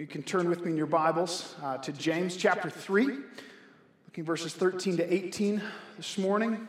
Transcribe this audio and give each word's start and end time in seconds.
You 0.00 0.06
can 0.06 0.22
turn 0.22 0.48
with 0.48 0.64
me 0.64 0.70
in 0.70 0.78
your 0.78 0.86
Bibles 0.86 1.54
uh, 1.62 1.76
to 1.76 1.92
James 1.92 2.34
chapter 2.34 2.70
3, 2.70 3.04
looking 4.06 4.24
verses 4.24 4.54
13 4.54 4.96
to 4.96 5.12
18 5.12 5.60
this 5.98 6.16
morning. 6.16 6.66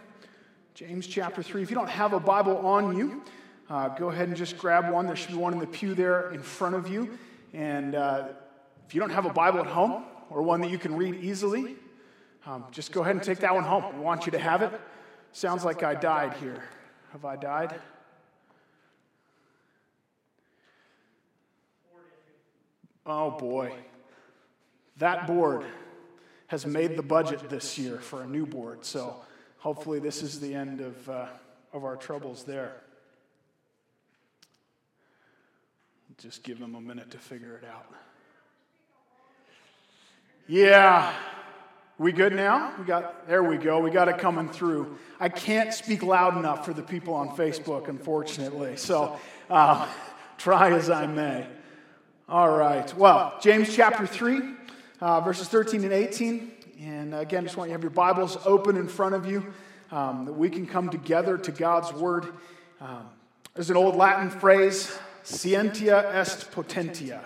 James 0.73 1.07
chapter 1.07 1.41
3. 1.41 1.63
If 1.63 1.69
you 1.69 1.75
don't 1.77 1.89
have 1.89 2.11
a 2.11 2.19
Bible 2.19 2.57
on 2.57 2.97
you, 2.97 3.23
uh, 3.69 3.87
go 3.87 4.09
ahead 4.09 4.27
and 4.27 4.35
just 4.35 4.57
grab 4.57 4.91
one. 4.91 5.07
There 5.07 5.15
should 5.15 5.31
be 5.31 5.37
one 5.37 5.53
in 5.53 5.59
the 5.59 5.65
pew 5.65 5.95
there 5.95 6.33
in 6.33 6.41
front 6.41 6.75
of 6.75 6.89
you. 6.89 7.17
And 7.53 7.95
uh, 7.95 8.27
if 8.85 8.93
you 8.93 8.99
don't 8.99 9.11
have 9.11 9.25
a 9.25 9.31
Bible 9.31 9.61
at 9.61 9.67
home 9.67 10.03
or 10.29 10.41
one 10.41 10.59
that 10.59 10.69
you 10.69 10.77
can 10.77 10.97
read 10.97 11.15
easily, 11.15 11.77
um, 12.45 12.65
just 12.71 12.91
go 12.91 12.99
ahead 12.99 13.15
and 13.15 13.23
take 13.23 13.39
that 13.39 13.55
one 13.55 13.63
home. 13.63 13.95
We 13.95 14.01
want 14.01 14.25
you 14.25 14.33
to 14.33 14.39
have 14.39 14.61
it. 14.61 14.77
Sounds 15.31 15.63
like 15.63 15.83
I 15.83 15.95
died 15.95 16.33
here. 16.33 16.65
Have 17.13 17.23
I 17.23 17.37
died? 17.37 17.79
Oh 23.05 23.31
boy. 23.31 23.73
That 24.97 25.27
board 25.27 25.65
has 26.47 26.65
made 26.65 26.95
the 26.97 27.03
budget 27.03 27.49
this 27.49 27.77
year 27.77 27.97
for 27.97 28.21
a 28.21 28.27
new 28.27 28.45
board. 28.45 28.85
So 28.85 29.15
hopefully, 29.57 29.99
this 29.99 30.21
is 30.21 30.39
the 30.39 30.53
end 30.53 30.81
of, 30.81 31.09
uh, 31.09 31.27
of 31.73 31.83
our 31.83 31.95
troubles 31.95 32.43
there. 32.43 32.75
Just 36.17 36.43
give 36.43 36.59
them 36.59 36.75
a 36.75 36.81
minute 36.81 37.09
to 37.11 37.17
figure 37.17 37.55
it 37.55 37.67
out. 37.67 37.87
Yeah. 40.47 41.13
We 41.97 42.11
good 42.11 42.33
now? 42.33 42.73
We 42.77 42.85
got 42.85 43.27
there 43.27 43.43
we 43.43 43.57
go. 43.57 43.79
We 43.79 43.91
got 43.91 44.07
it 44.07 44.17
coming 44.17 44.49
through. 44.49 44.97
I 45.19 45.29
can't 45.29 45.73
speak 45.73 46.03
loud 46.03 46.37
enough 46.37 46.65
for 46.65 46.73
the 46.73 46.81
people 46.81 47.13
on 47.13 47.29
Facebook, 47.29 47.87
unfortunately. 47.87 48.75
So 48.75 49.19
uh, 49.49 49.87
try 50.37 50.73
as 50.73 50.89
I 50.89 51.05
may. 51.07 51.47
All 52.31 52.49
right. 52.49 52.95
Well, 52.95 53.33
James 53.41 53.75
chapter 53.75 54.07
3, 54.07 54.41
uh, 55.01 55.19
verses 55.19 55.49
13 55.49 55.83
and 55.83 55.91
18. 55.91 56.49
And 56.79 57.13
again, 57.13 57.43
just 57.43 57.57
want 57.57 57.67
you 57.67 57.71
to 57.71 57.73
have 57.73 57.81
your 57.81 57.89
Bibles 57.89 58.37
open 58.45 58.77
in 58.77 58.87
front 58.87 59.15
of 59.15 59.29
you 59.29 59.53
um, 59.91 60.23
that 60.23 60.31
we 60.31 60.49
can 60.49 60.65
come 60.65 60.89
together 60.89 61.37
to 61.37 61.51
God's 61.51 61.91
Word. 61.91 62.27
Um, 62.79 63.09
there's 63.53 63.69
an 63.69 63.75
old 63.75 63.97
Latin 63.97 64.29
phrase, 64.29 64.97
scientia 65.23 66.09
est 66.13 66.49
potentia. 66.53 67.19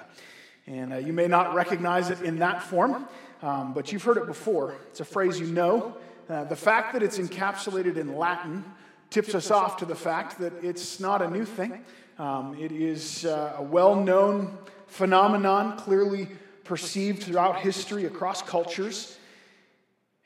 And 0.65 0.91
uh, 0.91 0.97
you 0.97 1.13
may 1.13 1.27
not 1.27 1.53
recognize 1.53 2.09
it 2.09 2.21
in 2.21 2.39
that 2.39 2.63
form, 2.63 3.07
um, 3.43 3.75
but 3.75 3.91
you've 3.91 4.01
heard 4.01 4.17
it 4.17 4.25
before. 4.25 4.73
It's 4.89 5.01
a 5.01 5.05
phrase 5.05 5.39
you 5.39 5.45
know. 5.45 5.95
Uh, 6.27 6.45
the 6.45 6.55
fact 6.55 6.93
that 6.93 7.03
it's 7.03 7.19
encapsulated 7.19 7.97
in 7.97 8.17
Latin 8.17 8.65
tips 9.11 9.35
us 9.35 9.51
off 9.51 9.77
to 9.77 9.85
the 9.85 9.93
fact 9.93 10.39
that 10.39 10.53
it's 10.63 10.99
not 10.99 11.21
a 11.21 11.29
new 11.29 11.45
thing. 11.45 11.85
Um, 12.17 12.57
it 12.59 12.71
is 12.71 13.23
uh, 13.25 13.57
a 13.59 13.61
well 13.61 13.93
known 13.93 14.57
phenomenon, 14.87 15.77
clearly 15.77 16.27
perceived 16.63 17.23
throughout 17.23 17.59
history 17.59 18.05
across 18.05 18.41
cultures. 18.41 19.17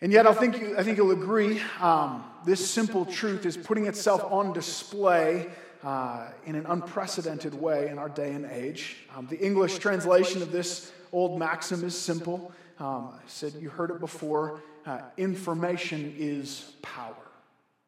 And 0.02 0.12
yet, 0.12 0.26
I 0.26 0.34
think, 0.34 0.56
I 0.78 0.84
think 0.84 0.98
you'll 0.98 1.12
agree 1.12 1.62
um, 1.82 2.24
this 2.46 2.70
simple 2.70 3.06
truth 3.06 3.46
is 3.46 3.58
putting 3.58 3.86
itself 3.86 4.24
on 4.32 4.54
display 4.54 5.48
uh, 5.84 6.28
in 6.46 6.56
an 6.56 6.66
unprecedented 6.66 7.54
way 7.54 7.90
in 7.90 7.98
our 7.98 8.10
day 8.10 8.32
and 8.32 8.46
age. 8.46 8.98
Um, 9.16 9.28
the 9.28 9.40
English 9.40 9.80
translation 9.80 10.42
of 10.42 10.52
this 10.52 10.92
old 11.12 11.38
maxim 11.38 11.84
is 11.84 11.98
simple. 11.98 12.52
Um, 12.80 13.14
I 13.14 13.28
said 13.28 13.54
you 13.60 13.70
heard 13.70 13.92
it 13.92 14.00
before 14.00 14.62
uh, 14.86 15.02
information 15.18 16.16
is 16.18 16.72
power, 16.82 17.16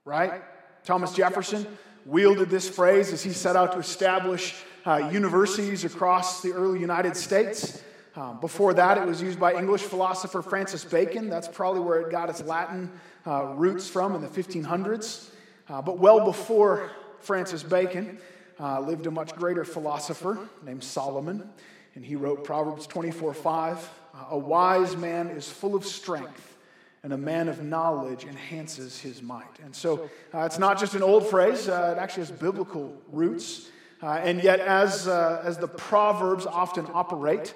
right? 0.03 0.41
Thomas 0.83 1.13
Jefferson 1.13 1.65
wielded 2.05 2.49
this 2.49 2.67
phrase 2.67 3.13
as 3.13 3.23
he 3.23 3.31
set 3.31 3.55
out 3.55 3.73
to 3.73 3.79
establish 3.79 4.55
uh, 4.85 5.09
universities 5.11 5.85
across 5.85 6.41
the 6.41 6.51
early 6.53 6.79
United 6.79 7.15
States. 7.15 7.81
Um, 8.15 8.39
before 8.39 8.73
that, 8.73 8.97
it 8.97 9.05
was 9.05 9.21
used 9.21 9.39
by 9.39 9.53
English 9.53 9.83
philosopher 9.83 10.41
Francis 10.41 10.83
Bacon. 10.83 11.29
That's 11.29 11.47
probably 11.47 11.81
where 11.81 12.01
it 12.01 12.11
got 12.11 12.29
its 12.29 12.43
Latin 12.43 12.91
uh, 13.25 13.53
roots 13.55 13.87
from 13.87 14.15
in 14.15 14.21
the 14.21 14.27
1500s. 14.27 15.29
Uh, 15.69 15.81
but 15.81 15.97
well 15.97 16.25
before 16.25 16.91
Francis 17.19 17.63
Bacon 17.63 18.17
uh, 18.59 18.79
lived 18.81 19.07
a 19.07 19.11
much 19.11 19.35
greater 19.35 19.63
philosopher 19.63 20.37
named 20.63 20.83
Solomon, 20.83 21.49
and 21.95 22.03
he 22.03 22.15
wrote 22.15 22.43
Proverbs 22.43 22.85
24 22.87 23.33
5. 23.33 23.89
A 24.29 24.37
wise 24.37 24.97
man 24.97 25.29
is 25.29 25.49
full 25.49 25.73
of 25.75 25.85
strength, 25.85 26.57
and 27.03 27.13
a 27.13 27.17
man 27.17 27.47
of 27.47 27.63
knowledge 27.63 28.25
enhances 28.25 28.99
his 28.99 29.21
might. 29.21 29.59
And 29.63 29.73
so 29.73 30.09
uh, 30.33 30.41
it's 30.41 30.59
not 30.59 30.79
just 30.79 30.95
an 30.95 31.03
old 31.03 31.27
phrase, 31.27 31.69
uh, 31.69 31.95
it 31.95 31.99
actually 31.99 32.23
has 32.23 32.31
biblical 32.31 33.01
roots. 33.11 33.69
Uh, 34.01 34.13
and 34.23 34.43
yet, 34.43 34.59
as, 34.59 35.07
uh, 35.07 35.41
as 35.43 35.57
the 35.57 35.67
Proverbs 35.67 36.47
often 36.47 36.87
operate, 36.93 37.53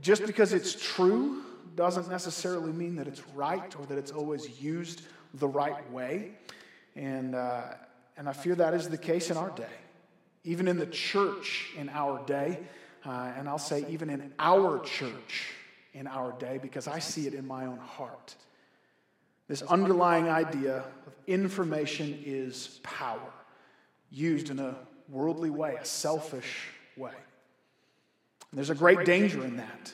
just 0.00 0.26
because 0.26 0.54
it's 0.54 0.74
true 0.74 1.42
doesn't 1.74 2.08
necessarily 2.08 2.72
mean 2.72 2.96
that 2.96 3.06
it's 3.06 3.22
right 3.34 3.74
or 3.78 3.84
that 3.86 3.98
it's 3.98 4.10
always 4.10 4.60
used 4.60 5.02
the 5.34 5.48
right 5.48 5.90
way. 5.90 6.32
And, 6.96 7.34
uh, 7.34 7.62
and 8.16 8.28
I 8.28 8.32
fear 8.32 8.54
that 8.54 8.74
is 8.74 8.88
the 8.88 8.98
case 8.98 9.30
in 9.30 9.36
our 9.36 9.50
day. 9.50 9.64
Even 10.44 10.66
in 10.66 10.78
the 10.78 10.86
church 10.86 11.70
in 11.76 11.88
our 11.90 12.24
day, 12.26 12.58
uh, 13.04 13.32
and 13.36 13.48
I'll 13.48 13.58
say 13.58 13.84
even 13.88 14.10
in 14.10 14.32
our 14.38 14.80
church 14.80 15.52
in 15.92 16.06
our 16.06 16.32
day, 16.32 16.58
because 16.60 16.88
I 16.88 17.00
see 17.00 17.26
it 17.26 17.34
in 17.34 17.46
my 17.46 17.66
own 17.66 17.78
heart. 17.78 18.34
This 19.46 19.60
underlying 19.62 20.28
idea 20.28 20.84
of 21.06 21.14
information 21.26 22.18
is 22.24 22.80
power, 22.82 23.32
used 24.10 24.48
in 24.48 24.58
a 24.58 24.74
worldly 25.12 25.50
way, 25.50 25.76
a 25.80 25.84
selfish 25.84 26.68
way. 26.96 27.12
And 28.50 28.58
there's 28.58 28.70
a 28.70 28.74
great 28.74 29.04
danger 29.04 29.44
in 29.44 29.58
that. 29.58 29.92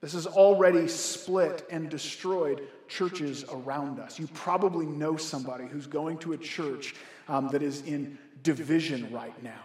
This 0.00 0.12
has 0.12 0.26
already 0.26 0.86
split 0.88 1.66
and 1.70 1.88
destroyed 1.88 2.68
churches 2.88 3.44
around 3.50 3.98
us. 3.98 4.18
You 4.18 4.26
probably 4.28 4.86
know 4.86 5.16
somebody 5.16 5.66
who's 5.66 5.86
going 5.86 6.18
to 6.18 6.34
a 6.34 6.38
church 6.38 6.94
um, 7.28 7.48
that 7.48 7.62
is 7.62 7.82
in 7.82 8.18
division 8.42 9.10
right 9.12 9.42
now 9.42 9.62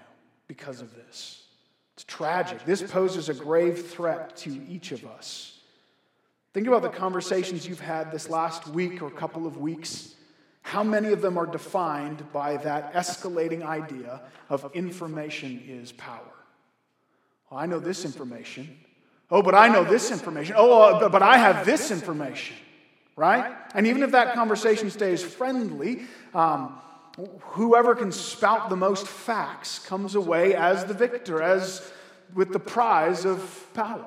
because 0.47 0.81
of 0.81 0.95
this. 0.95 1.43
It's 1.95 2.05
tragic. 2.05 2.63
This 2.65 2.81
poses 2.81 3.27
a 3.27 3.33
grave 3.33 3.87
threat 3.87 4.37
to 4.37 4.61
each 4.69 4.93
of 4.93 5.05
us. 5.05 5.59
Think 6.53 6.67
about 6.67 6.81
the 6.81 6.89
conversations 6.89 7.67
you've 7.67 7.81
had 7.81 8.11
this 8.11 8.29
last 8.29 8.67
week 8.67 9.01
or 9.01 9.11
couple 9.11 9.45
of 9.45 9.57
weeks 9.57 10.15
how 10.69 10.83
many 10.83 11.11
of 11.11 11.21
them 11.21 11.35
are 11.35 11.47
defined 11.47 12.31
by 12.31 12.57
that 12.57 12.93
escalating 12.93 13.63
idea 13.63 14.21
of 14.49 14.69
information 14.75 15.63
is 15.67 15.91
power? 15.91 16.35
Well, 17.49 17.59
I 17.59 17.65
know 17.65 17.79
this 17.79 18.05
information. 18.05 18.77
Oh, 19.31 19.41
but 19.41 19.55
I 19.55 19.67
know 19.67 19.83
this 19.83 20.11
information. 20.11 20.53
Oh, 20.55 20.81
uh, 20.81 21.09
but 21.09 21.23
I 21.23 21.37
have 21.37 21.65
this 21.65 21.89
information, 21.89 22.55
right? 23.15 23.51
And 23.73 23.87
even 23.87 24.03
if 24.03 24.11
that 24.11 24.35
conversation 24.35 24.91
stays 24.91 25.23
friendly, 25.23 26.01
um, 26.35 26.79
whoever 27.41 27.95
can 27.95 28.11
spout 28.11 28.69
the 28.69 28.75
most 28.75 29.07
facts 29.07 29.79
comes 29.79 30.13
away 30.13 30.53
as 30.53 30.85
the 30.85 30.93
victor, 30.93 31.41
as 31.41 31.91
with 32.35 32.53
the 32.53 32.59
prize 32.59 33.25
of 33.25 33.67
power. 33.73 34.05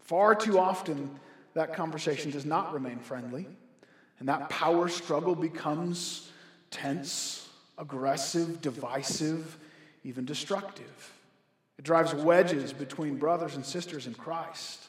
Far 0.00 0.34
too 0.34 0.58
often, 0.58 1.18
that 1.54 1.72
conversation 1.72 2.30
does 2.30 2.44
not 2.44 2.74
remain 2.74 2.98
friendly. 2.98 3.48
And 4.18 4.28
that 4.28 4.48
power 4.48 4.88
struggle 4.88 5.34
becomes 5.34 6.30
tense, 6.70 7.48
aggressive, 7.78 8.62
divisive, 8.62 9.58
even 10.04 10.24
destructive. 10.24 11.12
It 11.78 11.84
drives 11.84 12.14
wedges 12.14 12.72
between 12.72 13.18
brothers 13.18 13.56
and 13.56 13.64
sisters 13.64 14.06
in 14.06 14.14
Christ. 14.14 14.88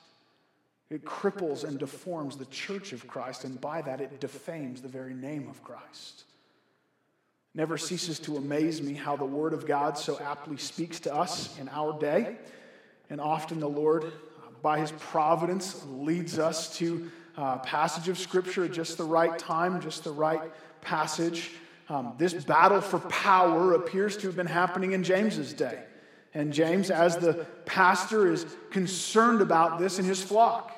It 0.90 1.04
cripples 1.04 1.66
and 1.66 1.78
deforms 1.78 2.38
the 2.38 2.46
church 2.46 2.94
of 2.94 3.08
Christ, 3.08 3.44
and 3.44 3.60
by 3.60 3.82
that 3.82 4.00
it 4.00 4.22
defames 4.22 4.82
the 4.82 4.88
very 4.88 5.14
name 5.14 5.50
of 5.50 5.62
Christ. 5.64 6.24
Never 7.54 7.78
ceases 7.78 8.20
to 8.20 8.38
amaze 8.38 8.82
me 8.82 8.94
how 8.94 9.18
the 9.18 9.26
Word 9.26 9.52
of 9.52 9.66
God 9.66 9.98
so 9.98 10.18
aptly 10.20 10.58
speaks 10.58 11.00
to 11.02 11.14
us 11.14 11.58
in 11.60 11.68
our 11.70 12.00
day. 12.00 12.38
And 13.10 13.20
often 13.20 13.60
the 13.60 13.68
Lord, 13.68 14.14
by 14.62 14.80
His 14.80 14.92
providence, 14.94 15.84
leads 15.88 16.40
us 16.40 16.78
to 16.78 17.10
uh, 17.38 17.60
passage 17.60 18.10
of 18.10 18.18
Scripture 18.18 18.66
at 18.66 18.74
just 18.74 18.98
the 18.98 19.04
right 19.04 19.38
time, 19.38 19.80
just 19.80 20.04
the 20.04 20.12
right 20.12 20.42
passage. 20.82 21.52
Um, 21.88 22.14
this 22.18 22.34
battle 22.34 22.82
for 22.82 23.00
power 23.00 23.74
appears 23.74 24.18
to 24.18 24.28
have 24.28 24.36
been 24.36 24.48
happening 24.48 24.92
in 24.92 25.04
James's 25.04 25.54
day. 25.54 25.84
And 26.34 26.52
James, 26.52 26.92
as 26.92 27.18
the 27.18 27.46
pastor, 27.66 28.32
is 28.32 28.46
concerned 28.72 29.42
about 29.42 29.80
this 29.80 29.98
in 30.00 30.06
his 30.06 30.22
flock. 30.22 30.74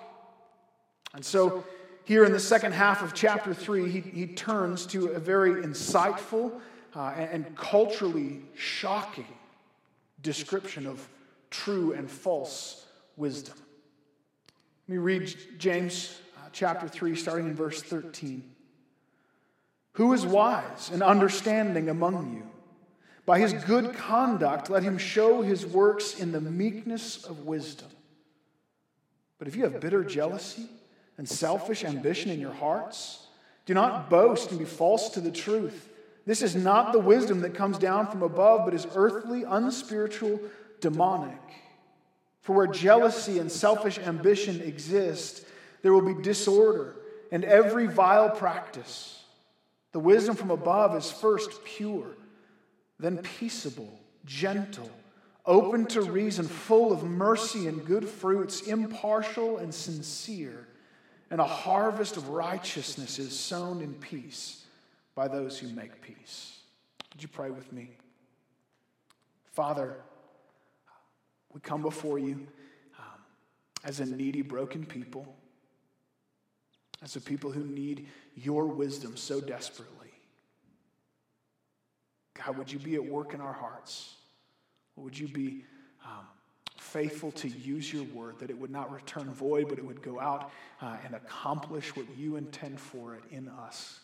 And 1.13 1.25
so, 1.25 1.63
here 2.05 2.23
in 2.23 2.31
the 2.31 2.39
second 2.39 2.73
half 2.73 3.01
of 3.03 3.13
chapter 3.13 3.53
3, 3.53 3.89
he, 3.89 3.99
he 3.99 4.27
turns 4.27 4.85
to 4.87 5.07
a 5.09 5.19
very 5.19 5.63
insightful 5.63 6.59
uh, 6.95 7.13
and, 7.15 7.45
and 7.45 7.55
culturally 7.55 8.41
shocking 8.55 9.27
description 10.21 10.85
of 10.87 11.07
true 11.49 11.93
and 11.93 12.09
false 12.09 12.85
wisdom. 13.15 13.55
Let 14.87 14.93
me 14.93 14.97
read 14.97 15.35
James 15.57 16.19
chapter 16.51 16.87
3, 16.87 17.15
starting 17.15 17.47
in 17.47 17.55
verse 17.55 17.81
13. 17.81 18.43
Who 19.93 20.13
is 20.13 20.25
wise 20.25 20.89
and 20.91 21.03
understanding 21.03 21.89
among 21.89 22.33
you? 22.35 22.43
By 23.25 23.39
his 23.39 23.53
good 23.53 23.93
conduct, 23.93 24.69
let 24.69 24.83
him 24.83 24.97
show 24.97 25.41
his 25.41 25.65
works 25.65 26.19
in 26.19 26.31
the 26.31 26.41
meekness 26.41 27.25
of 27.25 27.45
wisdom. 27.45 27.89
But 29.37 29.47
if 29.47 29.55
you 29.55 29.63
have 29.63 29.79
bitter 29.79 30.03
jealousy 30.03 30.67
and 31.17 31.27
selfish 31.27 31.83
ambition 31.83 32.31
in 32.31 32.39
your 32.39 32.53
hearts, 32.53 33.27
do 33.65 33.73
not 33.73 34.09
boast 34.09 34.49
and 34.49 34.59
be 34.59 34.65
false 34.65 35.09
to 35.09 35.21
the 35.21 35.31
truth. 35.31 35.89
This 36.25 36.41
is 36.41 36.55
not 36.55 36.91
the 36.91 36.99
wisdom 36.99 37.41
that 37.41 37.53
comes 37.53 37.77
down 37.77 38.07
from 38.07 38.23
above, 38.23 38.65
but 38.65 38.73
is 38.73 38.87
earthly, 38.95 39.43
unspiritual, 39.43 40.39
demonic. 40.81 41.37
For 42.41 42.55
where 42.55 42.67
jealousy 42.67 43.39
and 43.39 43.51
selfish 43.51 43.99
ambition 43.99 44.61
exist, 44.61 45.45
there 45.81 45.93
will 45.93 46.01
be 46.01 46.21
disorder 46.21 46.95
and 47.31 47.43
every 47.43 47.87
vile 47.87 48.29
practice. 48.29 49.23
The 49.91 49.99
wisdom 49.99 50.35
from 50.35 50.51
above 50.51 50.95
is 50.95 51.11
first 51.11 51.63
pure, 51.63 52.15
then 52.99 53.17
peaceable, 53.19 53.99
gentle, 54.25 54.89
open 55.45 55.85
to 55.87 56.01
reason, 56.01 56.45
full 56.47 56.91
of 56.91 57.03
mercy 57.03 57.67
and 57.67 57.85
good 57.85 58.07
fruits, 58.07 58.61
impartial 58.61 59.57
and 59.57 59.73
sincere. 59.73 60.67
And 61.31 61.39
a 61.39 61.45
harvest 61.45 62.17
of 62.17 62.29
righteousness 62.29 63.19
is 63.19 63.37
sown 63.37 63.81
in 63.81 63.93
peace 63.93 64.65
by 65.15 65.27
those 65.27 65.59
who 65.59 65.67
make 65.69 66.01
peace. 66.01 66.59
Would 67.13 67.21
you 67.21 67.29
pray 67.29 67.51
with 67.51 67.71
me? 67.71 67.91
Father, 69.51 69.95
we 71.53 71.59
come 71.59 71.81
before 71.81 72.19
you 72.19 72.47
um, 72.97 73.19
as 73.83 73.99
a 73.99 74.05
needy, 74.05 74.41
broken 74.41 74.85
people 74.85 75.35
as 77.01 77.15
a 77.15 77.21
people 77.21 77.51
who 77.51 77.63
need 77.63 78.07
your 78.35 78.65
wisdom 78.65 79.15
so 79.15 79.39
desperately. 79.39 79.95
God, 82.33 82.57
would 82.57 82.71
you 82.71 82.79
be 82.79 82.95
at 82.95 83.05
work 83.05 83.33
in 83.33 83.41
our 83.41 83.53
hearts? 83.53 84.15
Would 84.95 85.17
you 85.17 85.27
be 85.27 85.63
um, 86.05 86.25
faithful 86.77 87.31
to 87.33 87.47
use 87.47 87.91
your 87.91 88.03
word, 88.05 88.39
that 88.39 88.49
it 88.49 88.57
would 88.57 88.71
not 88.71 88.91
return 88.91 89.31
void, 89.31 89.69
but 89.69 89.77
it 89.77 89.85
would 89.85 90.01
go 90.01 90.19
out 90.19 90.51
uh, 90.81 90.97
and 91.05 91.15
accomplish 91.15 91.95
what 91.95 92.05
you 92.17 92.35
intend 92.35 92.79
for 92.79 93.15
it 93.15 93.23
in 93.31 93.47
us? 93.47 93.99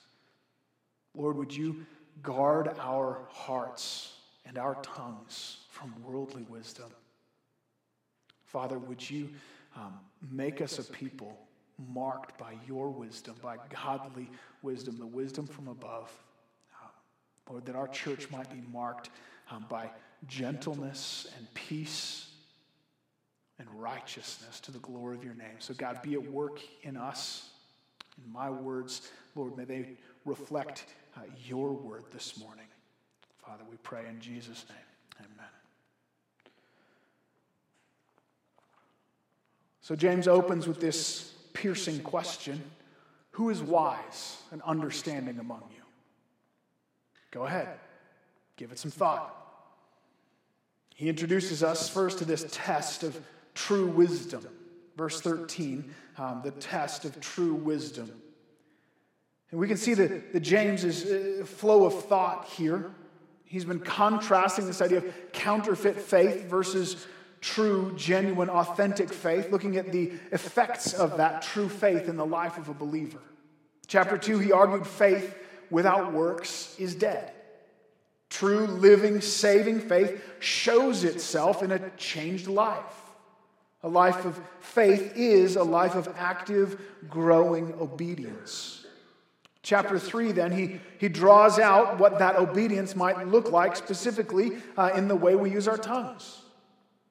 Lord, 1.15 1.38
would 1.38 1.56
you 1.56 1.86
guard 2.21 2.71
our 2.80 3.19
hearts 3.30 4.13
and 4.45 4.57
our 4.57 4.75
tongues 4.81 5.57
from 5.69 5.94
worldly 6.03 6.44
wisdom? 6.44 6.89
Father, 8.45 8.77
would 8.77 9.09
you 9.09 9.30
um, 9.75 10.00
make 10.31 10.62
us 10.62 10.80
a 10.80 10.83
people 10.83 11.38
marked 11.94 12.38
by 12.38 12.54
your 12.68 12.89
wisdom, 12.89 13.36
by 13.42 13.57
godly 13.83 14.30
wisdom, 14.62 14.98
the 14.98 15.06
wisdom 15.06 15.45
from 15.45 15.68
above. 15.68 16.12
Uh, 16.81 16.88
Lord, 17.50 17.66
that 17.66 17.75
our 17.75 17.88
church 17.88 18.30
might 18.30 18.50
be 18.50 18.62
marked 18.72 19.10
um, 19.51 19.66
by 19.69 19.89
gentleness 20.27 21.27
and 21.38 21.54
peace 21.54 22.30
and 23.60 23.68
righteousness 23.74 24.60
to 24.62 24.72
the 24.72 24.80
glory 24.80 25.16
of 25.16 25.24
your 25.24 25.36
name. 25.36 25.56
So, 25.60 25.74
God, 25.74 26.01
be 26.01 26.13
at 26.13 26.31
work 26.31 26.60
in 26.83 26.98
us. 26.98 27.50
In 28.24 28.31
my 28.31 28.50
words, 28.50 29.12
Lord, 29.36 29.57
may 29.57 29.66
they 29.66 29.98
reflect 30.25 30.86
uh, 31.16 31.21
your 31.45 31.71
word 31.71 32.04
this 32.12 32.39
morning. 32.39 32.66
Father, 33.45 33.63
we 33.69 33.78
pray 33.78 34.06
in 34.10 34.19
Jesus' 34.19 34.66
name. 34.69 35.25
Amen. 35.33 35.50
So, 39.81 39.95
James 39.95 40.28
opens 40.28 40.68
with 40.68 40.81
this 40.81 41.35
piercing 41.56 42.02
question 42.02 42.62
Who 43.31 43.50
is 43.50 43.63
wise 43.63 44.38
and 44.52 44.62
understanding 44.62 45.40
among 45.40 45.63
you? 45.75 45.81
Go 47.31 47.46
ahead, 47.46 47.80
give 48.56 48.72
it 48.72 48.78
some 48.78 48.92
thought. 48.92 49.36
He 50.94 51.10
introduces 51.10 51.63
us 51.63 51.90
first 51.90 52.19
to 52.19 52.25
this 52.25 52.46
test 52.52 53.04
of 53.04 53.19
true 53.54 53.88
wisdom. 53.88 54.48
Verse 54.96 55.19
13, 55.19 55.94
um, 56.18 56.42
the 56.44 56.52
test 56.52 57.04
of 57.04 57.19
true 57.19 57.54
wisdom. 57.54 58.10
And 59.52 59.60
we 59.60 59.68
can 59.68 59.75
see 59.75 59.94
the, 59.94 60.22
the 60.31 60.40
James's 60.40 61.06
uh, 61.06 61.46
flow 61.46 61.86
of 61.86 62.06
thought 62.06 62.46
here. 62.46 62.92
He's 63.44 63.66
been 63.66 63.81
contrasting 63.81 64.68
this 64.68 64.81
idea 64.81 65.00
of 65.00 65.13
counterfeit 65.34 66.00
faith 66.00 66.46
versus 66.46 67.06
true, 67.45 67.94
genuine, 67.95 68.50
authentic 68.50 69.13
faith, 69.13 69.51
looking 69.51 69.77
at 69.77 69.92
the 69.92 70.12
effects 70.31 70.94
of 70.94 71.18
that 71.18 71.44
true 71.44 71.69
faith 71.69 72.09
in 72.09 72.18
the 72.18 72.25
life 72.25 72.57
of 72.57 72.69
a 72.69 72.74
believer. 72.74 73.19
Chapter 73.86 74.18
2, 74.18 74.39
he 74.39 74.51
argued 74.51 74.88
faith 74.88 75.38
without 75.69 76.12
works 76.12 76.75
is 76.80 76.95
dead. 76.95 77.31
True, 78.31 78.65
living, 78.65 79.21
saving 79.21 79.80
faith 79.80 80.24
shows 80.39 81.03
itself 81.03 81.62
in 81.62 81.71
a 81.71 81.89
changed 81.92 82.47
life. 82.47 82.81
A 83.83 83.88
life 83.88 84.25
of 84.25 84.42
faith 84.59 85.13
is 85.15 85.56
a 85.56 85.63
life 85.63 85.94
of 85.94 86.12
active, 86.18 86.81
growing 87.07 87.75
obedience. 87.80 88.88
Chapter 89.62 90.00
3, 90.00 90.31
then, 90.31 90.51
he, 90.51 90.80
he 90.97 91.09
draws 91.09 91.59
out 91.59 92.00
what 92.00 92.18
that 92.18 92.38
obedience 92.38 92.95
might 92.95 93.27
look 93.27 93.51
like, 93.51 93.75
specifically 93.75 94.53
uh, 94.77 94.89
in 94.95 95.07
the 95.07 95.15
way 95.15 95.36
we 95.36 95.51
use 95.51 95.68
our 95.68 95.77
tongues. 95.77 96.42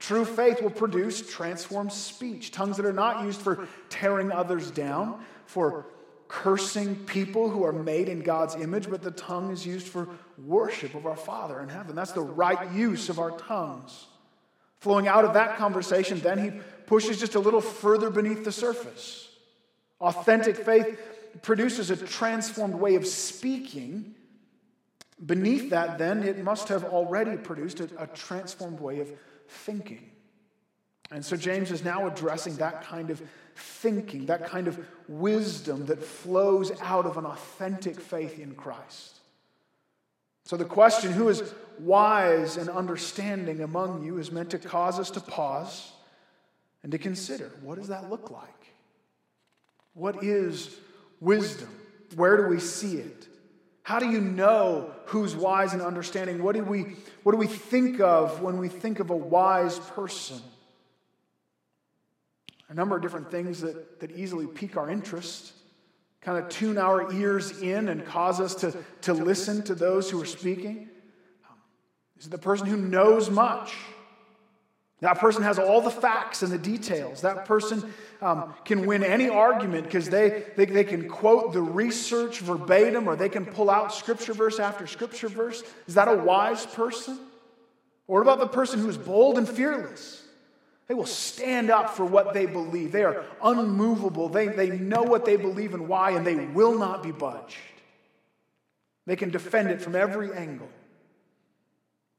True 0.05 0.27
faith 0.27 0.61
will 0.61 0.69
produce 0.69 1.27
transformed 1.27 1.91
speech, 1.91 2.51
tongues 2.51 2.77
that 2.77 2.85
are 2.85 2.93
not 2.93 3.25
used 3.25 3.41
for 3.41 3.67
tearing 3.89 4.31
others 4.31 4.71
down, 4.71 5.25
for 5.47 5.87
cursing 6.29 6.95
people 7.07 7.49
who 7.49 7.65
are 7.65 7.73
made 7.73 8.11
in 8.11 8.21
God's 8.21 8.55
image, 8.55 8.91
but 8.91 9.01
the 9.01 9.13
tongue 9.13 9.51
is 9.51 9.65
used 9.65 9.89
for 9.89 10.07
worship 10.45 10.95
of 10.95 11.07
our 11.07 11.17
Father 11.17 11.59
in 11.59 11.71
heaven. 11.71 11.97
That's 11.97 12.13
the 12.13 12.21
right 12.21 12.71
use 12.73 13.09
of 13.09 13.19
our 13.19 13.31
tongues. 13.31 14.07
Flowing 14.81 15.09
out 15.09 15.25
of 15.25 15.33
that 15.33 15.57
conversation, 15.57 16.21
then 16.21 16.39
he 16.39 16.61
pushes 16.85 17.19
just 17.19 17.35
a 17.35 17.41
little 17.41 17.63
further 17.63 18.11
beneath 18.11 18.45
the 18.45 18.53
surface. 18.53 19.27
Authentic 20.03 20.59
faith 20.59 21.01
produces 21.41 21.91
a 21.91 21.97
transformed 21.97 22.75
way 22.75 22.97
of 22.97 23.07
speaking. 23.07 24.15
Beneath 25.25 25.71
that, 25.71 25.97
then, 25.97 26.25
it 26.25 26.45
must 26.45 26.69
have 26.69 26.85
already 26.85 27.39
produced 27.39 27.81
a, 27.81 27.89
a 27.99 28.07
transformed 28.09 28.81
way 28.81 29.01
of 29.01 29.11
thinking. 29.49 30.11
And 31.11 31.25
so 31.25 31.37
James 31.37 31.71
is 31.71 31.85
now 31.85 32.07
addressing 32.07 32.57
that 32.57 32.83
kind 32.83 33.11
of 33.11 33.23
thinking, 33.55 34.27
that 34.27 34.47
kind 34.47 34.67
of 34.67 34.79
wisdom 35.07 35.87
that 35.87 36.03
flows 36.03 36.73
out 36.81 37.07
of 37.07 37.17
an 37.17 37.27
authentic 37.27 38.01
faith 38.01 38.39
in 38.39 38.55
Christ. 38.55 39.19
So 40.45 40.57
the 40.57 40.65
question, 40.65 41.13
who 41.13 41.29
is 41.29 41.55
wise 41.79 42.57
and 42.57 42.69
understanding 42.69 43.61
among 43.61 44.05
you, 44.05 44.19
is 44.19 44.31
meant 44.31 44.51
to 44.51 44.59
cause 44.59 44.99
us 44.99 45.11
to 45.13 45.21
pause 45.21 45.93
and 46.83 46.93
to 46.93 46.99
consider 46.99 47.51
what 47.63 47.79
does 47.79 47.89
that 47.89 48.11
look 48.11 48.31
like? 48.31 48.49
What 49.95 50.23
is 50.23 50.77
wisdom? 51.21 51.69
Where 52.17 52.37
do 52.37 52.49
we 52.49 52.61
see 52.61 52.97
it? 52.97 53.29
How 53.85 53.99
do 53.99 54.09
you 54.09 54.21
know 54.21 54.91
who's 55.07 55.37
wise 55.37 55.75
and 55.75 55.83
understanding? 55.83 56.43
What 56.43 56.57
do 56.57 56.65
we, 56.65 56.97
what 57.23 57.33
do 57.33 57.39
we 57.39 57.47
think 57.47 58.01
of 58.01 58.41
when 58.41 58.57
we 58.57 58.69
think 58.69 58.99
of 58.99 59.11
a 59.11 59.17
wise 59.17 59.79
person? 59.79 60.41
A 62.71 62.75
number 62.75 62.97
of 62.97 63.03
different 63.03 63.31
things 63.31 63.61
that, 63.61 64.01
that 64.01 64.11
easily 64.13 64.47
pique 64.47 64.79
our 64.79 64.89
interest, 64.89 65.53
kind 66.23 66.43
of 66.43 66.49
tune 66.49 66.79
our 66.79 67.13
ears 67.13 67.61
in 67.61 67.91
and 67.91 68.07
cause 68.07 68.41
us 68.41 68.55
to, 68.57 68.75
to 69.03 69.13
listen 69.13 69.63
to 69.65 69.75
those 69.75 70.11
who 70.11 70.21
are 70.21 70.27
speaking. 70.27 70.89
Is 72.19 72.27
it 72.27 72.31
the 72.31 72.39
person 72.39 72.67
who 72.67 72.79
knows 72.79 73.29
much? 73.29 73.75
That 75.05 75.19
person 75.19 75.43
has 75.43 75.59
all 75.59 75.83
the 75.83 75.91
facts 75.91 76.43
and 76.43 76.51
the 76.51 76.57
details. 76.57 77.21
That 77.21 77.45
person 77.45 77.93
um, 78.23 78.55
can 78.65 78.87
win 78.87 79.05
any 79.05 79.29
argument 79.29 79.85
because 79.85 80.09
they, 80.09 80.47
they, 80.57 80.65
they 80.65 80.85
can 80.85 81.11
quote 81.11 81.53
the 81.53 81.61
research 81.61 82.41
verbatim 82.41 83.07
or 83.07 83.15
they 83.15 83.29
can 83.29 83.45
pull 83.45 83.69
out 83.69 83.93
scripture 83.93 84.33
verse 84.33 84.59
after 84.59 84.87
scripture 84.87 85.29
verse. 85.29 85.63
Is 85.87 85.97
that 85.97 86.09
a 86.09 86.15
wise 86.15 86.65
person? 86.65 87.19
Or 88.07 88.23
what 88.25 88.33
about 88.33 88.39
the 88.39 88.57
person 88.57 88.81
who 88.81 88.89
is 88.89 88.97
bold 88.97 89.37
and 89.37 89.47
fearless? 89.47 90.23
They 90.89 90.95
will 90.95 91.05
stand 91.05 91.69
up 91.69 91.91
for 91.91 92.07
what 92.07 92.33
they 92.33 92.47
believe. 92.47 92.91
They 92.91 93.05
are 93.05 93.27
unmovable. 93.43 94.31
They, 94.31 94.47
they 94.49 94.71
know 94.71 95.03
what 95.03 95.27
they 95.27 95.37
believe 95.37 95.75
and 95.75 95.87
why, 95.87 96.13
and 96.13 96.27
they 96.27 96.37
will 96.37 96.79
not 96.79 97.03
be 97.03 97.13
budged. 97.13 97.59
They 99.05 99.17
can 99.17 99.29
defend 99.29 99.71
it 99.71 99.83
from 99.83 99.97
every 99.97 100.33
angle. 100.33 100.71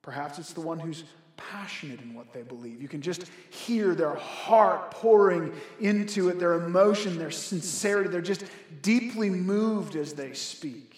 Perhaps 0.03 0.37
it's 0.37 0.53
the 0.53 0.61
one 0.61 0.79
who's 0.79 1.03
passionate 1.37 2.01
in 2.01 2.13
what 2.13 2.33
they 2.33 2.41
believe. 2.41 2.81
You 2.81 2.87
can 2.87 3.01
just 3.01 3.25
hear 3.49 3.95
their 3.95 4.15
heart 4.15 4.91
pouring 4.91 5.53
into 5.79 6.29
it, 6.29 6.39
their 6.39 6.53
emotion, 6.53 7.17
their 7.17 7.31
sincerity. 7.31 8.09
They're 8.09 8.21
just 8.21 8.45
deeply 8.81 9.29
moved 9.29 9.95
as 9.95 10.13
they 10.13 10.33
speak. 10.33 10.95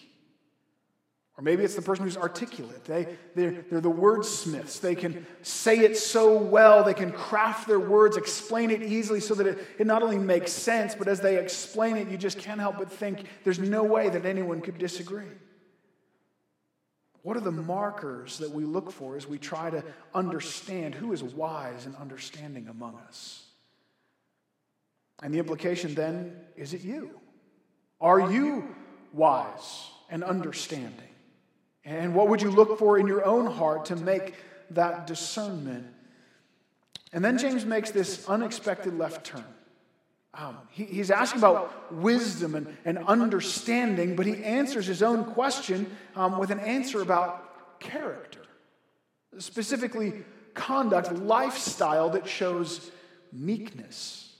Or 1.37 1.43
maybe 1.43 1.63
it's 1.63 1.75
the 1.75 1.83
person 1.83 2.03
who's 2.03 2.17
articulate. 2.17 2.83
They, 2.85 3.15
they're, 3.35 3.63
they're 3.69 3.79
the 3.79 3.91
wordsmiths. 3.91 4.81
They 4.81 4.95
can 4.95 5.23
say 5.43 5.79
it 5.79 5.95
so 5.95 6.35
well, 6.35 6.83
they 6.83 6.95
can 6.95 7.11
craft 7.11 7.67
their 7.67 7.79
words, 7.79 8.17
explain 8.17 8.71
it 8.71 8.81
easily 8.81 9.19
so 9.19 9.35
that 9.35 9.45
it, 9.45 9.59
it 9.77 9.85
not 9.85 10.01
only 10.01 10.17
makes 10.17 10.51
sense, 10.51 10.95
but 10.95 11.07
as 11.07 11.19
they 11.19 11.37
explain 11.37 11.95
it, 11.95 12.07
you 12.09 12.17
just 12.17 12.39
can't 12.39 12.59
help 12.59 12.79
but 12.79 12.91
think 12.91 13.25
there's 13.43 13.59
no 13.59 13.83
way 13.83 14.09
that 14.09 14.25
anyone 14.25 14.61
could 14.61 14.79
disagree. 14.79 15.27
What 17.27 17.35
are 17.35 17.41
the 17.41 17.51
markers 17.51 18.37
that 18.37 18.51
we 18.51 18.63
look 18.63 18.89
for 18.89 19.17
as 19.17 19.27
we 19.27 19.37
try 19.37 19.69
to 19.69 19.83
understand 20.15 20.95
who 20.95 21.11
is 21.11 21.21
wise 21.21 21.85
and 21.85 21.93
understanding 21.97 22.69
among 22.69 22.95
us? 23.05 23.43
And 25.21 25.33
the 25.33 25.39
implication 25.39 25.93
then 25.93 26.37
is 26.55 26.73
it 26.73 26.85
you? 26.85 27.19
Are 27.99 28.31
you 28.31 28.73
wise 29.11 29.89
and 30.09 30.23
understanding? 30.23 31.09
And 31.83 32.15
what 32.15 32.29
would 32.29 32.41
you 32.41 32.49
look 32.49 32.79
for 32.79 32.97
in 32.97 33.07
your 33.07 33.25
own 33.25 33.51
heart 33.51 33.87
to 33.87 33.97
make 33.97 34.35
that 34.69 35.05
discernment? 35.05 35.85
And 37.11 37.25
then 37.25 37.37
James 37.37 37.65
makes 37.65 37.91
this 37.91 38.25
unexpected 38.29 38.97
left 38.97 39.25
turn. 39.25 39.43
Um, 40.37 40.57
he, 40.69 40.85
he's 40.85 41.09
asking 41.09 41.39
about 41.39 41.91
wisdom 41.91 42.53
and, 42.53 42.77
and 42.85 42.99
understanding, 42.99 44.15
but 44.15 44.27
he 44.27 44.43
answers 44.43 44.85
his 44.85 45.01
own 45.01 45.25
question 45.25 45.89
um, 46.15 46.37
with 46.37 46.51
an 46.51 46.59
answer 46.59 47.01
about 47.01 47.79
character, 47.79 48.41
specifically 49.39 50.13
conduct, 50.53 51.11
lifestyle 51.11 52.11
that 52.11 52.27
shows 52.27 52.91
meekness. 53.33 54.35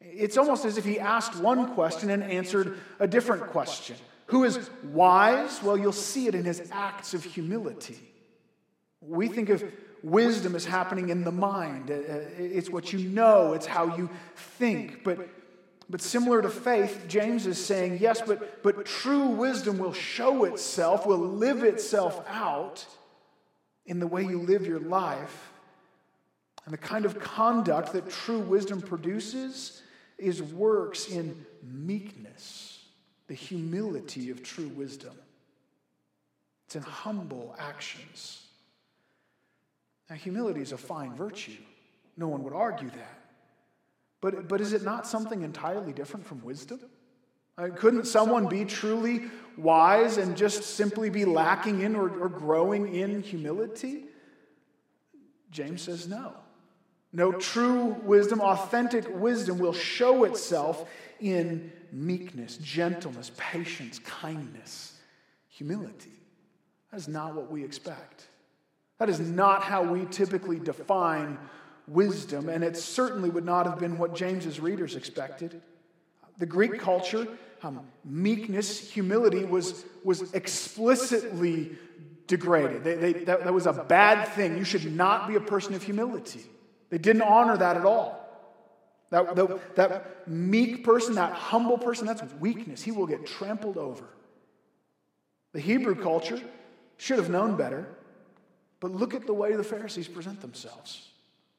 It's 0.00 0.36
almost 0.36 0.64
as 0.64 0.76
if 0.76 0.84
he 0.84 0.98
asked 0.98 1.36
one 1.36 1.74
question 1.74 2.10
and 2.10 2.22
answered 2.22 2.78
a 2.98 3.08
different 3.08 3.46
question. 3.48 3.96
Who 4.26 4.44
is 4.44 4.70
wise? 4.84 5.62
Well, 5.62 5.76
you'll 5.76 5.92
see 5.92 6.26
it 6.26 6.34
in 6.34 6.44
his 6.44 6.70
acts 6.70 7.14
of 7.14 7.24
humility. 7.24 7.98
We 9.00 9.28
think 9.28 9.48
of 9.48 9.64
wisdom 10.02 10.54
is 10.54 10.64
happening 10.64 11.10
in 11.10 11.24
the 11.24 11.32
mind. 11.32 11.90
Uh, 11.90 11.94
uh, 11.94 12.24
it's 12.38 12.70
what 12.70 12.92
you 12.92 13.08
know, 13.08 13.52
it's 13.52 13.66
how 13.66 13.96
you 13.96 14.08
think. 14.34 15.04
But, 15.04 15.28
but 15.88 16.00
similar 16.00 16.42
to 16.42 16.48
faith, 16.48 17.04
James 17.08 17.46
is 17.46 17.64
saying, 17.64 17.98
yes, 18.00 18.22
but, 18.24 18.62
but 18.62 18.86
true 18.86 19.26
wisdom 19.26 19.78
will 19.78 19.92
show 19.92 20.44
itself, 20.44 21.06
will 21.06 21.18
live 21.18 21.62
itself 21.62 22.24
out 22.28 22.86
in 23.86 23.98
the 23.98 24.06
way 24.06 24.22
you 24.22 24.40
live 24.40 24.66
your 24.66 24.80
life. 24.80 25.52
And 26.64 26.72
the 26.72 26.78
kind 26.78 27.04
of 27.04 27.18
conduct 27.18 27.92
that 27.94 28.08
true 28.08 28.38
wisdom 28.38 28.80
produces 28.80 29.82
is 30.18 30.42
works 30.42 31.08
in 31.08 31.44
meekness, 31.62 32.84
the 33.26 33.34
humility 33.34 34.30
of 34.30 34.42
true 34.42 34.68
wisdom. 34.68 35.14
It's 36.66 36.76
in 36.76 36.82
humble 36.82 37.56
actions. 37.58 38.46
Now, 40.10 40.16
humility 40.16 40.60
is 40.60 40.72
a 40.72 40.76
fine 40.76 41.14
virtue. 41.14 41.56
No 42.16 42.26
one 42.26 42.42
would 42.42 42.52
argue 42.52 42.90
that. 42.90 43.18
But, 44.20 44.48
but 44.48 44.60
is 44.60 44.72
it 44.72 44.82
not 44.82 45.06
something 45.06 45.42
entirely 45.42 45.92
different 45.92 46.26
from 46.26 46.42
wisdom? 46.42 46.80
Uh, 47.56 47.68
couldn't 47.74 48.06
someone 48.06 48.48
be 48.48 48.64
truly 48.64 49.22
wise 49.56 50.16
and 50.16 50.36
just 50.36 50.64
simply 50.64 51.10
be 51.10 51.24
lacking 51.24 51.82
in 51.82 51.94
or, 51.94 52.08
or 52.08 52.28
growing 52.28 52.92
in 52.94 53.22
humility? 53.22 54.04
James 55.50 55.82
says 55.82 56.08
no. 56.08 56.34
No 57.12 57.32
true 57.32 57.96
wisdom, 58.02 58.40
authentic 58.40 59.04
wisdom 59.08 59.58
will 59.58 59.72
show 59.72 60.24
itself 60.24 60.88
in 61.20 61.72
meekness, 61.92 62.56
gentleness, 62.56 63.30
patience, 63.36 63.98
kindness, 64.00 64.98
humility. 65.48 66.12
That 66.90 66.98
is 66.98 67.08
not 67.08 67.34
what 67.34 67.50
we 67.50 67.64
expect. 67.64 68.26
That 69.00 69.08
is 69.08 69.18
not 69.18 69.62
how 69.62 69.82
we 69.82 70.04
typically 70.04 70.58
define 70.58 71.38
wisdom, 71.88 72.50
and 72.50 72.62
it 72.62 72.76
certainly 72.76 73.30
would 73.30 73.46
not 73.46 73.64
have 73.66 73.78
been 73.80 73.96
what 73.96 74.14
James's 74.14 74.60
readers 74.60 74.94
expected. 74.94 75.62
The 76.38 76.44
Greek 76.44 76.78
culture, 76.78 77.26
um, 77.62 77.80
meekness, 78.04 78.90
humility 78.90 79.44
was, 79.44 79.86
was 80.04 80.32
explicitly 80.34 81.78
degraded. 82.26 82.84
They, 82.84 82.94
they, 82.94 83.12
that, 83.24 83.44
that 83.44 83.54
was 83.54 83.66
a 83.66 83.72
bad 83.72 84.28
thing. 84.28 84.58
You 84.58 84.64
should 84.64 84.94
not 84.94 85.26
be 85.26 85.36
a 85.36 85.40
person 85.40 85.72
of 85.72 85.82
humility. 85.82 86.42
They 86.90 86.98
didn't 86.98 87.22
honor 87.22 87.56
that 87.56 87.78
at 87.78 87.86
all. 87.86 88.20
That, 89.08 89.34
that, 89.34 89.76
that 89.76 90.28
meek 90.28 90.84
person, 90.84 91.14
that 91.14 91.32
humble 91.32 91.78
person, 91.78 92.06
that's 92.06 92.22
weakness. 92.34 92.82
He 92.82 92.92
will 92.92 93.06
get 93.06 93.26
trampled 93.26 93.78
over. 93.78 94.04
The 95.54 95.60
Hebrew 95.60 95.94
culture 95.94 96.40
should 96.98 97.18
have 97.18 97.30
known 97.30 97.56
better, 97.56 97.88
but 98.80 98.92
look 98.92 99.14
at 99.14 99.26
the 99.26 99.34
way 99.34 99.54
the 99.54 99.64
Pharisees 99.64 100.08
present 100.08 100.40
themselves. 100.40 101.08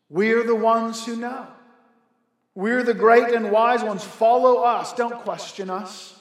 We're 0.10 0.44
the 0.44 0.56
ones 0.56 1.06
who 1.06 1.16
know. 1.16 1.48
We're 2.54 2.84
the 2.84 2.94
great 2.94 3.34
and 3.34 3.52
wise 3.52 3.82
ones. 3.82 4.04
Follow 4.04 4.58
us. 4.64 4.94
Don't 4.94 5.22
question 5.22 5.70
us. 5.70 6.20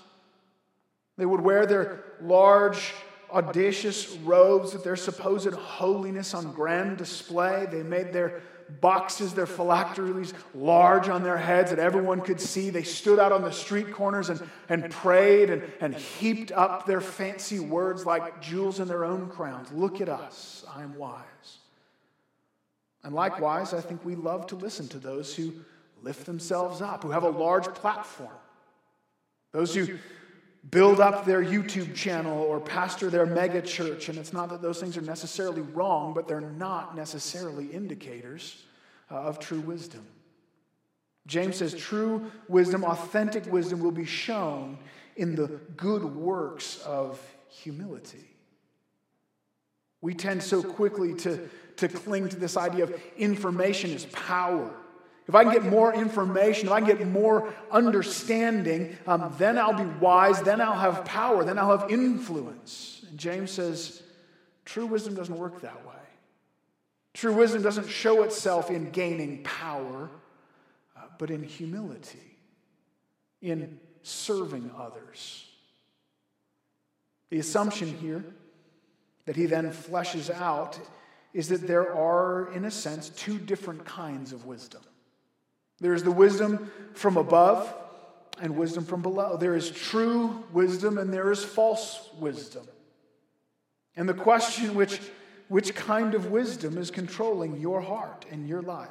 They 1.17 1.27
would 1.27 1.41
wear 1.41 1.67
their 1.67 2.05
large, 2.21 2.93
audacious 3.33 4.11
robes 4.19 4.73
with 4.73 4.85
their 4.85 4.97
supposed 4.97 5.53
holiness 5.53 6.35
on 6.35 6.53
grand 6.53 6.99
display. 6.99 7.67
They 7.71 7.83
made 7.83 8.13
their 8.13 8.43
boxes, 8.81 9.35
their 9.35 9.47
phylacteries 9.47 10.35
large 10.55 11.09
on 11.09 11.23
their 11.23 11.37
heads 11.37 11.71
that 11.71 11.79
everyone 11.79 12.21
could 12.21 12.41
see. 12.41 12.71
They 12.71 12.83
stood 12.83 13.19
out 13.19 13.33
on 13.33 13.43
the 13.43 13.51
street 13.51 13.93
corners 13.93 14.31
and, 14.31 14.41
and 14.69 14.91
prayed 14.91 15.51
and, 15.51 15.63
and 15.81 15.95
heaped 15.95 16.53
up 16.53 16.87
their 16.87 17.01
fancy 17.01 17.61
words 17.61 18.07
like 18.07 18.41
jewels 18.41 18.81
in 18.81 18.89
their 18.89 19.05
own 19.05 19.29
crowns. 19.29 19.73
Look 19.73 20.01
at 20.01 20.09
us, 20.09 20.65
I'm 20.75 20.95
wise. 20.97 21.59
And 23.03 23.15
likewise, 23.15 23.73
I 23.73 23.81
think 23.81 24.05
we 24.05 24.15
love 24.15 24.47
to 24.49 24.57
listen 24.57 24.87
to 24.89 24.99
those 24.99 25.35
who 25.35 25.53
lift 26.03 26.27
themselves 26.27 26.83
up, 26.83 27.03
who 27.03 27.11
have 27.11 27.23
a 27.23 27.31
large 27.31 27.67
platform, 27.75 28.29
those 29.53 29.75
who 29.75 29.99
build 30.69 31.01
up 31.01 31.25
their 31.25 31.43
YouTube 31.43 31.95
channel 31.95 32.43
or 32.43 32.61
pastor 32.61 33.09
their 33.09 33.25
mega 33.25 33.63
church. 33.63 34.09
And 34.09 34.19
it's 34.19 34.33
not 34.33 34.51
that 34.51 34.61
those 34.61 34.79
things 34.79 34.97
are 34.97 35.03
necessarily 35.03 35.63
wrong, 35.63 36.13
but 36.13 36.29
they're 36.29 36.41
not 36.41 36.95
necessarily 36.95 37.67
indicators 37.67 38.63
uh, 39.11 39.15
of 39.15 39.39
true 39.39 39.61
wisdom. 39.61 40.07
James 41.27 41.57
says 41.57 41.75
true 41.75 42.31
wisdom, 42.49 42.85
authentic 42.85 43.51
wisdom, 43.51 43.81
will 43.81 43.91
be 43.91 44.05
shown 44.05 44.79
in 45.17 45.35
the 45.35 45.49
good 45.77 46.05
works 46.05 46.83
of 46.85 47.21
humility. 47.49 48.27
We 50.01 50.15
tend 50.15 50.43
so 50.43 50.63
quickly 50.63 51.15
to, 51.15 51.49
to 51.77 51.89
cling 51.89 52.31
to 52.31 52.37
this 52.37 52.57
idea 52.57 52.85
of 52.85 53.01
information 53.17 53.91
is 53.91 54.07
power. 54.07 54.75
If 55.31 55.37
I 55.37 55.45
can 55.45 55.53
get 55.53 55.63
more 55.63 55.95
information, 55.95 56.67
if 56.67 56.73
I 56.73 56.81
can 56.81 56.89
get 56.89 57.07
more 57.07 57.55
understanding, 57.71 58.99
um, 59.07 59.33
then 59.39 59.59
I'll 59.59 59.73
be 59.73 59.85
wise, 60.01 60.43
then 60.43 60.61
I'll 60.61 60.77
have 60.77 61.05
power, 61.05 61.45
then 61.45 61.57
I'll 61.57 61.79
have 61.79 61.89
influence. 61.89 63.05
And 63.09 63.17
James 63.17 63.53
says, 63.53 64.03
true 64.65 64.87
wisdom 64.87 65.15
doesn't 65.15 65.39
work 65.39 65.61
that 65.61 65.87
way. 65.87 65.95
True 67.15 67.33
wisdom 67.33 67.63
doesn't 67.63 67.89
show 67.89 68.25
itself 68.25 68.73
in 68.73 68.91
gaining 68.91 69.45
power, 69.45 70.11
uh, 70.97 71.03
but 71.17 71.31
in 71.31 71.45
humility, 71.45 72.37
in 73.41 73.79
serving 74.03 74.73
others. 74.77 75.47
The 77.29 77.39
assumption 77.39 77.97
here 77.99 78.25
that 79.27 79.37
he 79.37 79.47
then 79.47 79.71
fleshes 79.71 80.29
out 80.29 80.81
is 81.33 81.51
that 81.51 81.69
there 81.69 81.95
are, 81.95 82.53
in 82.53 82.65
a 82.65 82.71
sense, 82.73 83.11
two 83.11 83.39
different 83.39 83.85
kinds 83.85 84.33
of 84.33 84.45
wisdom. 84.45 84.81
There 85.81 85.95
is 85.95 86.03
the 86.03 86.11
wisdom 86.11 86.71
from 86.95 87.17
above 87.17 87.75
and 88.41 88.57
wisdom 88.57 88.85
from 88.85 89.03
below. 89.03 89.37
There 89.37 89.55
is 89.55 89.71
true 89.71 90.45
wisdom 90.53 90.99
and 90.99 91.13
there 91.13 91.31
is 91.31 91.45
false 91.45 92.09
wisdom. 92.19 92.67
And 93.97 94.09
the 94.09 94.15
question 94.15 94.75
which 94.75 95.01
which 95.49 95.75
kind 95.75 96.15
of 96.15 96.31
wisdom 96.31 96.79
is 96.79 96.93
controlling 96.93 97.61
your 97.61 97.81
heart 97.81 98.25
and 98.31 98.49
your 98.49 98.63
life? 98.63 98.89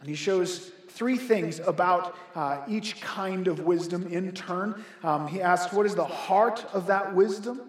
And 0.00 0.08
he 0.08 0.16
shows 0.16 0.72
three 0.88 1.16
things 1.16 1.60
about 1.60 2.16
uh, 2.34 2.62
each 2.68 3.00
kind 3.00 3.46
of 3.46 3.60
wisdom 3.60 4.08
in 4.08 4.32
turn. 4.32 4.84
Um, 5.04 5.28
he 5.28 5.40
asks, 5.40 5.72
What 5.72 5.86
is 5.86 5.94
the 5.94 6.04
heart 6.04 6.66
of 6.72 6.88
that 6.88 7.14
wisdom? 7.14 7.60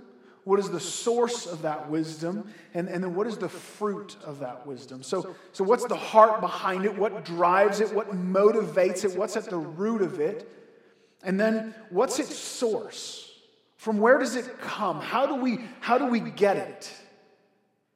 What 0.48 0.60
is 0.60 0.70
the 0.70 0.80
source 0.80 1.46
of 1.46 1.64
that 1.64 1.90
wisdom? 1.90 2.50
And, 2.74 2.88
and 2.88 3.04
then 3.04 3.16
what 3.16 3.28
is 3.28 3.38
the 3.38 3.50
fruit 3.50 4.16
of 4.24 4.40
that 4.40 4.66
wisdom? 4.66 5.04
So, 5.04 5.36
so, 5.52 5.66
what's 5.66 5.86
the 5.86 5.98
heart 5.98 6.40
behind 6.40 6.86
it? 6.86 6.98
What 6.98 7.26
drives 7.26 7.82
it? 7.82 7.94
What 7.94 8.12
motivates 8.12 9.04
it? 9.04 9.14
What's 9.18 9.36
at 9.36 9.50
the 9.50 9.58
root 9.58 10.02
of 10.02 10.22
it? 10.22 10.50
And 11.22 11.38
then, 11.38 11.76
what's 11.90 12.18
its 12.20 12.34
source? 12.34 13.30
From 13.76 13.98
where 13.98 14.20
does 14.20 14.38
it 14.38 14.62
come? 14.62 15.02
How 15.02 15.26
do 15.26 15.36
we, 15.36 15.60
how 15.82 15.98
do 15.98 16.06
we 16.06 16.22
get 16.22 16.56
it? 16.56 16.94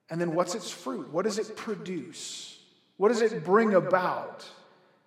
And 0.09 0.19
then, 0.19 0.35
what's 0.35 0.53
its 0.53 0.69
fruit? 0.69 1.09
What 1.09 1.23
does 1.23 1.39
it 1.39 1.55
produce? 1.55 2.59
What 2.97 3.13
does 3.13 3.21
it 3.21 3.45
bring 3.45 3.75
about 3.75 4.45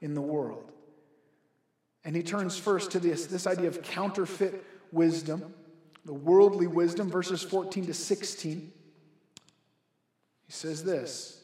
in 0.01 0.15
the 0.15 0.23
world? 0.23 0.73
And 2.07 2.17
he 2.17 2.23
turns 2.23 2.57
first 2.57 2.93
to 2.93 3.01
this, 3.01 3.27
this 3.27 3.47
idea 3.47 3.69
of 3.69 3.83
counterfeit 3.83 4.65
wisdom 4.93 5.53
the 6.05 6.15
worldly 6.15 6.67
wisdom, 6.67 7.11
verses 7.11 7.43
14 7.43 7.87
to 7.87 7.95
16. 7.95 8.73
He 10.47 10.53
says 10.53 10.85
this 10.85 11.43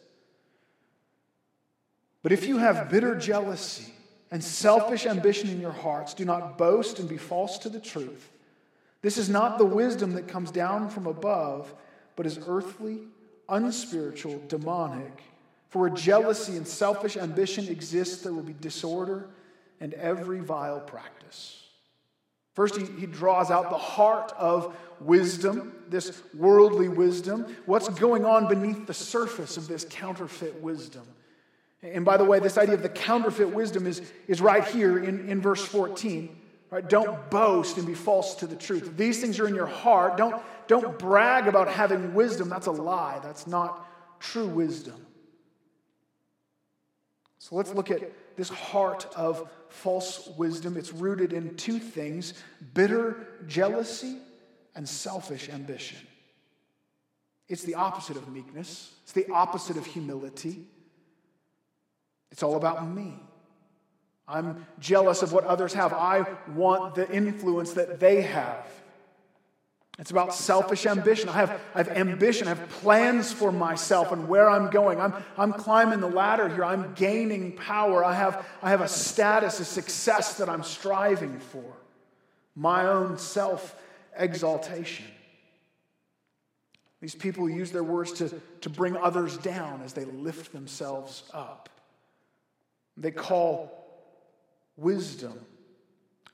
But 2.23 2.33
if 2.33 2.47
you 2.47 2.59
have 2.59 2.91
bitter 2.91 3.15
jealousy 3.15 3.93
and 4.31 4.43
selfish 4.43 5.07
ambition 5.07 5.49
in 5.51 5.61
your 5.61 5.73
hearts, 5.73 6.15
do 6.15 6.25
not 6.25 6.59
boast 6.59 6.99
and 6.99 7.09
be 7.09 7.17
false 7.17 7.59
to 7.59 7.69
the 7.69 7.81
truth. 7.81 8.31
This 9.03 9.17
is 9.17 9.29
not 9.31 9.59
the 9.59 9.65
wisdom 9.65 10.13
that 10.13 10.29
comes 10.29 10.51
down 10.51 10.91
from 10.91 11.07
above, 11.07 11.73
but 12.17 12.27
is 12.27 12.39
earthly, 12.47 12.99
unspiritual, 13.49 14.43
demonic. 14.47 15.23
For 15.71 15.81
where 15.81 15.91
jealousy 15.91 16.57
and 16.57 16.67
selfish 16.67 17.17
ambition 17.17 17.69
exist, 17.69 18.23
there 18.23 18.33
will 18.33 18.43
be 18.43 18.53
disorder 18.53 19.31
and 19.81 19.95
every 19.95 20.41
vile 20.41 20.81
practice. 20.81 21.70
First, 22.61 22.77
he, 22.77 22.85
he 23.01 23.07
draws 23.07 23.51
out 23.51 23.71
the 23.71 23.79
heart 23.79 24.35
of 24.37 24.77
wisdom, 25.01 25.73
this 25.89 26.21
worldly 26.35 26.91
wisdom. 26.91 27.57
What's 27.65 27.89
going 27.89 28.27
on 28.27 28.49
beneath 28.49 28.87
the 28.87 28.93
surface 28.93 29.57
of 29.57 29.67
this 29.67 29.87
counterfeit 29.89 30.61
wisdom? 30.61 31.05
And 31.83 32.05
by 32.05 32.19
the 32.19 32.25
way, 32.27 32.39
this 32.39 32.59
idea 32.59 32.75
of 32.75 32.83
the 32.83 32.91
counterfeit 32.91 33.49
wisdom 33.49 33.87
is, 33.87 34.03
is 34.29 34.43
right 34.43 34.63
here 34.63 35.03
in, 35.03 35.27
in 35.27 35.41
verse 35.41 35.65
14. 35.65 36.37
Right? 36.69 36.87
Don't 36.87 37.31
boast 37.31 37.79
and 37.79 37.87
be 37.87 37.95
false 37.95 38.35
to 38.35 38.47
the 38.47 38.57
truth. 38.57 38.95
These 38.95 39.23
things 39.23 39.41
are 39.41 39.49
in 39.49 39.55
your 39.55 39.65
heart, 39.65 40.19
don't, 40.19 40.43
don't 40.67 40.99
brag 40.99 41.49
about 41.49 41.67
having 41.67 42.13
wisdom. 42.13 42.51
That's 42.51 42.67
a 42.67 42.73
lie. 42.73 43.21
That's 43.23 43.47
not 43.47 43.87
true 44.21 44.49
wisdom. 44.49 45.07
So 47.39 47.57
let's 47.57 47.73
look 47.73 47.91
at 47.91 48.03
this 48.41 48.49
heart 48.49 49.07
of 49.15 49.51
false 49.69 50.29
wisdom. 50.39 50.79
It's 50.79 50.95
rooted 50.95 51.35
in 51.35 51.57
two 51.57 51.79
things 51.79 52.33
bitter 52.73 53.27
jealousy 53.47 54.17
and 54.75 54.89
selfish 54.89 55.51
ambition. 55.51 55.99
It's 57.49 57.65
the 57.65 57.75
opposite 57.75 58.17
of 58.17 58.29
meekness, 58.29 58.95
it's 59.03 59.13
the 59.13 59.29
opposite 59.31 59.77
of 59.77 59.85
humility. 59.85 60.67
It's 62.33 62.43
all 62.43 62.57
about 62.57 62.89
me. 62.89 63.19
I'm 64.27 64.65
jealous 64.79 65.23
of 65.23 65.33
what 65.33 65.45
others 65.45 65.75
have. 65.75 65.93
I 65.93 66.25
want 66.55 66.95
the 66.95 67.11
influence 67.11 67.73
that 67.73 68.01
they 68.01 68.23
have. 68.23 68.65
It's 70.01 70.11
about 70.11 70.35
selfish 70.35 70.87
ambition. 70.87 71.29
I 71.29 71.33
have, 71.33 71.61
I 71.75 71.79
have 71.79 71.89
ambition. 71.91 72.47
I 72.47 72.55
have 72.55 72.69
plans 72.71 73.35
for 73.35 73.53
myself 73.53 74.13
and 74.13 74.29
where 74.29 74.49
I'm 74.49 74.71
going. 74.71 74.99
I'm, 74.99 75.13
I'm 75.37 75.53
climbing 75.53 76.01
the 76.01 76.09
ladder 76.09 76.49
here. 76.49 76.65
I'm 76.65 76.95
gaining 76.95 77.53
power. 77.53 78.03
I 78.03 78.15
have, 78.15 78.47
I 78.63 78.71
have 78.71 78.81
a 78.81 78.89
status, 78.89 79.61
a 79.61 79.65
success 79.65 80.39
that 80.39 80.49
I'm 80.49 80.63
striving 80.63 81.39
for. 81.39 81.77
My 82.57 82.87
own 82.87 83.19
self 83.19 83.77
exaltation. 84.17 85.05
These 87.03 87.15
people 87.15 87.49
use 87.49 87.71
their 87.71 87.85
words 87.85 88.13
to, 88.15 88.41
to 88.63 88.71
bring 88.71 88.97
others 88.97 89.37
down 89.37 89.83
as 89.83 89.93
they 89.93 90.07
lift 90.07 90.53
themselves 90.53 91.25
up. 91.35 91.69
They 92.97 93.11
call 93.11 93.87
wisdom, 94.77 95.39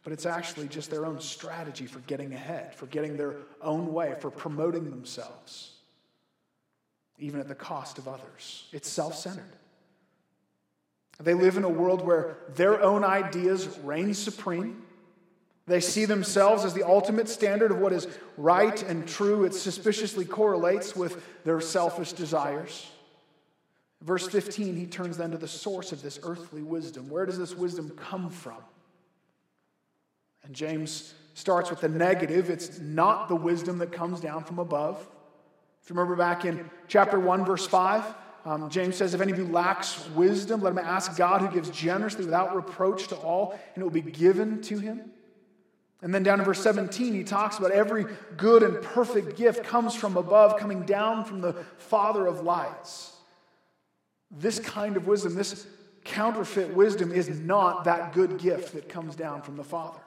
but 0.06 0.12
it's 0.12 0.24
actually 0.24 0.68
just 0.68 0.88
their 0.88 1.04
own 1.04 1.18
strategy 1.18 1.84
for 1.84 1.98
getting 1.98 2.32
ahead, 2.32 2.72
for 2.76 2.86
getting 2.86 3.16
their 3.16 3.34
own 3.60 3.92
way, 3.92 4.14
for 4.20 4.30
promoting 4.30 4.88
themselves, 4.88 5.72
even 7.18 7.40
at 7.40 7.48
the 7.48 7.56
cost 7.56 7.98
of 7.98 8.06
others. 8.06 8.68
It's 8.70 8.88
self 8.88 9.16
centered. 9.16 9.56
They 11.18 11.34
live 11.34 11.56
in 11.56 11.64
a 11.64 11.68
world 11.68 12.06
where 12.06 12.36
their 12.54 12.80
own 12.80 13.02
ideas 13.02 13.66
reign 13.82 14.14
supreme. 14.14 14.80
They 15.66 15.80
see 15.80 16.04
themselves 16.04 16.64
as 16.64 16.72
the 16.72 16.86
ultimate 16.86 17.28
standard 17.28 17.72
of 17.72 17.78
what 17.78 17.92
is 17.92 18.06
right 18.36 18.80
and 18.84 19.08
true. 19.08 19.44
It 19.44 19.54
suspiciously 19.54 20.24
correlates 20.24 20.94
with 20.94 21.20
their 21.42 21.60
selfish 21.60 22.12
desires. 22.12 22.88
Verse 24.02 24.28
15, 24.28 24.76
he 24.76 24.86
turns 24.86 25.16
then 25.16 25.32
to 25.32 25.36
the 25.36 25.48
source 25.48 25.90
of 25.90 26.00
this 26.00 26.20
earthly 26.22 26.62
wisdom. 26.62 27.08
Where 27.08 27.26
does 27.26 27.40
this 27.40 27.56
wisdom 27.56 27.90
come 27.96 28.30
from? 28.30 28.62
And 30.46 30.54
James 30.54 31.14
starts 31.34 31.70
with 31.70 31.80
the 31.80 31.88
negative. 31.88 32.48
It's 32.48 32.78
not 32.80 33.28
the 33.28 33.36
wisdom 33.36 33.78
that 33.78 33.92
comes 33.92 34.20
down 34.20 34.44
from 34.44 34.58
above. 34.58 35.06
If 35.82 35.90
you 35.90 35.96
remember 35.96 36.16
back 36.16 36.44
in 36.44 36.68
chapter 36.88 37.20
1, 37.20 37.44
verse 37.44 37.66
5, 37.66 38.14
um, 38.46 38.70
James 38.70 38.96
says, 38.96 39.12
If 39.12 39.20
any 39.20 39.32
of 39.32 39.38
you 39.38 39.46
lacks 39.46 40.08
wisdom, 40.10 40.62
let 40.62 40.70
him 40.70 40.78
ask 40.78 41.16
God 41.16 41.42
who 41.42 41.50
gives 41.50 41.68
generously 41.70 42.24
without 42.24 42.54
reproach 42.54 43.08
to 43.08 43.16
all, 43.16 43.58
and 43.74 43.82
it 43.82 43.84
will 43.84 43.90
be 43.90 44.00
given 44.00 44.62
to 44.62 44.78
him. 44.78 45.10
And 46.00 46.14
then 46.14 46.22
down 46.22 46.38
in 46.38 46.44
verse 46.44 46.62
17, 46.62 47.12
he 47.12 47.24
talks 47.24 47.58
about 47.58 47.70
every 47.70 48.04
good 48.36 48.62
and 48.62 48.80
perfect 48.82 49.36
gift 49.36 49.64
comes 49.64 49.94
from 49.94 50.16
above, 50.16 50.58
coming 50.58 50.82
down 50.82 51.24
from 51.24 51.40
the 51.40 51.54
Father 51.78 52.26
of 52.26 52.42
lights. 52.42 53.16
This 54.30 54.60
kind 54.60 54.96
of 54.96 55.06
wisdom, 55.06 55.34
this 55.34 55.66
counterfeit 56.04 56.74
wisdom, 56.74 57.12
is 57.12 57.28
not 57.28 57.84
that 57.84 58.12
good 58.12 58.38
gift 58.38 58.74
that 58.74 58.88
comes 58.88 59.16
down 59.16 59.42
from 59.42 59.56
the 59.56 59.64
Father. 59.64 60.00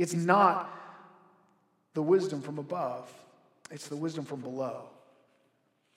It's 0.00 0.14
not 0.14 0.74
the 1.92 2.00
wisdom 2.00 2.40
from 2.40 2.58
above, 2.58 3.12
it's 3.70 3.88
the 3.88 3.96
wisdom 3.96 4.24
from 4.24 4.40
below. 4.40 4.84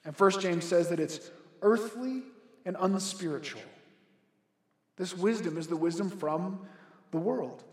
And 0.04 0.14
First 0.14 0.42
James 0.42 0.66
says 0.66 0.90
that 0.90 1.00
it's 1.00 1.30
earthly 1.62 2.20
and 2.66 2.76
unspiritual. 2.78 3.62
This 4.98 5.16
wisdom 5.16 5.56
is 5.56 5.68
the 5.68 5.76
wisdom 5.76 6.10
from 6.10 6.66
the 7.12 7.16
world. 7.16 7.64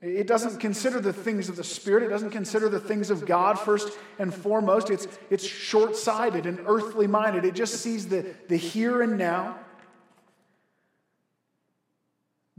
It 0.00 0.28
doesn't 0.28 0.60
consider 0.60 1.00
the 1.00 1.12
things 1.12 1.48
of 1.48 1.56
the 1.56 1.64
Spirit. 1.64 2.04
It 2.04 2.10
doesn't 2.10 2.30
consider 2.30 2.68
the 2.68 2.78
things 2.78 3.10
of 3.10 3.26
God 3.26 3.58
first 3.58 3.98
and 4.20 4.32
foremost. 4.32 4.90
It's, 4.90 5.08
it's 5.28 5.44
short 5.44 5.96
sighted 5.96 6.46
and 6.46 6.60
earthly 6.66 7.08
minded. 7.08 7.44
It 7.44 7.54
just 7.54 7.80
sees 7.80 8.06
the, 8.06 8.32
the 8.46 8.56
here 8.56 9.02
and 9.02 9.18
now. 9.18 9.58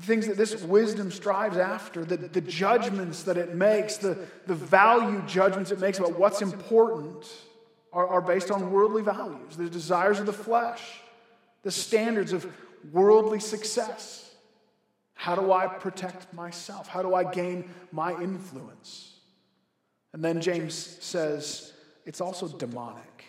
The 0.01 0.07
things 0.07 0.25
that 0.25 0.35
this 0.35 0.59
wisdom 0.63 1.11
strives 1.11 1.57
after, 1.57 2.03
the, 2.03 2.17
the 2.17 2.41
judgments 2.41 3.21
that 3.23 3.37
it 3.37 3.53
makes, 3.53 3.97
the, 3.97 4.17
the 4.47 4.55
value 4.55 5.21
judgments 5.27 5.69
it 5.69 5.79
makes 5.79 5.99
about 5.99 6.17
what's 6.17 6.41
important 6.41 7.31
are, 7.93 8.07
are 8.07 8.21
based 8.21 8.49
on 8.49 8.71
worldly 8.71 9.03
values, 9.03 9.55
the 9.55 9.69
desires 9.69 10.19
of 10.19 10.25
the 10.25 10.33
flesh, 10.33 10.81
the 11.61 11.69
standards 11.69 12.33
of 12.33 12.51
worldly 12.91 13.39
success. 13.39 14.33
How 15.13 15.35
do 15.35 15.51
I 15.51 15.67
protect 15.67 16.33
myself? 16.33 16.87
How 16.87 17.03
do 17.03 17.13
I 17.13 17.23
gain 17.31 17.69
my 17.91 18.19
influence? 18.19 19.19
And 20.13 20.25
then 20.25 20.41
James 20.41 20.73
says 20.73 21.73
it's 22.07 22.21
also 22.21 22.47
demonic. 22.47 23.25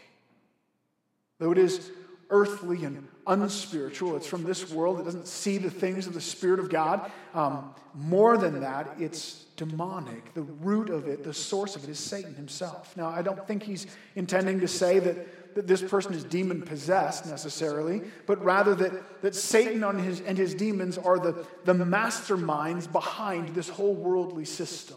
Though 1.38 1.52
it 1.52 1.58
is 1.58 1.90
earthly 2.32 2.84
and 2.84 3.06
unspiritual, 3.26 4.16
it's 4.16 4.26
from 4.26 4.42
this 4.42 4.70
world, 4.72 4.98
it 4.98 5.04
doesn't 5.04 5.28
see 5.28 5.58
the 5.58 5.70
things 5.70 6.08
of 6.08 6.14
the 6.14 6.20
Spirit 6.20 6.58
of 6.58 6.68
God. 6.68 7.12
Um, 7.34 7.72
more 7.94 8.36
than 8.36 8.60
that, 8.62 8.96
it's 8.98 9.44
demonic. 9.56 10.34
The 10.34 10.42
root 10.42 10.90
of 10.90 11.06
it, 11.06 11.22
the 11.22 11.34
source 11.34 11.76
of 11.76 11.84
it, 11.84 11.90
is 11.90 12.00
Satan 12.00 12.34
himself. 12.34 12.96
Now, 12.96 13.08
I 13.08 13.22
don't 13.22 13.46
think 13.46 13.62
he's 13.62 13.86
intending 14.16 14.58
to 14.60 14.68
say 14.68 14.98
that 14.98 15.28
that 15.54 15.66
this 15.66 15.82
person 15.82 16.14
is 16.14 16.24
demon 16.24 16.62
possessed 16.62 17.26
necessarily, 17.26 18.02
but 18.26 18.42
rather 18.42 18.74
that, 18.74 19.22
that 19.22 19.34
Satan 19.34 19.84
and 19.84 20.00
his, 20.00 20.20
and 20.20 20.38
his 20.38 20.54
demons 20.54 20.98
are 20.98 21.18
the, 21.18 21.46
the 21.64 21.74
masterminds 21.74 22.90
behind 22.90 23.50
this 23.54 23.68
whole 23.68 23.94
worldly 23.94 24.44
system. 24.44 24.96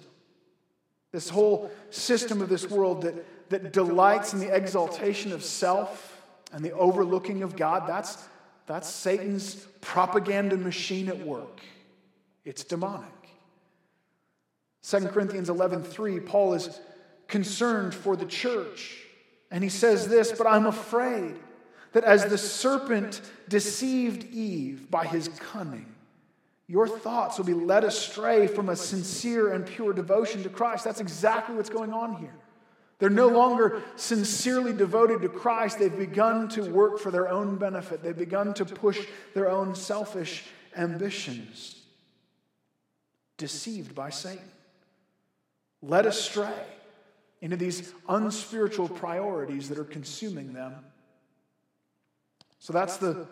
This 1.11 1.29
whole 1.29 1.71
system 1.89 2.41
of 2.41 2.49
this 2.49 2.69
world 2.69 3.03
that, 3.03 3.49
that 3.49 3.73
delights 3.73 4.33
in 4.33 4.39
the 4.39 4.53
exaltation 4.53 5.31
of 5.31 5.43
self 5.43 6.14
and 6.55 6.63
the 6.63 6.71
overlooking 6.71 7.43
of 7.43 7.57
God. 7.57 7.83
That's, 7.85 8.17
that's 8.65 8.89
Satan's 8.89 9.55
propaganda 9.81 10.55
machine 10.55 11.09
at 11.09 11.19
work. 11.19 11.59
It's 12.45 12.63
demonic. 12.63 13.09
2 14.83 15.07
Corinthians 15.07 15.49
11:3 15.49 16.25
Paul 16.25 16.53
is 16.53 16.79
concerned 17.27 17.93
for 17.93 18.15
the 18.15 18.25
church 18.25 19.01
and 19.51 19.63
he 19.63 19.69
says 19.69 20.07
this, 20.07 20.31
but 20.31 20.47
I'm 20.47 20.65
afraid 20.65 21.35
that 21.91 22.03
as 22.03 22.25
the 22.25 22.37
serpent 22.37 23.21
deceived 23.49 24.23
Eve 24.33 24.89
by 24.89 25.05
his 25.05 25.27
cunning, 25.27 25.93
your 26.67 26.87
thoughts 26.87 27.37
will 27.37 27.45
be 27.45 27.53
led 27.53 27.83
astray 27.83 28.47
from 28.47 28.69
a 28.69 28.75
sincere 28.75 29.53
and 29.53 29.65
pure 29.65 29.93
devotion 29.93 30.43
to 30.43 30.49
Christ. 30.49 30.83
That's 30.83 30.99
exactly 30.99 31.55
what's 31.55 31.69
going 31.69 31.93
on 31.93 32.15
here. 32.15 32.33
They're 32.99 33.09
no 33.09 33.27
longer 33.27 33.83
sincerely 33.95 34.73
devoted 34.73 35.21
to 35.21 35.29
Christ. 35.29 35.79
They've 35.79 35.95
begun 35.95 36.47
to 36.49 36.69
work 36.71 36.99
for 36.99 37.11
their 37.11 37.29
own 37.29 37.57
benefit, 37.57 38.01
they've 38.01 38.17
begun 38.17 38.53
to 38.55 38.65
push 38.65 38.99
their 39.33 39.49
own 39.49 39.75
selfish 39.75 40.45
ambitions, 40.77 41.81
deceived 43.37 43.95
by 43.95 44.09
Satan, 44.09 44.49
led 45.81 46.05
astray 46.05 46.53
into 47.41 47.57
these 47.57 47.93
unspiritual 48.09 48.89
priorities 48.89 49.69
that 49.69 49.77
are 49.77 49.83
consuming 49.83 50.53
them. 50.53 50.73
So 52.59 52.73
that's 52.73 52.97
the 52.97 53.27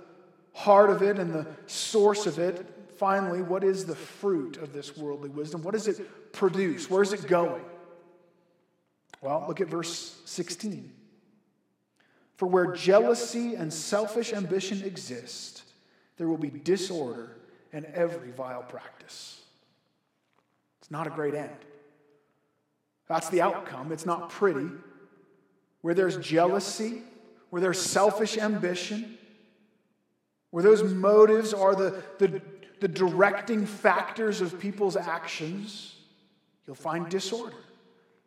heart 0.54 0.90
of 0.90 1.02
it 1.02 1.18
and 1.18 1.34
the 1.34 1.48
source 1.68 2.28
of 2.28 2.38
it. 2.38 2.92
Finally, 2.98 3.42
what 3.42 3.64
is 3.64 3.86
the 3.86 3.96
fruit 3.96 4.58
of 4.58 4.72
this 4.72 4.96
worldly 4.96 5.30
wisdom? 5.30 5.64
What 5.64 5.74
does 5.74 5.88
it 5.88 6.32
produce? 6.32 6.90
Where 6.90 7.02
is 7.02 7.12
it 7.12 7.28
going? 7.28 7.64
Well, 9.24 9.46
look 9.48 9.62
at 9.62 9.70
verse 9.70 10.20
16. 10.26 10.92
For 12.36 12.46
where 12.46 12.74
jealousy 12.74 13.56
and 13.56 13.74
selfish 13.74 14.34
ambition 14.34 14.84
exist, 14.84 15.64
there 16.18 16.28
will 16.28 16.38
be 16.38 16.50
disorder 16.50 17.38
and 17.72 17.86
every 17.86 18.32
vile 18.32 18.64
practice. 18.64 19.42
It's 20.82 20.92
not 20.92 21.08
a 21.08 21.10
great 21.10 21.36
end. 21.36 21.56
That's 23.08 23.30
the 23.30 23.42
outcome. 23.42 23.94
It's 23.94 24.06
not 24.06 24.30
pretty. 24.30 24.68
Where 25.82 25.94
there's 25.94 26.18
jealousy, 26.18 27.02
where 27.50 27.62
there's 27.62 27.82
selfish 27.82 28.38
ambition, 28.38 29.18
where 30.52 30.64
those 30.64 30.84
motives 30.84 31.54
are 31.54 31.76
the, 31.76 32.04
the, 32.20 32.42
the 32.82 32.88
directing 32.90 33.66
factors 33.66 34.42
of 34.42 34.60
people's 34.60 34.98
actions, 34.98 35.96
you'll 36.68 36.76
find 36.76 37.08
disorder, 37.10 37.56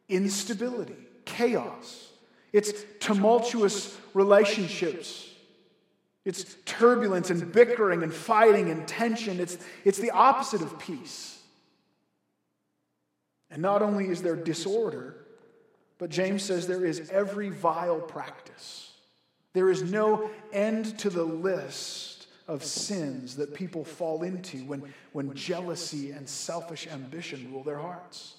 instability, 0.09 0.97
chaos. 1.25 2.11
It's 2.53 2.73
tumultuous 3.01 3.97
relationships. 4.15 5.29
It's 6.25 6.57
turbulence 6.65 7.31
and 7.31 7.53
bickering 7.53 8.03
and 8.03 8.13
fighting 8.13 8.71
and 8.71 8.87
tension. 8.87 9.41
It's, 9.41 9.59
it's 9.85 9.99
the 9.99 10.11
opposite 10.11 10.63
of 10.63 10.79
peace. 10.79 11.41
And 13.51 13.63
not 13.63 13.83
only 13.83 14.09
is 14.09 14.23
there 14.23 14.37
disorder, 14.37 15.15
but 15.99 16.11
James 16.11 16.43
says 16.43 16.67
there 16.67 16.85
is 16.85 17.09
every 17.11 17.49
vile 17.49 18.01
practice. 18.01 18.93
There 19.53 19.71
is 19.71 19.83
no 19.83 20.31
end 20.53 20.99
to 20.99 21.11
the 21.11 21.25
list 21.25 22.27
of 22.49 22.65
sins 22.65 23.37
that 23.37 23.55
people 23.55 23.85
fall 23.85 24.23
into 24.23 24.59
when, 24.67 24.83
when 25.13 25.35
jealousy 25.35 26.11
and 26.11 26.29
selfish 26.29 26.87
ambition 26.87 27.51
rule 27.53 27.63
their 27.63 27.79
hearts. 27.79 28.36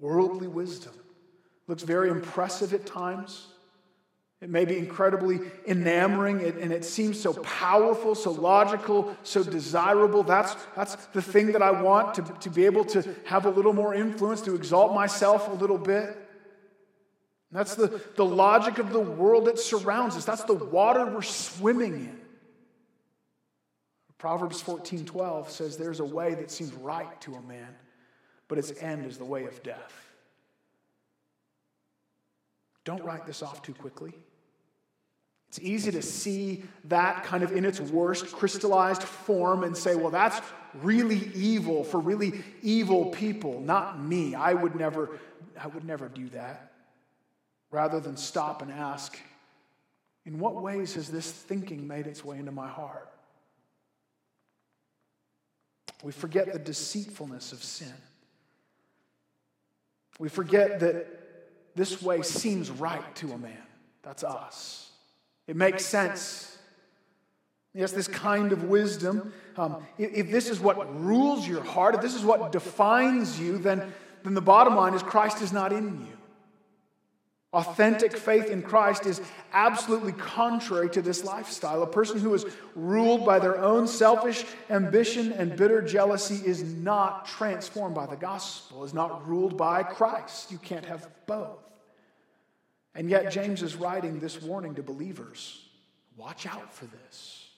Worldly 0.00 0.48
wisdom 0.48 0.94
looks 1.66 1.82
very 1.82 2.10
impressive 2.10 2.74
at 2.74 2.86
times. 2.86 3.46
It 4.40 4.48
may 4.48 4.64
be 4.64 4.78
incredibly 4.78 5.38
enamoring 5.66 6.42
and 6.42 6.72
it 6.72 6.84
seems 6.84 7.20
so 7.20 7.34
powerful, 7.34 8.14
so 8.14 8.30
logical, 8.30 9.14
so 9.22 9.42
desirable. 9.42 10.22
That's, 10.22 10.56
that's 10.74 10.96
the 11.06 11.20
thing 11.20 11.52
that 11.52 11.62
I 11.62 11.70
want 11.70 12.14
to, 12.14 12.22
to 12.22 12.50
be 12.50 12.64
able 12.64 12.86
to 12.86 13.14
have 13.26 13.44
a 13.44 13.50
little 13.50 13.74
more 13.74 13.94
influence, 13.94 14.40
to 14.42 14.54
exalt 14.54 14.94
myself 14.94 15.48
a 15.48 15.52
little 15.52 15.76
bit. 15.76 16.16
That's 17.52 17.74
the, 17.74 18.00
the 18.16 18.24
logic 18.24 18.78
of 18.78 18.92
the 18.92 19.00
world 19.00 19.46
that 19.46 19.58
surrounds 19.58 20.16
us. 20.16 20.24
That's 20.24 20.44
the 20.44 20.54
water 20.54 21.04
we're 21.04 21.22
swimming 21.22 21.94
in. 21.94 22.20
Proverbs 24.20 24.60
14 24.60 25.06
12 25.06 25.50
says, 25.50 25.76
There's 25.76 26.00
a 26.00 26.04
way 26.04 26.34
that 26.34 26.50
seems 26.50 26.72
right 26.74 27.20
to 27.22 27.34
a 27.34 27.42
man, 27.42 27.74
but 28.50 28.58
its 28.58 28.72
end 28.82 29.06
is 29.06 29.16
the 29.16 29.24
way 29.24 29.44
of 29.44 29.62
death. 29.62 30.10
Don't 32.84 33.02
write 33.04 33.24
this 33.24 33.44
off 33.44 33.62
too 33.62 33.72
quickly. 33.72 34.12
It's 35.48 35.60
easy 35.60 35.92
to 35.92 36.02
see 36.02 36.64
that 36.86 37.22
kind 37.22 37.44
of 37.44 37.52
in 37.52 37.64
its 37.64 37.80
worst 37.80 38.32
crystallized 38.32 39.04
form 39.04 39.62
and 39.62 39.76
say, 39.76 39.94
well, 39.94 40.10
that's 40.10 40.40
really 40.82 41.30
evil 41.32 41.84
for 41.84 42.00
really 42.00 42.42
evil 42.60 43.06
people, 43.06 43.60
not 43.60 44.02
me. 44.02 44.34
I 44.34 44.52
would 44.52 44.74
never, 44.74 45.20
I 45.58 45.68
would 45.68 45.84
never 45.84 46.08
do 46.08 46.28
that. 46.30 46.72
Rather 47.70 48.00
than 48.00 48.16
stop 48.16 48.62
and 48.62 48.72
ask, 48.72 49.16
in 50.26 50.40
what 50.40 50.60
ways 50.60 50.94
has 50.94 51.08
this 51.08 51.30
thinking 51.30 51.86
made 51.86 52.08
its 52.08 52.24
way 52.24 52.38
into 52.38 52.52
my 52.52 52.68
heart? 52.68 53.08
We 56.02 56.10
forget 56.10 56.52
the 56.52 56.58
deceitfulness 56.58 57.52
of 57.52 57.62
sin. 57.62 57.92
We 60.20 60.28
forget 60.28 60.80
that 60.80 61.06
this 61.74 62.02
way 62.02 62.20
seems 62.20 62.70
right 62.70 63.16
to 63.16 63.32
a 63.32 63.38
man. 63.38 63.56
That's 64.02 64.22
us. 64.22 64.90
It 65.46 65.56
makes 65.56 65.86
sense. 65.86 66.58
Yes, 67.72 67.92
this 67.92 68.06
kind 68.06 68.52
of 68.52 68.64
wisdom. 68.64 69.32
Um, 69.56 69.82
if, 69.96 70.30
this 70.30 70.50
is 70.50 70.60
what 70.60 70.94
rules 71.02 71.48
your 71.48 71.62
heart, 71.64 71.94
if 71.94 72.02
this 72.02 72.14
is 72.14 72.22
what 72.22 72.52
defines 72.52 73.40
you, 73.40 73.56
then, 73.56 73.94
then 74.22 74.34
the 74.34 74.42
bottom 74.42 74.76
line 74.76 74.92
is 74.92 75.02
Christ 75.02 75.40
is 75.40 75.54
not 75.54 75.72
in 75.72 76.00
you. 76.00 76.18
Authentic 77.52 78.16
faith 78.16 78.48
in 78.48 78.62
Christ 78.62 79.06
is 79.06 79.20
absolutely 79.52 80.12
contrary 80.12 80.88
to 80.90 81.02
this 81.02 81.24
lifestyle. 81.24 81.82
A 81.82 81.86
person 81.86 82.20
who 82.20 82.32
is 82.32 82.46
ruled 82.76 83.26
by 83.26 83.40
their 83.40 83.58
own 83.58 83.88
selfish 83.88 84.44
ambition 84.68 85.32
and 85.32 85.56
bitter 85.56 85.82
jealousy 85.82 86.46
is 86.46 86.62
not 86.62 87.26
transformed 87.26 87.96
by 87.96 88.06
the 88.06 88.14
gospel, 88.14 88.84
is 88.84 88.94
not 88.94 89.26
ruled 89.26 89.56
by 89.56 89.82
Christ. 89.82 90.52
You 90.52 90.58
can't 90.58 90.84
have 90.84 91.08
both. 91.26 91.58
And 92.94 93.10
yet, 93.10 93.32
James 93.32 93.62
is 93.62 93.74
writing 93.74 94.20
this 94.20 94.40
warning 94.40 94.76
to 94.76 94.82
believers 94.82 95.66
watch 96.16 96.46
out 96.46 96.72
for 96.72 96.84
this, 96.84 97.48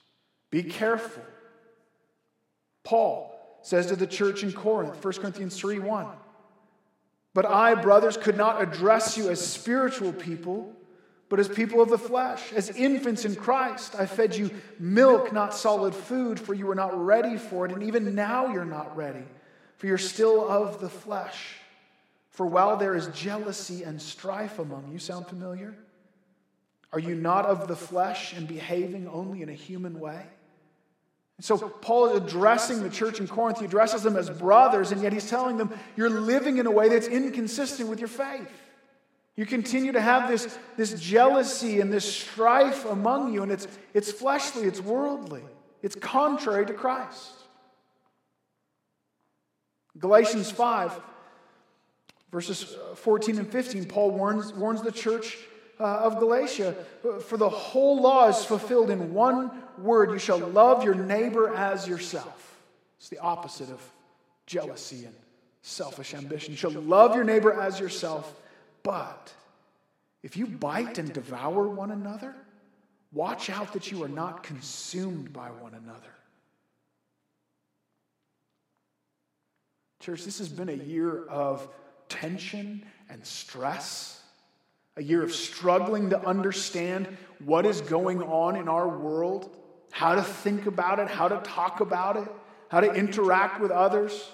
be 0.51 0.63
careful. 0.63 1.25
Paul 2.85 3.59
says 3.63 3.87
to 3.87 3.97
the 3.97 4.07
church 4.07 4.43
in 4.43 4.53
Corinth, 4.53 5.03
1 5.03 5.15
Corinthians 5.15 5.59
3 5.59 5.81
1. 5.81 6.07
But 7.35 7.47
I, 7.47 7.75
brothers, 7.75 8.17
could 8.17 8.37
not 8.37 8.63
address 8.63 9.17
you 9.17 9.31
as 9.31 9.45
spiritual 9.45 10.13
people, 10.13 10.75
but 11.29 11.41
as 11.41 11.49
people 11.49 11.81
of 11.81 11.89
the 11.89 11.99
flesh, 11.99 12.53
as 12.53 12.69
infants 12.71 13.25
in 13.25 13.35
Christ. 13.35 13.95
I 13.99 14.05
fed 14.05 14.37
you 14.37 14.51
milk, 14.79 15.33
not 15.33 15.55
solid 15.55 15.95
food, 15.95 16.39
for 16.39 16.53
you 16.53 16.67
were 16.67 16.75
not 16.75 16.95
ready 16.95 17.39
for 17.39 17.65
it, 17.65 17.73
and 17.73 17.83
even 17.83 18.15
now 18.15 18.49
you're 18.53 18.67
not 18.67 18.95
ready, 18.95 19.25
for 19.79 19.87
you're 19.87 19.97
still 19.97 20.47
of 20.47 20.81
the 20.81 20.91
flesh. 20.91 21.57
For 22.29 22.47
while 22.47 22.77
there 22.77 22.95
is 22.95 23.07
jealousy 23.09 23.83
and 23.83 24.01
strife 24.01 24.59
among 24.59 24.91
you, 24.93 24.99
sound 24.99 25.27
familiar? 25.27 25.75
Are 26.93 26.99
you 26.99 27.15
not 27.15 27.47
of 27.47 27.67
the 27.67 27.77
flesh 27.77 28.35
and 28.35 28.47
behaving 28.47 29.09
only 29.09 29.41
in 29.41 29.49
a 29.49 29.55
human 29.55 29.99
way? 29.99 30.27
So 31.43 31.59
Paul 31.59 32.11
is 32.11 32.23
addressing 32.23 32.83
the 32.83 32.89
church 32.89 33.19
in 33.19 33.27
Corinth. 33.27 33.59
He 33.59 33.65
addresses 33.65 34.03
them 34.03 34.17
as 34.17 34.31
brothers, 34.31 34.93
and 34.93 35.03
yet 35.03 35.13
he's 35.13 35.29
telling 35.29 35.57
them, 35.57 35.77
You're 35.97 36.09
living 36.09 36.59
in 36.59 36.67
a 36.67 36.71
way 36.71 36.89
that's 36.89 37.09
inconsistent 37.09 37.89
with 37.89 37.99
your 37.99 38.09
faith. 38.09 38.49
You 39.35 39.45
continue 39.45 39.93
to 39.93 40.01
have 40.01 40.29
this, 40.29 40.57
this 40.77 41.01
jealousy 41.01 41.81
and 41.81 41.93
this 41.93 42.05
strife 42.05 42.85
among 42.85 43.35
you, 43.35 43.43
and 43.43 43.51
it's, 43.51 43.67
it's 43.93 44.13
fleshly, 44.13 44.63
it's 44.65 44.81
worldly, 44.81 45.43
it's 45.83 45.97
contrary 45.97 46.65
to 46.67 46.75
Christ. 46.75 47.33
Galatians 49.99 50.51
5 50.51 51.01
Verses 52.33 52.77
uh, 52.91 52.95
14 52.95 53.39
and 53.39 53.47
15, 53.53 53.85
Paul 53.85 54.11
warns, 54.11 54.55
warns 54.55 54.81
the 54.81 54.91
church 54.91 55.37
uh, 55.83 56.03
of 56.05 56.19
Galatia 56.19 56.75
For 57.27 57.37
the 57.37 57.49
whole 57.49 58.01
law 58.01 58.29
is 58.29 58.45
fulfilled 58.45 58.91
in 58.91 59.13
one 59.13 59.51
word 59.79 60.13
you 60.13 60.19
shall 60.19 60.39
love 60.39 60.85
your 60.85 60.95
neighbor 60.95 61.53
as 61.55 61.89
yourself. 61.89 62.59
It's 62.99 63.09
the 63.09 63.19
opposite 63.19 63.71
of 63.71 63.81
jealousy 64.47 65.05
and 65.07 65.15
selfish 65.63 66.15
ambition. 66.15 66.53
You 66.53 66.57
shall 66.57 66.71
love 66.71 67.15
your 67.15 67.25
neighbor 67.25 67.61
as 67.61 67.81
yourself, 67.81 68.33
but 68.83 69.33
if 70.23 70.37
you 70.37 70.47
bite 70.47 70.99
and 70.99 71.13
devour 71.13 71.67
one 71.69 71.91
another, 71.91 72.35
watch 73.13 73.51
out 73.51 73.73
that 73.73 73.91
you 73.91 74.03
are 74.05 74.09
not 74.09 74.43
consumed 74.43 75.33
by 75.33 75.49
one 75.49 75.75
another. 75.75 76.15
Church, 80.01 80.25
this 80.25 80.39
has 80.39 80.49
been 80.49 80.69
a 80.69 80.73
year 80.73 81.27
of 81.27 81.69
tension 82.09 82.85
and 83.09 83.25
stress, 83.25 84.22
a 84.97 85.03
year 85.03 85.23
of 85.23 85.33
struggling 85.33 86.11
to 86.11 86.27
understand 86.27 87.09
what 87.45 87.67
is 87.67 87.81
going 87.81 88.23
on 88.23 88.57
in 88.57 88.69
our 88.69 88.89
world, 88.89 89.55
how 89.91 90.15
to 90.15 90.23
think 90.23 90.67
about 90.67 90.99
it, 90.99 91.09
how 91.09 91.29
to 91.29 91.39
talk 91.39 91.81
about 91.81 92.17
it, 92.17 92.29
how 92.69 92.81
to 92.81 92.93
interact 92.93 93.61
with 93.61 93.71
others. 93.71 94.31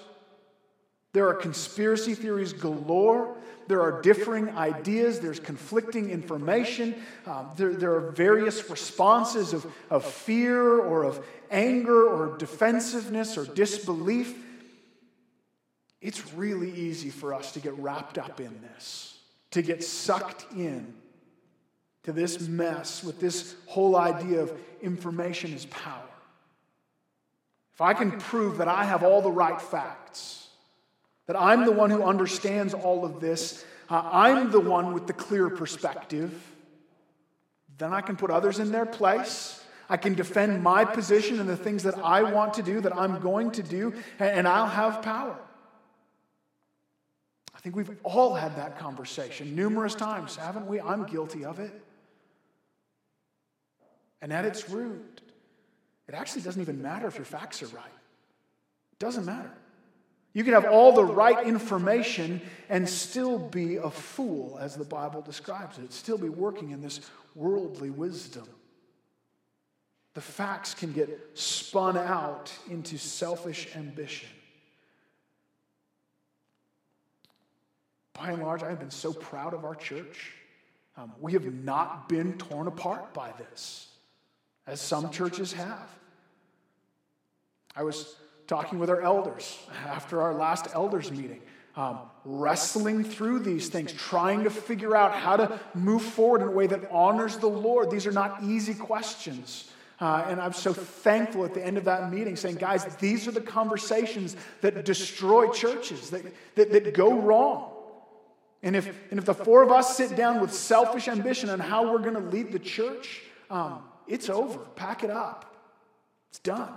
There 1.13 1.27
are 1.27 1.33
conspiracy 1.33 2.13
theories 2.13 2.53
galore. 2.53 3.35
There 3.67 3.81
are 3.81 4.01
differing 4.01 4.49
ideas. 4.49 5.19
There's 5.19 5.39
conflicting 5.39 6.09
information. 6.09 6.95
Um, 7.25 7.51
there, 7.55 7.73
there 7.73 7.95
are 7.95 8.11
various 8.11 8.69
responses 8.69 9.53
of, 9.53 9.65
of 9.89 10.05
fear 10.05 10.79
or 10.79 11.03
of 11.03 11.23
anger 11.51 12.07
or 12.07 12.37
defensiveness 12.37 13.37
or 13.37 13.45
disbelief. 13.45 14.35
It's 16.01 16.33
really 16.33 16.71
easy 16.71 17.09
for 17.09 17.33
us 17.33 17.51
to 17.53 17.59
get 17.59 17.77
wrapped 17.77 18.17
up 18.17 18.39
in 18.39 18.61
this, 18.61 19.18
to 19.51 19.61
get 19.61 19.83
sucked 19.83 20.45
in 20.55 20.93
to 22.03 22.11
this 22.11 22.47
mess 22.47 23.03
with 23.03 23.19
this 23.19 23.55
whole 23.65 23.95
idea 23.95 24.41
of 24.41 24.51
information 24.81 25.53
is 25.53 25.65
power. 25.65 26.03
If 27.73 27.81
I 27.81 27.93
can 27.93 28.11
prove 28.19 28.57
that 28.57 28.67
I 28.67 28.83
have 28.83 29.03
all 29.03 29.21
the 29.21 29.31
right 29.31 29.61
facts, 29.61 30.47
that 31.27 31.39
I'm 31.39 31.65
the 31.65 31.71
one 31.71 31.89
who 31.89 32.03
understands 32.03 32.73
all 32.73 33.05
of 33.05 33.19
this, 33.19 33.63
uh, 33.89 34.01
I'm 34.11 34.51
the 34.51 34.59
one 34.59 34.93
with 34.93 35.07
the 35.07 35.13
clear 35.13 35.49
perspective, 35.49 36.33
then 37.77 37.93
I 37.93 38.01
can 38.01 38.17
put 38.17 38.31
others 38.31 38.59
in 38.59 38.71
their 38.71 38.85
place. 38.85 39.63
I 39.89 39.97
can 39.97 40.13
defend 40.13 40.61
my 40.61 40.85
position 40.85 41.39
and 41.39 41.49
the 41.49 41.57
things 41.57 41.83
that 41.83 41.97
I 41.97 42.21
want 42.23 42.53
to 42.55 42.61
do, 42.61 42.79
that 42.81 42.95
I'm 42.95 43.19
going 43.19 43.51
to 43.51 43.63
do, 43.63 43.93
and, 44.19 44.29
and 44.29 44.47
I'll 44.47 44.67
have 44.67 45.01
power. 45.01 45.37
I 47.59 47.61
think 47.61 47.75
we've 47.75 47.91
all 48.03 48.33
had 48.33 48.55
that 48.55 48.79
conversation 48.79 49.53
numerous 49.53 49.93
times, 49.93 50.37
haven't 50.37 50.65
we? 50.65 50.79
I'm 50.79 51.03
guilty 51.03 51.43
of 51.43 51.59
it. 51.59 51.73
And 54.21 54.31
at 54.31 54.45
its 54.45 54.69
root, 54.69 55.21
it 56.07 56.13
actually 56.13 56.43
doesn't 56.43 56.61
even 56.61 56.81
matter 56.81 57.05
if 57.05 57.17
your 57.17 57.25
facts 57.25 57.61
are 57.61 57.67
right. 57.67 57.85
It 58.93 58.99
doesn't 58.99 59.25
matter. 59.25 59.51
You 60.31 60.45
can 60.45 60.53
have 60.53 60.67
all 60.67 60.93
the 60.93 61.03
right 61.03 61.45
information 61.45 62.39
and 62.69 62.87
still 62.87 63.37
be 63.37 63.75
a 63.75 63.89
fool, 63.89 64.57
as 64.61 64.77
the 64.77 64.85
Bible 64.85 65.21
describes 65.21 65.79
it, 65.79 65.91
still 65.91 66.17
be 66.17 66.29
working 66.29 66.69
in 66.69 66.81
this 66.81 67.01
worldly 67.35 67.89
wisdom. 67.89 68.47
The 70.13 70.21
facts 70.21 70.73
can 70.73 70.93
get 70.93 71.09
spun 71.33 71.97
out 71.97 72.53
into 72.69 72.97
selfish 72.97 73.75
ambition. 73.75 74.29
By 78.19 78.31
and 78.31 78.43
large, 78.43 78.63
I 78.63 78.69
have 78.69 78.79
been 78.79 78.91
so 78.91 79.13
proud 79.13 79.53
of 79.53 79.63
our 79.63 79.75
church. 79.75 80.33
Um, 80.97 81.13
we 81.21 81.31
have 81.33 81.45
not 81.63 82.09
been 82.09 82.37
torn 82.37 82.67
apart 82.67 83.13
by 83.13 83.31
this, 83.37 83.87
as 84.67 84.81
some 84.81 85.09
churches 85.09 85.53
have. 85.53 85.87
I 87.77 87.83
was 87.83 88.17
talking 88.45 88.77
with 88.77 88.89
our 88.89 89.01
elders 89.01 89.57
after 89.85 90.21
our 90.21 90.33
last 90.33 90.67
elders 90.73 91.11
meeting, 91.11 91.39
um, 91.77 91.99
wrestling 92.25 93.05
through 93.05 93.39
these 93.39 93.69
things, 93.69 93.93
trying 93.93 94.43
to 94.43 94.49
figure 94.49 94.97
out 94.97 95.13
how 95.13 95.37
to 95.37 95.57
move 95.73 96.01
forward 96.01 96.41
in 96.41 96.49
a 96.49 96.51
way 96.51 96.67
that 96.67 96.91
honors 96.91 97.37
the 97.37 97.47
Lord. 97.47 97.89
These 97.89 98.05
are 98.05 98.11
not 98.11 98.43
easy 98.43 98.73
questions. 98.73 99.71
Uh, 100.01 100.25
and 100.27 100.41
I'm 100.41 100.53
so 100.53 100.73
thankful 100.73 101.45
at 101.45 101.53
the 101.53 101.65
end 101.65 101.77
of 101.77 101.85
that 101.85 102.11
meeting 102.11 102.35
saying, 102.35 102.55
guys, 102.55 102.83
these 102.97 103.29
are 103.29 103.31
the 103.31 103.39
conversations 103.39 104.35
that 104.59 104.83
destroy 104.83 105.49
churches, 105.51 106.09
that, 106.09 106.23
that, 106.55 106.71
that 106.73 106.93
go 106.93 107.17
wrong. 107.17 107.75
And 108.61 108.75
if, 108.75 108.87
and 109.09 109.19
if 109.19 109.25
the 109.25 109.33
four 109.33 109.63
of 109.63 109.71
us 109.71 109.95
sit 109.95 110.15
down 110.15 110.41
with 110.41 110.53
selfish 110.53 111.07
ambition 111.07 111.49
on 111.49 111.59
how 111.59 111.91
we're 111.91 111.99
going 111.99 112.15
to 112.15 112.19
lead 112.19 112.51
the 112.51 112.59
church, 112.59 113.21
um, 113.49 113.83
it's 114.07 114.29
over. 114.29 114.59
Pack 114.75 115.03
it 115.03 115.09
up. 115.09 115.55
It's 116.29 116.39
done. 116.39 116.73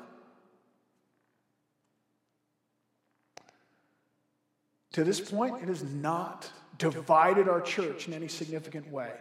To 4.93 5.05
this 5.05 5.21
point, 5.21 5.63
it 5.63 5.69
has 5.69 5.83
not 5.83 6.51
divided 6.79 7.49
our 7.49 7.61
church 7.61 8.07
in 8.07 8.15
any 8.15 8.29
significant 8.29 8.91
way. 8.91 9.13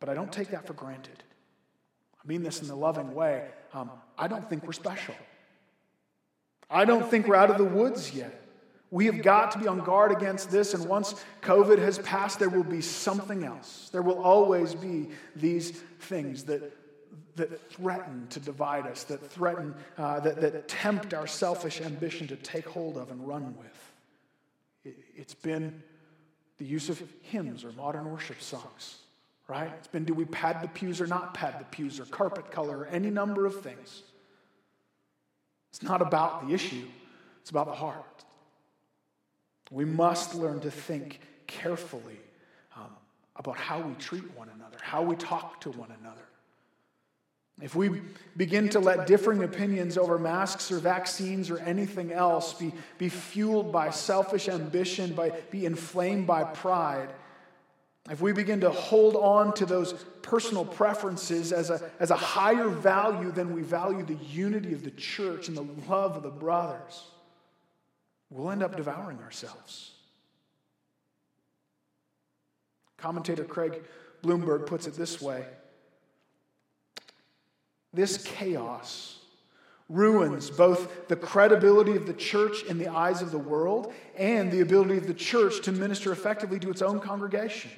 But 0.00 0.08
I 0.08 0.14
don't 0.14 0.32
take 0.32 0.50
that 0.50 0.66
for 0.66 0.74
granted. 0.74 1.22
I 2.22 2.28
mean 2.28 2.42
this 2.42 2.60
in 2.60 2.68
a 2.68 2.76
loving 2.76 3.14
way. 3.14 3.48
Um, 3.72 3.90
I 4.18 4.28
don't 4.28 4.48
think 4.48 4.64
we're 4.64 4.72
special. 4.72 5.14
I 6.70 6.84
don't 6.84 7.08
think 7.08 7.26
we're 7.26 7.36
out 7.36 7.50
of 7.50 7.58
the 7.58 7.64
woods 7.64 8.14
yet. 8.14 8.43
We 8.94 9.06
have 9.06 9.22
got 9.22 9.50
to 9.50 9.58
be 9.58 9.66
on 9.66 9.80
guard 9.80 10.12
against 10.12 10.52
this, 10.52 10.72
and 10.72 10.86
once 10.86 11.16
COVID 11.42 11.78
has 11.78 11.98
passed, 11.98 12.38
there 12.38 12.48
will 12.48 12.62
be 12.62 12.80
something 12.80 13.42
else. 13.42 13.88
There 13.90 14.02
will 14.02 14.22
always 14.22 14.72
be 14.72 15.08
these 15.34 15.72
things 15.98 16.44
that, 16.44 16.72
that 17.34 17.72
threaten 17.72 18.28
to 18.28 18.38
divide 18.38 18.86
us, 18.86 19.02
that 19.02 19.28
threaten, 19.28 19.74
uh, 19.98 20.20
that, 20.20 20.40
that 20.40 20.68
tempt 20.68 21.12
our 21.12 21.26
selfish 21.26 21.80
ambition 21.80 22.28
to 22.28 22.36
take 22.36 22.68
hold 22.68 22.96
of 22.96 23.10
and 23.10 23.26
run 23.26 23.56
with. 23.58 24.94
It's 25.16 25.34
been 25.34 25.82
the 26.58 26.64
use 26.64 26.88
of 26.88 27.02
hymns 27.22 27.64
or 27.64 27.72
modern 27.72 28.08
worship 28.08 28.40
songs, 28.40 28.98
right? 29.48 29.72
It's 29.76 29.88
been 29.88 30.04
do 30.04 30.14
we 30.14 30.24
pad 30.24 30.62
the 30.62 30.68
pews 30.68 31.00
or 31.00 31.08
not 31.08 31.34
pad 31.34 31.56
the 31.58 31.64
pews 31.64 31.98
or 31.98 32.04
carpet 32.04 32.52
color 32.52 32.78
or 32.78 32.86
any 32.86 33.10
number 33.10 33.44
of 33.44 33.60
things. 33.60 34.04
It's 35.70 35.82
not 35.82 36.00
about 36.00 36.46
the 36.46 36.54
issue, 36.54 36.86
it's 37.40 37.50
about 37.50 37.66
the 37.66 37.72
heart. 37.72 38.24
We 39.74 39.84
must 39.84 40.36
learn 40.36 40.60
to 40.60 40.70
think 40.70 41.20
carefully 41.48 42.20
um, 42.76 42.90
about 43.34 43.56
how 43.56 43.80
we 43.80 43.92
treat 43.94 44.22
one 44.36 44.48
another, 44.54 44.76
how 44.80 45.02
we 45.02 45.16
talk 45.16 45.60
to 45.62 45.70
one 45.72 45.90
another. 46.00 46.20
If 47.60 47.74
we 47.74 48.00
begin 48.36 48.68
to 48.70 48.78
let 48.78 49.08
differing 49.08 49.42
opinions 49.42 49.98
over 49.98 50.16
masks 50.16 50.70
or 50.70 50.78
vaccines 50.78 51.50
or 51.50 51.58
anything 51.58 52.12
else 52.12 52.54
be, 52.54 52.72
be 52.98 53.08
fueled 53.08 53.72
by 53.72 53.90
selfish 53.90 54.48
ambition, 54.48 55.12
by, 55.12 55.30
be 55.50 55.66
inflamed 55.66 56.28
by 56.28 56.44
pride, 56.44 57.12
if 58.08 58.20
we 58.20 58.32
begin 58.32 58.60
to 58.60 58.70
hold 58.70 59.16
on 59.16 59.54
to 59.54 59.66
those 59.66 59.92
personal 60.22 60.64
preferences 60.64 61.52
as 61.52 61.70
a, 61.70 61.90
as 61.98 62.12
a 62.12 62.16
higher 62.16 62.68
value 62.68 63.32
than 63.32 63.52
we 63.52 63.62
value 63.62 64.04
the 64.04 64.22
unity 64.26 64.72
of 64.72 64.84
the 64.84 64.90
church 64.92 65.48
and 65.48 65.56
the 65.56 65.66
love 65.88 66.16
of 66.16 66.22
the 66.22 66.30
brothers, 66.30 67.10
we'll 68.34 68.50
end 68.50 68.62
up 68.62 68.76
devouring 68.76 69.18
ourselves. 69.20 69.92
Commentator 72.98 73.44
Craig 73.44 73.82
Blomberg 74.22 74.66
puts 74.66 74.86
it 74.86 74.94
this 74.94 75.22
way 75.22 75.46
this 77.92 78.18
chaos 78.24 79.20
ruins 79.88 80.50
both 80.50 81.06
the 81.08 81.14
credibility 81.14 81.94
of 81.94 82.06
the 82.06 82.12
church 82.12 82.64
in 82.64 82.78
the 82.78 82.88
eyes 82.88 83.22
of 83.22 83.30
the 83.30 83.38
world 83.38 83.92
and 84.16 84.50
the 84.50 84.60
ability 84.60 84.96
of 84.96 85.06
the 85.06 85.14
church 85.14 85.62
to 85.62 85.70
minister 85.70 86.10
effectively 86.10 86.58
to 86.58 86.70
its 86.70 86.82
own 86.82 86.98
congregation. 86.98 87.70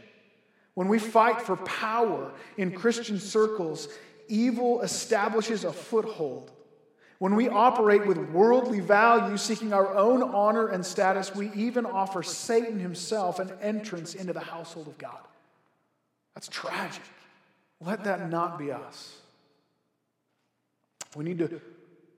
When 0.74 0.88
we 0.88 0.98
fight 0.98 1.42
for 1.42 1.56
power 1.56 2.32
in 2.56 2.72
Christian 2.72 3.18
circles, 3.18 3.88
evil 4.28 4.80
establishes 4.82 5.64
a 5.64 5.72
foothold. 5.72 6.52
When 7.18 7.34
we 7.34 7.48
operate 7.48 8.06
with 8.06 8.18
worldly 8.30 8.80
values, 8.80 9.40
seeking 9.40 9.72
our 9.72 9.96
own 9.96 10.22
honor 10.22 10.68
and 10.68 10.84
status, 10.84 11.34
we 11.34 11.50
even 11.54 11.86
offer 11.86 12.22
Satan 12.22 12.78
himself 12.78 13.38
an 13.38 13.52
entrance 13.62 14.14
into 14.14 14.34
the 14.34 14.40
household 14.40 14.86
of 14.86 14.98
God. 14.98 15.18
That's 16.34 16.48
tragic. 16.48 17.02
Let 17.80 18.04
that 18.04 18.30
not 18.30 18.58
be 18.58 18.70
us. 18.70 19.16
We 21.14 21.24
need 21.24 21.38
to 21.38 21.60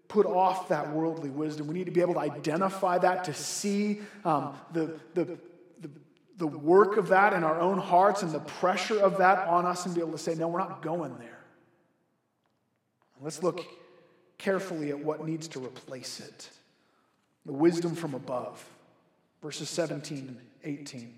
put 0.09 0.27
off 0.27 0.69
that 0.69 0.93
worldly 0.93 1.31
wisdom. 1.31 1.69
We 1.69 1.75
need 1.75 1.87
to 1.87 1.93
be 1.93 2.01
able 2.01 2.15
to 2.15 2.21
identify 2.21 2.99
that, 2.99 3.25
to 3.25 3.35
see 3.35 4.01
um, 4.25 4.57
the, 4.73 4.99
the, 5.15 5.39
the, 5.81 5.91
the 6.39 6.47
work 6.47 6.97
of 6.97 7.09
that 7.09 7.35
in 7.35 7.45
our 7.45 7.61
own 7.61 7.79
hearts 7.79 8.23
and 8.23 8.33
the 8.33 8.41
pressure 8.41 8.99
of 8.99 9.19
that 9.19 9.47
on 9.47 9.65
us 9.67 9.87
and 9.87 9.95
be 9.95 10.01
able 10.01 10.13
to 10.13 10.19
say, 10.19 10.35
no, 10.35 10.49
we're 10.49 10.59
not 10.59 10.83
going 10.83 11.17
there. 11.19 11.39
Let's 13.21 13.43
look 13.43 13.65
carefully 14.39 14.91
at 14.91 14.99
what 14.99 15.27
needs 15.27 15.49
to 15.49 15.59
replace 15.65 16.21
it 16.21 16.51
the 17.47 17.53
wisdom 17.55 17.95
from 17.95 18.13
above, 18.13 18.63
verses 19.41 19.71
17 19.71 20.19
and 20.19 20.41
18. 20.65 21.15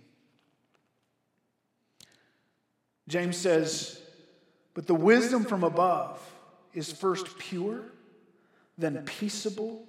James 3.08 3.36
says, 3.36 4.00
But 4.74 4.86
the 4.86 4.94
wisdom 4.94 5.44
from 5.44 5.64
above 5.64 6.22
is 6.72 6.92
first 6.92 7.36
pure, 7.36 7.80
then 8.78 9.02
peaceable, 9.04 9.84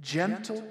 gentle, 0.00 0.66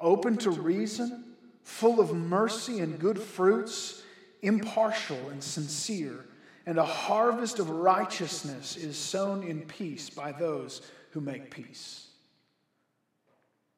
open 0.00 0.38
to 0.38 0.50
reason, 0.50 1.34
full 1.62 2.00
of 2.00 2.14
mercy 2.14 2.80
and 2.80 2.98
good 2.98 3.18
fruits, 3.18 4.02
impartial 4.40 5.28
and 5.28 5.42
sincere. 5.44 6.24
And 6.64 6.78
a 6.78 6.84
harvest 6.84 7.58
of 7.58 7.68
righteousness 7.68 8.78
is 8.78 8.96
sown 8.96 9.42
in 9.42 9.60
peace 9.60 10.08
by 10.08 10.32
those 10.32 10.80
who 11.14 11.20
make 11.20 11.50
peace. 11.50 12.08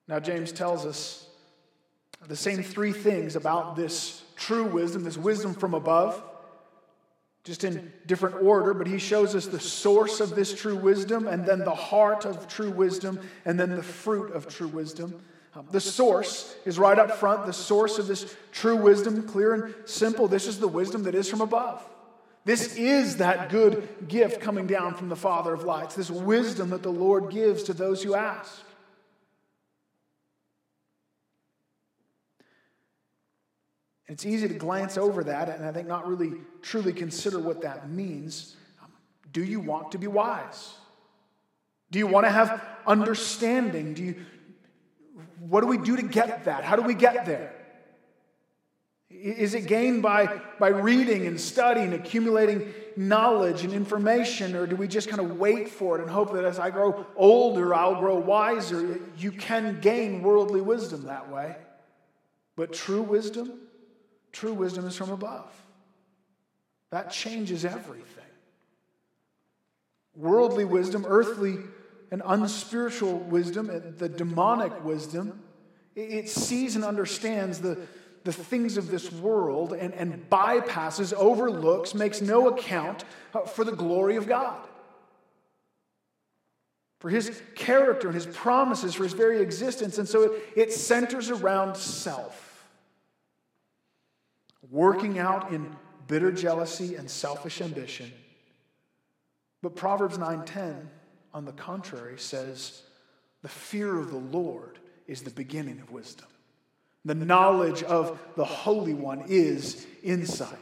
Now, 0.08 0.18
James 0.18 0.52
tells 0.52 0.86
us 0.86 1.28
the 2.26 2.36
same 2.36 2.62
three 2.62 2.92
things 2.92 3.36
about 3.36 3.76
this 3.76 4.22
true 4.36 4.64
wisdom, 4.64 5.04
this 5.04 5.18
wisdom 5.18 5.54
from 5.54 5.74
above 5.74 6.22
just 7.44 7.62
in 7.62 7.92
different 8.06 8.42
order, 8.42 8.74
but 8.74 8.88
he 8.88 8.98
shows 8.98 9.36
us 9.36 9.46
the 9.46 9.60
source 9.60 10.18
of 10.18 10.34
this 10.34 10.52
true 10.52 10.74
wisdom, 10.74 11.28
and 11.28 11.46
then 11.46 11.60
the 11.60 11.74
heart 11.74 12.24
of 12.24 12.48
true 12.48 12.72
wisdom, 12.72 13.20
and 13.44 13.58
then 13.58 13.76
the 13.76 13.82
fruit 13.84 14.32
of 14.32 14.48
true 14.48 14.66
wisdom. 14.66 15.14
Um, 15.54 15.64
the 15.70 15.80
source 15.80 16.56
is 16.64 16.76
right 16.76 16.98
up 16.98 17.12
front, 17.12 17.46
the 17.46 17.52
source 17.52 18.00
of 18.00 18.08
this 18.08 18.34
true 18.50 18.74
wisdom, 18.74 19.28
clear 19.28 19.54
and 19.54 19.74
simple. 19.84 20.26
This 20.26 20.48
is 20.48 20.58
the 20.58 20.66
wisdom 20.66 21.04
that 21.04 21.14
is 21.14 21.30
from 21.30 21.40
above. 21.40 21.88
This 22.46 22.76
is 22.76 23.16
that 23.16 23.50
good 23.50 24.06
gift 24.06 24.40
coming 24.40 24.68
down 24.68 24.94
from 24.94 25.08
the 25.08 25.16
Father 25.16 25.52
of 25.52 25.64
lights, 25.64 25.96
this 25.96 26.12
wisdom 26.12 26.70
that 26.70 26.84
the 26.84 26.92
Lord 26.92 27.28
gives 27.28 27.64
to 27.64 27.72
those 27.72 28.04
who 28.04 28.14
ask. 28.14 28.62
It's 34.06 34.24
easy 34.24 34.46
to 34.46 34.54
glance 34.54 34.96
over 34.96 35.24
that 35.24 35.48
and 35.48 35.64
I 35.66 35.72
think 35.72 35.88
not 35.88 36.06
really 36.06 36.34
truly 36.62 36.92
consider 36.92 37.40
what 37.40 37.62
that 37.62 37.90
means. 37.90 38.54
Do 39.32 39.42
you 39.42 39.58
want 39.58 39.90
to 39.90 39.98
be 39.98 40.06
wise? 40.06 40.74
Do 41.90 41.98
you 41.98 42.06
want 42.06 42.26
to 42.26 42.30
have 42.30 42.64
understanding? 42.86 43.92
Do 43.92 44.04
you 44.04 44.14
what 45.40 45.62
do 45.62 45.66
we 45.66 45.78
do 45.78 45.96
to 45.96 46.02
get 46.02 46.44
that? 46.44 46.62
How 46.62 46.76
do 46.76 46.82
we 46.82 46.94
get 46.94 47.26
there? 47.26 47.55
Is 49.10 49.54
it 49.54 49.66
gained 49.66 50.02
by, 50.02 50.40
by 50.58 50.68
reading 50.68 51.26
and 51.26 51.40
studying, 51.40 51.92
accumulating 51.92 52.72
knowledge 52.96 53.62
and 53.62 53.72
information, 53.72 54.56
or 54.56 54.66
do 54.66 54.74
we 54.74 54.88
just 54.88 55.08
kind 55.08 55.20
of 55.20 55.38
wait 55.38 55.68
for 55.68 55.98
it 55.98 56.02
and 56.02 56.10
hope 56.10 56.32
that 56.32 56.44
as 56.44 56.58
I 56.58 56.70
grow 56.70 57.06
older, 57.14 57.74
I'll 57.74 58.00
grow 58.00 58.16
wiser? 58.16 59.00
You 59.16 59.30
can 59.32 59.80
gain 59.80 60.22
worldly 60.22 60.60
wisdom 60.60 61.04
that 61.04 61.30
way. 61.30 61.56
But 62.56 62.72
true 62.72 63.02
wisdom 63.02 63.60
True 64.36 64.52
wisdom 64.52 64.86
is 64.86 64.94
from 64.94 65.10
above. 65.12 65.50
That 66.90 67.10
changes 67.10 67.64
everything. 67.64 68.04
Worldly 70.14 70.66
wisdom, 70.66 71.06
earthly 71.08 71.56
and 72.10 72.20
unspiritual 72.22 73.18
wisdom, 73.18 73.94
the 73.96 74.10
demonic 74.10 74.84
wisdom, 74.84 75.40
It 75.94 76.28
sees 76.28 76.76
and 76.76 76.84
understands 76.84 77.60
the, 77.60 77.78
the 78.26 78.44
things 78.44 78.76
of 78.76 78.90
this 78.90 79.12
world 79.12 79.72
and, 79.72 79.94
and 79.94 80.28
bypasses, 80.28 81.12
overlooks, 81.12 81.94
makes 81.94 82.20
no 82.20 82.48
account 82.48 83.04
uh, 83.34 83.40
for 83.42 83.64
the 83.64 83.72
glory 83.72 84.16
of 84.16 84.26
God. 84.26 84.58
For 86.98 87.10
his 87.10 87.40
character 87.54 88.08
and 88.08 88.14
his 88.14 88.26
promises, 88.26 88.94
for 88.94 89.04
his 89.04 89.12
very 89.12 89.40
existence. 89.40 89.98
And 89.98 90.08
so 90.08 90.22
it, 90.22 90.42
it 90.56 90.72
centers 90.72 91.30
around 91.30 91.76
self, 91.76 92.66
working 94.70 95.18
out 95.18 95.52
in 95.52 95.76
bitter 96.08 96.32
jealousy 96.32 96.96
and 96.96 97.10
selfish 97.10 97.60
ambition. 97.60 98.10
But 99.62 99.76
Proverbs 99.76 100.18
9:10, 100.18 100.88
on 101.34 101.44
the 101.44 101.52
contrary, 101.52 102.18
says, 102.18 102.82
the 103.42 103.48
fear 103.48 103.98
of 103.98 104.10
the 104.10 104.18
Lord 104.18 104.78
is 105.06 105.22
the 105.22 105.30
beginning 105.30 105.80
of 105.80 105.90
wisdom. 105.90 106.26
The 107.06 107.14
knowledge 107.14 107.84
of 107.84 108.18
the 108.34 108.44
Holy 108.44 108.92
One 108.92 109.26
is 109.28 109.86
insight. 110.02 110.58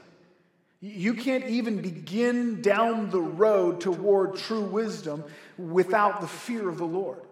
You 0.78 1.14
can't 1.14 1.46
even 1.46 1.80
begin 1.80 2.61
down 2.61 3.09
the 3.09 3.20
road 3.22 3.80
toward 3.80 4.37
true 4.37 4.61
wisdom 4.61 5.24
without 5.57 6.20
the 6.20 6.28
fear 6.28 6.68
of 6.68 6.76
the 6.76 6.85
Lord. 6.85 7.22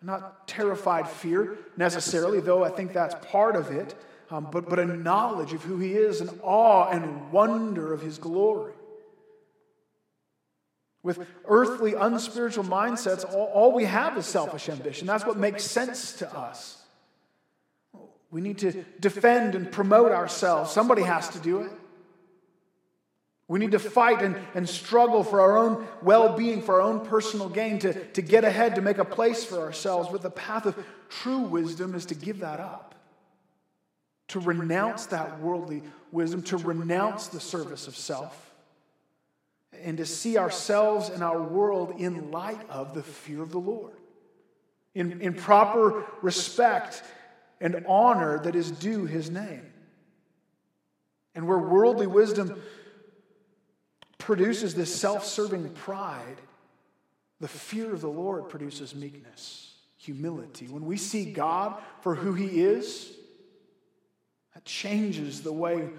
Not 0.00 0.46
terrified 0.46 1.08
fear 1.08 1.58
necessarily, 1.76 2.38
though 2.38 2.62
I 2.62 2.68
think 2.68 2.92
that's 2.92 3.16
part 3.32 3.56
of 3.56 3.72
it, 3.72 3.96
um, 4.30 4.46
but, 4.52 4.68
but 4.68 4.78
a 4.78 4.86
knowledge 4.86 5.52
of 5.52 5.64
who 5.64 5.80
He 5.80 5.94
is, 5.94 6.20
an 6.20 6.30
awe 6.44 6.88
and 6.88 7.32
wonder 7.32 7.92
of 7.92 8.00
His 8.00 8.18
glory. 8.18 8.74
With 11.02 11.18
earthly, 11.46 11.94
unspiritual 11.94 12.64
mindsets, 12.64 13.24
all, 13.34 13.46
all 13.46 13.72
we 13.72 13.86
have 13.86 14.16
is 14.16 14.26
selfish 14.26 14.68
ambition. 14.68 15.08
That's 15.08 15.26
what 15.26 15.36
makes 15.36 15.64
sense 15.64 16.12
to 16.18 16.32
us. 16.32 16.84
We 18.30 18.40
need 18.40 18.58
to 18.58 18.84
defend 19.00 19.54
and 19.54 19.70
promote 19.70 20.12
ourselves. 20.12 20.72
Somebody 20.72 21.02
has 21.02 21.28
to 21.30 21.38
do 21.38 21.62
it. 21.62 21.70
We 23.48 23.60
need 23.60 23.72
to 23.72 23.78
fight 23.78 24.22
and, 24.22 24.36
and 24.54 24.68
struggle 24.68 25.22
for 25.22 25.40
our 25.40 25.56
own 25.56 25.86
well 26.02 26.36
being, 26.36 26.62
for 26.62 26.76
our 26.76 26.80
own 26.80 27.06
personal 27.06 27.48
gain, 27.48 27.78
to, 27.80 28.04
to 28.12 28.22
get 28.22 28.44
ahead, 28.44 28.74
to 28.74 28.80
make 28.80 28.98
a 28.98 29.04
place 29.04 29.44
for 29.44 29.60
ourselves. 29.60 30.08
But 30.10 30.22
the 30.22 30.30
path 30.30 30.66
of 30.66 30.76
true 31.08 31.38
wisdom 31.38 31.94
is 31.94 32.06
to 32.06 32.16
give 32.16 32.40
that 32.40 32.58
up, 32.58 32.96
to 34.28 34.40
renounce 34.40 35.06
that 35.06 35.40
worldly 35.40 35.84
wisdom, 36.10 36.42
to 36.42 36.56
renounce 36.56 37.28
the 37.28 37.38
service 37.38 37.86
of 37.86 37.96
self, 37.96 38.52
and 39.80 39.96
to 39.98 40.06
see 40.06 40.38
ourselves 40.38 41.08
and 41.08 41.22
our 41.22 41.40
world 41.40 41.94
in 41.98 42.32
light 42.32 42.68
of 42.68 42.94
the 42.94 43.02
fear 43.02 43.42
of 43.42 43.52
the 43.52 43.60
Lord, 43.60 43.94
in, 44.96 45.20
in 45.20 45.34
proper 45.34 46.04
respect 46.20 47.04
and 47.60 47.84
honor 47.88 48.38
that 48.40 48.54
is 48.54 48.70
due 48.70 49.06
his 49.06 49.30
name. 49.30 49.72
And 51.34 51.46
where 51.46 51.58
worldly 51.58 52.06
wisdom 52.06 52.60
produces 54.18 54.74
this 54.74 54.94
self 54.94 55.24
serving 55.24 55.70
pride, 55.70 56.40
the 57.40 57.48
fear 57.48 57.92
of 57.92 58.00
the 58.00 58.08
Lord 58.08 58.48
produces 58.48 58.94
meekness, 58.94 59.74
humility. 59.98 60.66
When 60.66 60.86
we 60.86 60.96
see 60.96 61.32
God 61.32 61.80
for 62.00 62.14
who 62.14 62.32
he 62.32 62.62
is, 62.62 63.12
that 64.54 64.64
changes 64.64 65.42
the 65.42 65.52
way 65.52 65.90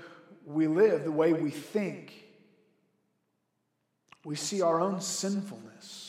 we 0.45 0.67
live, 0.67 1.03
the 1.03 1.11
way 1.11 1.33
we 1.33 1.51
think. 1.51 2.13
We 4.25 4.35
see 4.35 4.61
our 4.61 4.81
own 4.81 4.99
sinfulness. 4.99 6.06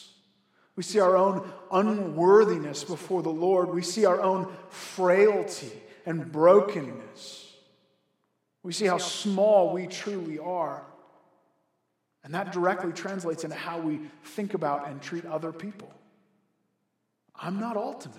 We 0.79 0.85
see 0.85 1.01
our 1.01 1.17
own 1.17 1.45
unworthiness 1.73 2.85
before 2.85 3.21
the 3.25 3.31
Lord. 3.31 3.71
We 3.75 3.83
see 3.83 4.05
our 4.05 4.21
own 4.21 4.47
frailty 4.69 5.73
and 6.07 6.31
brokenness. 6.31 7.53
We 8.63 8.73
see 8.73 8.87
how 8.87 8.99
small 8.99 9.73
we 9.73 9.89
truly 9.89 10.39
are. 10.39 10.87
And 12.23 12.33
that 12.33 12.53
directly 12.53 12.93
translates 12.93 13.43
into 13.43 13.57
how 13.57 13.81
we 13.81 13.99
think 14.23 14.55
about 14.55 14.87
and 14.87 15.03
treat 15.03 15.27
other 15.27 15.51
people. 15.51 15.93
I'm 17.35 17.59
not 17.59 17.77
ultimate. 17.77 18.17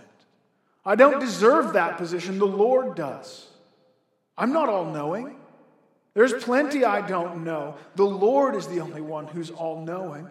I 0.84 0.96
don't 0.96 1.22
deserve 1.22 1.72
that 1.74 1.96
position. 1.96 2.40
The 2.40 2.46
Lord 2.46 2.94
does. 2.94 3.48
I'm 4.38 4.52
not 4.52 4.68
all 4.68 4.84
knowing. 4.84 5.38
There's 6.14 6.34
plenty 6.34 6.84
I 6.84 7.08
don't 7.08 7.46
know. 7.46 7.78
The 7.96 8.04
Lord 8.04 8.54
is 8.54 8.68
the 8.68 8.82
only 8.82 9.00
one 9.00 9.28
who's 9.28 9.50
all 9.50 9.82
knowing. 9.82 10.28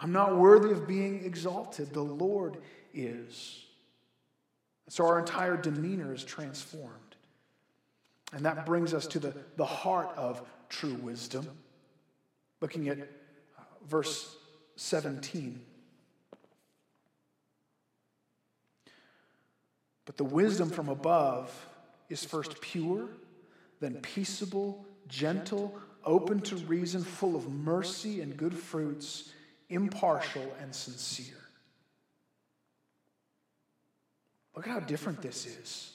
I'm 0.00 0.12
not 0.12 0.36
worthy 0.36 0.70
of 0.70 0.86
being 0.86 1.24
exalted. 1.24 1.92
The 1.92 2.02
Lord 2.02 2.58
is. 2.94 3.64
So 4.88 5.06
our 5.06 5.18
entire 5.18 5.56
demeanor 5.56 6.14
is 6.14 6.24
transformed. 6.24 6.94
And 8.32 8.44
that 8.44 8.66
brings 8.66 8.94
us 8.94 9.06
to 9.08 9.18
the, 9.18 9.34
the 9.56 9.64
heart 9.64 10.10
of 10.16 10.42
true 10.68 10.94
wisdom. 10.94 11.48
Looking 12.60 12.88
at 12.88 12.98
uh, 12.98 13.62
verse 13.86 14.36
17. 14.76 15.60
But 20.04 20.16
the 20.16 20.24
wisdom 20.24 20.70
from 20.70 20.88
above 20.88 21.52
is 22.08 22.24
first 22.24 22.60
pure 22.60 23.08
then 23.80 23.94
peaceable, 23.96 24.84
gentle, 25.08 25.78
open 26.04 26.40
to 26.40 26.56
reason, 26.56 27.02
full 27.02 27.36
of 27.36 27.48
mercy 27.48 28.20
and 28.20 28.36
good 28.36 28.56
fruits, 28.56 29.32
impartial 29.68 30.54
and 30.60 30.74
sincere. 30.74 31.34
Look 34.54 34.66
at 34.66 34.72
how 34.72 34.80
different 34.80 35.22
this 35.22 35.46
is. 35.46 35.92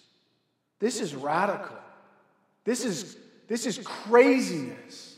This 0.79 1.01
is 1.01 1.15
radical. 1.15 1.77
This 2.63 2.85
is, 2.85 3.17
this 3.47 3.65
is 3.65 3.79
craziness. 3.83 5.17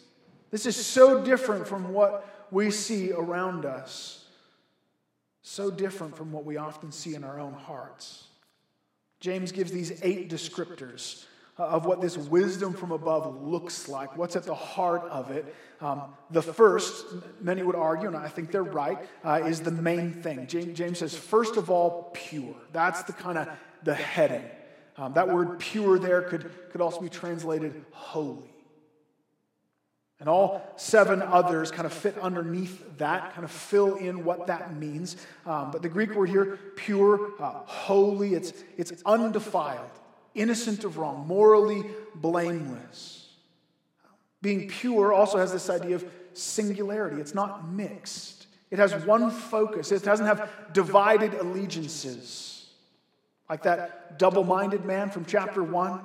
This 0.52 0.66
is 0.66 0.76
so 0.76 1.24
different 1.24 1.68
from 1.68 1.94
what 1.94 2.48
we 2.52 2.72
see 2.72 3.12
around 3.12 3.66
us. 3.66 4.26
So 5.42 5.70
different 5.70 6.18
from 6.18 6.32
what 6.32 6.44
we 6.44 6.58
often 6.58 6.92
see 6.92 7.14
in 7.14 7.24
our 7.24 7.40
own 7.40 7.54
hearts. 7.54 8.28
James 9.20 9.52
gives 9.52 9.72
these 9.72 10.00
eight 10.04 10.30
descriptors 10.30 11.26
of 11.58 11.86
what 11.86 12.02
this 12.02 12.18
wisdom 12.18 12.74
from 12.74 12.92
above 12.92 13.42
looks 13.42 13.88
like, 13.88 14.18
what's 14.18 14.36
at 14.36 14.44
the 14.44 14.56
heart 14.56 15.04
of 15.04 15.32
it. 15.32 15.56
Um, 15.80 16.04
the 16.30 16.42
first, 16.42 17.06
many 17.40 17.64
would 17.64 17.76
argue, 17.76 18.08
and 18.08 18.18
I 18.18 18.28
think 18.28 18.52
they're 18.52 18.64
right, 18.64 18.98
uh, 19.24 19.42
is 19.46 19.62
the 19.62 19.72
main 19.72 20.12
thing. 20.12 20.48
James, 20.48 21.00
says, 21.00 21.16
first 21.16 21.56
of 21.56 21.70
all, 21.70 22.12
pure. 22.14 22.56
That's 22.74 23.04
the 23.04 23.14
kind 23.14 23.38
of 23.38 23.48
the 23.84 23.96
heading. 23.96 24.44
Um, 24.98 25.14
that 25.14 25.30
word 25.30 25.60
pure 25.60 25.98
there 25.98 26.22
could, 26.24 26.52
could 26.72 26.82
also 26.82 27.02
be 27.02 27.10
translated 27.10 27.86
holy. 27.92 28.52
And 30.20 30.30
all 30.30 30.62
seven 30.78 31.22
others 31.22 31.72
kind 31.72 31.86
of 31.86 31.92
fit 31.92 32.18
underneath 32.18 32.98
that, 32.98 33.34
kind 33.34 33.44
of 33.44 33.52
fill 33.52 33.96
in 33.96 34.24
what 34.24 34.48
that 34.48 34.76
means. 34.76 35.18
Um, 35.46 35.72
but 35.72 35.82
the 35.82 35.90
Greek 35.90 36.16
word 36.16 36.30
here, 36.30 36.58
pure, 36.76 37.32
uh, 37.40 37.52
holy, 37.66 38.34
it's, 38.34 38.54
it's 38.78 39.04
undefiled 39.06 39.92
innocent 40.36 40.84
of 40.84 40.98
wrong, 40.98 41.26
morally 41.28 41.84
blameless. 42.14 43.30
Being 44.42 44.68
pure 44.68 45.12
also 45.12 45.40
has 45.40 45.52
this 45.52 45.70
idea 45.70 45.96
of 45.96 46.06
singularity, 46.34 47.20
it's 47.20 47.34
not 47.34 47.68
mixed. 47.70 48.48
It 48.70 48.80
has 48.80 48.94
one 49.06 49.32
focus, 49.32 49.92
it 49.92 50.04
doesn't 50.04 50.26
have 50.26 50.50
divided 50.74 51.34
allegiances. 51.34 52.68
Like 53.50 53.64
that 53.64 54.20
double 54.20 54.44
minded 54.44 54.86
man 54.86 55.10
from 55.10 55.26
chapter 55.26 55.64
1, 55.64 56.02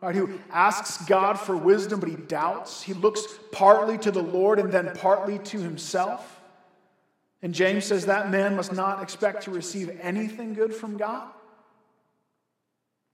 right, 0.00 0.14
who 0.14 0.38
asks 0.50 1.04
God 1.06 1.34
for 1.34 1.56
wisdom, 1.56 2.00
but 2.00 2.08
he 2.08 2.16
doubts. 2.16 2.82
He 2.82 2.94
looks 2.94 3.22
partly 3.52 3.98
to 3.98 4.10
the 4.10 4.22
Lord 4.22 4.58
and 4.58 4.70
then 4.70 4.92
partly 4.96 5.38
to 5.40 5.58
himself. 5.58 6.40
And 7.42 7.52
James 7.52 7.84
says 7.84 8.06
that 8.06 8.30
man 8.30 8.56
must 8.56 8.72
not 8.72 9.02
expect 9.02 9.44
to 9.44 9.50
receive 9.50 9.96
anything 10.00 10.54
good 10.54 10.74
from 10.74 10.96
God. 10.96 11.28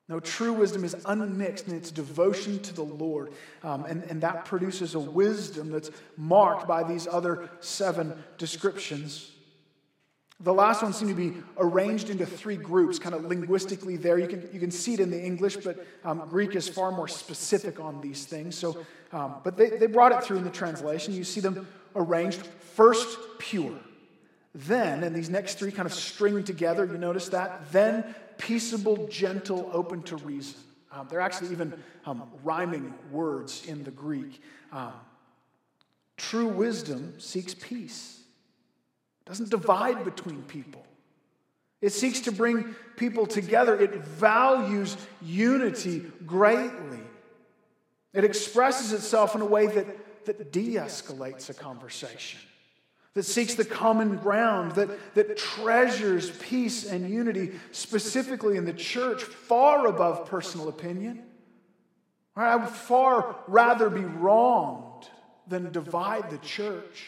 No, 0.08 0.20
true 0.20 0.52
wisdom 0.52 0.84
is 0.84 0.94
unmixed 1.06 1.66
in 1.66 1.74
its 1.74 1.90
devotion 1.90 2.58
to 2.60 2.74
the 2.74 2.82
Lord. 2.82 3.32
Um, 3.62 3.86
and, 3.86 4.02
and 4.04 4.20
that 4.20 4.44
produces 4.44 4.94
a 4.94 5.00
wisdom 5.00 5.70
that's 5.70 5.90
marked 6.16 6.68
by 6.68 6.84
these 6.84 7.06
other 7.06 7.48
seven 7.60 8.12
descriptions. 8.36 9.30
The 10.40 10.52
last 10.52 10.82
ones 10.82 10.96
seem 10.96 11.08
to 11.08 11.14
be 11.14 11.32
arranged 11.56 12.10
into 12.10 12.26
three 12.26 12.56
groups, 12.56 12.98
kind 12.98 13.14
of 13.14 13.24
linguistically 13.24 13.96
there. 13.96 14.18
You 14.18 14.26
can, 14.26 14.46
you 14.52 14.60
can 14.60 14.70
see 14.70 14.92
it 14.92 15.00
in 15.00 15.10
the 15.10 15.22
English, 15.22 15.56
but 15.56 15.86
um, 16.04 16.22
Greek 16.28 16.54
is 16.54 16.68
far 16.68 16.90
more 16.90 17.08
specific 17.08 17.80
on 17.80 18.02
these 18.02 18.26
things. 18.26 18.58
So, 18.58 18.84
um, 19.12 19.36
but 19.42 19.56
they, 19.56 19.70
they 19.70 19.86
brought 19.86 20.12
it 20.12 20.22
through 20.22 20.38
in 20.38 20.44
the 20.44 20.50
translation. 20.50 21.14
You 21.14 21.24
see 21.24 21.40
them 21.40 21.66
arranged 21.96 22.44
first 22.74 23.16
pure. 23.38 23.78
Then, 24.54 25.02
and 25.02 25.16
these 25.16 25.30
next 25.30 25.58
three 25.58 25.72
kind 25.72 25.86
of 25.86 25.94
string 25.94 26.44
together, 26.44 26.84
you 26.84 26.98
notice 26.98 27.28
that? 27.30 27.72
Then 27.72 28.14
peaceable, 28.38 29.06
gentle, 29.08 29.68
open 29.72 30.02
to 30.04 30.16
reason. 30.16 30.56
Um, 30.92 31.08
they're 31.10 31.20
actually 31.20 31.50
even 31.50 31.74
um, 32.06 32.22
rhyming 32.42 32.94
words 33.10 33.64
in 33.66 33.82
the 33.82 33.90
Greek. 33.90 34.40
Um, 34.70 34.92
true 36.16 36.46
wisdom 36.46 37.14
seeks 37.18 37.54
peace, 37.54 38.20
doesn't 39.24 39.50
divide 39.50 40.04
between 40.04 40.42
people. 40.42 40.86
It 41.80 41.92
seeks 41.92 42.20
to 42.20 42.32
bring 42.32 42.74
people 42.96 43.26
together. 43.26 43.78
It 43.78 43.94
values 43.96 44.96
unity 45.20 46.04
greatly. 46.24 47.00
It 48.14 48.24
expresses 48.24 48.92
itself 48.92 49.34
in 49.34 49.40
a 49.40 49.44
way 49.44 49.66
that, 49.66 50.24
that 50.26 50.52
de 50.52 50.76
escalates 50.76 51.50
a 51.50 51.54
conversation, 51.54 52.40
that 53.14 53.22
seeks 53.22 53.54
the 53.54 53.64
common 53.64 54.16
ground, 54.16 54.72
that, 54.72 55.14
that 55.14 55.36
treasures 55.36 56.30
peace 56.30 56.84
and 56.84 57.08
unity, 57.08 57.52
specifically 57.70 58.56
in 58.56 58.64
the 58.64 58.72
church, 58.72 59.22
far 59.22 59.86
above 59.86 60.26
personal 60.26 60.68
opinion. 60.68 61.22
I 62.36 62.56
would 62.56 62.68
far 62.68 63.36
rather 63.46 63.88
be 63.88 64.04
wronged 64.04 65.08
than 65.46 65.70
divide 65.70 66.30
the 66.30 66.38
church. 66.38 67.06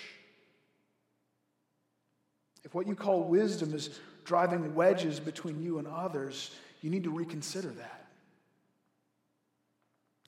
If 2.64 2.74
what 2.74 2.86
you 2.86 2.94
call 2.94 3.24
wisdom 3.24 3.74
is 3.74 3.98
driving 4.24 4.74
wedges 4.74 5.18
between 5.18 5.60
you 5.62 5.78
and 5.78 5.88
others, 5.88 6.54
you 6.82 6.90
need 6.90 7.04
to 7.04 7.10
reconsider 7.10 7.68
that. 7.68 8.06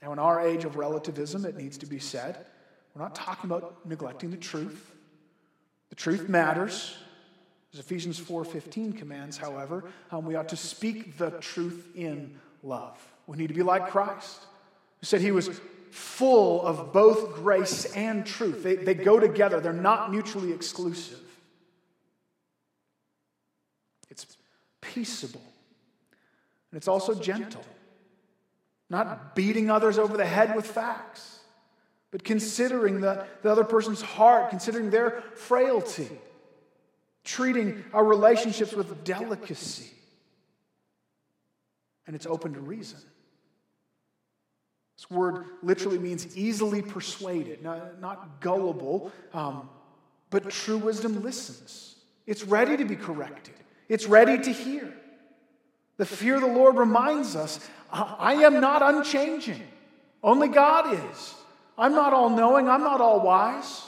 Now, 0.03 0.13
in 0.13 0.19
our 0.19 0.41
age 0.41 0.65
of 0.65 0.77
relativism, 0.77 1.45
it 1.45 1.57
needs 1.57 1.79
to 1.79 1.87
be 1.87 1.99
said, 1.99 2.47
we're 2.95 3.03
not 3.03 3.15
talking 3.15 3.51
about 3.51 3.87
neglecting 3.87 4.31
the 4.31 4.37
truth. 4.37 4.93
The 5.91 5.97
truth 5.97 6.29
matters. 6.29 6.97
As 7.73 7.81
Ephesians 7.81 8.19
4:15 8.19 8.95
commands, 8.97 9.37
however, 9.37 9.85
um, 10.11 10.25
we 10.25 10.35
ought 10.35 10.49
to 10.49 10.57
speak 10.57 11.19
the 11.19 11.31
truth 11.33 11.89
in 11.95 12.39
love. 12.63 12.99
We 13.27 13.37
need 13.37 13.49
to 13.49 13.55
be 13.55 13.63
like 13.63 13.91
Christ, 13.91 14.47
who 15.01 15.07
said 15.07 15.21
he 15.21 15.33
was 15.33 15.61
full 15.91 16.63
of 16.63 16.93
both 16.93 17.35
grace 17.35 17.85
and 17.95 18.25
truth. 18.25 18.63
They, 18.63 18.77
they 18.77 18.95
go 18.95 19.19
together, 19.19 19.61
they're 19.61 19.73
not 19.73 20.11
mutually 20.11 20.53
exclusive. 20.53 21.21
It's 24.09 24.37
peaceable, 24.81 25.45
and 26.71 26.79
it's 26.79 26.89
also 26.89 27.15
gentle. 27.15 27.65
Not 28.91 29.35
beating 29.35 29.71
others 29.71 29.99
over 29.99 30.17
the 30.17 30.25
head 30.25 30.57
with 30.57 30.67
facts, 30.67 31.38
but 32.11 32.25
considering 32.25 33.01
the, 33.01 33.27
the 33.43 33.51
other 33.51 33.65
person's 33.65 34.01
heart, 34.01 34.51
considering 34.51 34.91
their 34.91 35.23
frailty, 35.35 36.09
treating 37.25 37.85
our 37.93 38.05
relationships 38.05 38.73
with 38.73 39.05
delicacy. 39.05 39.91
And 42.07 42.17
it's 42.17 42.27
open 42.27 42.55
to 42.55 42.61
reason. 42.61 42.99
This 44.97 45.11
word 45.11 45.45
literally 45.63 45.99
means 45.99 46.37
easily 46.37 46.83
persuaded, 46.83 47.63
not, 47.63 48.01
not 48.01 48.41
gullible, 48.41 49.13
um, 49.33 49.69
but 50.31 50.49
true 50.51 50.79
wisdom 50.79 51.23
listens. 51.23 51.97
It's 52.27 52.45
ready 52.45 52.77
to 52.77 52.85
be 52.85 52.97
corrected, 52.97 53.55
it's 53.89 54.07
ready 54.07 54.43
to 54.43 54.51
hear. 54.51 54.93
The 55.99 56.07
fear 56.07 56.37
of 56.37 56.43
the 56.43 56.47
Lord 56.47 56.77
reminds 56.77 57.37
us 57.37 57.61
I 57.93 58.35
am 58.45 58.61
not 58.61 58.83
unchanging. 58.83 59.63
Only 60.23 60.49
God 60.49 60.95
is. 60.95 61.35
I'm 61.79 61.95
not 61.95 62.13
all 62.13 62.29
knowing, 62.29 62.69
I'm 62.69 62.83
not 62.83 63.01
all 63.01 63.21
wise. 63.21 63.85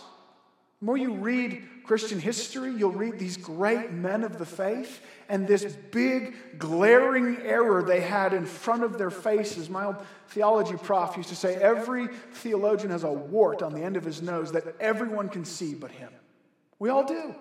The 0.79 0.87
more 0.87 0.97
you 0.97 1.15
read 1.15 1.63
Christian 1.85 2.21
history, 2.21 2.73
you'll 2.73 2.93
read 2.93 3.19
these 3.19 3.37
great 3.37 3.91
men 3.91 4.23
of 4.23 4.39
the 4.39 4.47
faith 4.47 5.03
and 5.29 5.47
this 5.47 5.65
big 5.91 6.59
glaring 6.59 7.39
error 7.39 7.83
they 7.83 8.01
had 8.01 8.33
in 8.33 8.47
front 8.47 8.85
of 8.85 8.97
their 8.97 9.11
faces. 9.11 9.69
My 9.69 9.87
old 9.87 9.97
theology 10.29 10.77
prof 10.77 11.17
used 11.17 11.31
to 11.31 11.37
say 11.37 11.57
every 11.57 12.07
theologian 12.33 12.91
has 12.91 13.03
a 13.03 13.11
wart 13.13 13.61
on 13.61 13.73
the 13.75 13.83
end 13.83 13.97
of 13.97 14.05
his 14.05 14.23
nose 14.23 14.53
that 14.53 14.77
everyone 14.79 15.29
can 15.29 15.45
see 15.45 15.75
but 15.75 15.91
him. 15.91 16.13
We 16.79 16.91
all 16.91 17.05
do. 17.05 17.35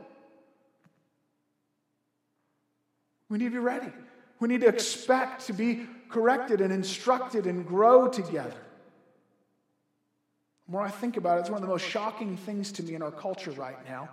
We 3.29 3.37
need 3.37 3.45
to 3.45 3.51
be 3.51 3.59
ready. 3.59 3.91
We 4.39 4.47
need 4.47 4.61
to 4.61 4.67
expect 4.67 5.45
to 5.45 5.53
be 5.53 5.85
corrected 6.09 6.59
and 6.59 6.73
instructed 6.73 7.45
and 7.45 7.67
grow 7.67 8.07
together. 8.07 8.57
The 10.69 10.73
more 10.73 10.85
I 10.85 10.91
think 10.91 11.17
about 11.17 11.39
it, 11.39 11.41
it's 11.41 11.49
one 11.49 11.57
of 11.57 11.63
the 11.63 11.73
most 11.73 11.83
shocking 11.87 12.37
things 12.37 12.71
to 12.73 12.83
me 12.83 12.93
in 12.93 13.01
our 13.01 13.09
culture 13.09 13.49
right 13.49 13.83
now. 13.89 14.07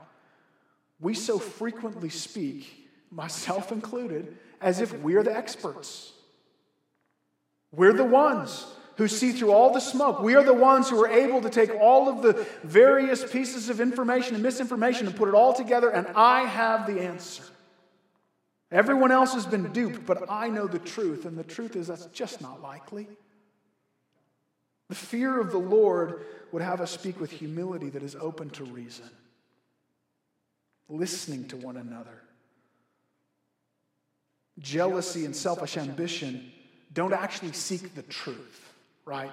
We 1.01 1.13
so 1.13 1.39
frequently 1.39 2.09
speak, 2.09 2.89
myself 3.11 3.73
included, 3.73 4.39
as 4.63 4.81
if 4.81 4.99
we're 5.01 5.23
the 5.23 5.37
experts. 5.37 6.15
We're 7.73 7.93
the 7.93 8.07
ones 8.07 8.67
who 8.97 9.07
see 9.07 9.33
through 9.33 9.53
all 9.53 9.75
the 9.75 9.81
smoke. 9.81 10.23
We 10.23 10.35
are 10.35 10.43
the 10.43 10.55
ones 10.55 10.89
who 10.89 10.99
are 11.05 11.11
able 11.11 11.43
to 11.43 11.51
take 11.51 11.75
all 11.75 12.09
of 12.09 12.23
the 12.23 12.47
various 12.65 13.31
pieces 13.31 13.69
of 13.69 13.79
information 13.79 14.33
and 14.33 14.43
misinformation 14.43 15.07
and 15.07 15.15
put 15.15 15.29
it 15.29 15.35
all 15.35 15.53
together, 15.53 15.91
and 15.91 16.07
I 16.17 16.47
have 16.47 16.87
the 16.87 17.03
answer. 17.03 17.43
Everyone 18.73 19.13
else 19.13 19.35
has 19.35 19.45
been 19.45 19.75
duped, 19.75 20.07
but 20.07 20.25
I 20.31 20.49
know 20.49 20.67
the 20.67 20.79
truth, 20.79 21.27
and 21.27 21.37
the 21.37 21.45
truth 21.45 21.77
is 21.77 21.89
that's 21.89 22.07
just 22.07 22.41
not 22.41 22.63
likely. 22.63 23.09
The 24.89 24.95
fear 24.95 25.39
of 25.39 25.51
the 25.51 25.59
Lord 25.59 26.25
would 26.53 26.63
have 26.63 26.81
us 26.81 26.91
speak 26.91 27.21
with 27.21 27.31
humility 27.31 27.91
that 27.91 28.03
is 28.03 28.17
open 28.17 28.51
to 28.51 28.65
reason, 28.65 29.09
listening 30.89 31.47
to 31.49 31.57
one 31.57 31.77
another. 31.77 32.23
Jealousy 34.59 35.25
and 35.25 35.37
selfish 35.37 35.77
ambition 35.77 36.51
don't 36.93 37.13
actually 37.13 37.53
seek 37.53 37.95
the 37.95 38.03
truth, 38.03 38.73
right? 39.05 39.31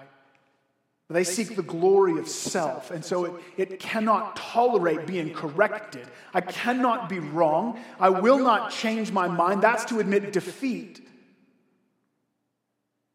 They 1.10 1.24
seek 1.24 1.56
the 1.56 1.64
glory 1.64 2.18
of 2.18 2.28
self, 2.28 2.90
and 2.90 3.06
so 3.06 3.26
it, 3.26 3.34
it 3.58 3.80
cannot 3.80 4.36
tolerate 4.36 5.06
being 5.06 5.32
corrected. 5.34 6.08
I 6.34 6.42
cannot 6.42 7.08
be 7.08 7.20
wrong. 7.20 7.80
I 8.00 8.10
will 8.10 8.40
not 8.40 8.72
change 8.72 9.12
my 9.12 9.28
mind. 9.28 9.62
That's 9.62 9.86
to 9.86 10.00
admit 10.00 10.34
defeat. 10.34 11.08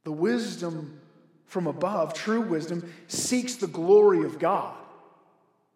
The 0.04 0.12
wisdom 0.12 0.97
from 1.48 1.66
above, 1.66 2.14
true 2.14 2.42
wisdom, 2.42 2.92
seeks 3.08 3.56
the 3.56 3.66
glory 3.66 4.24
of 4.24 4.38
God. 4.38 4.76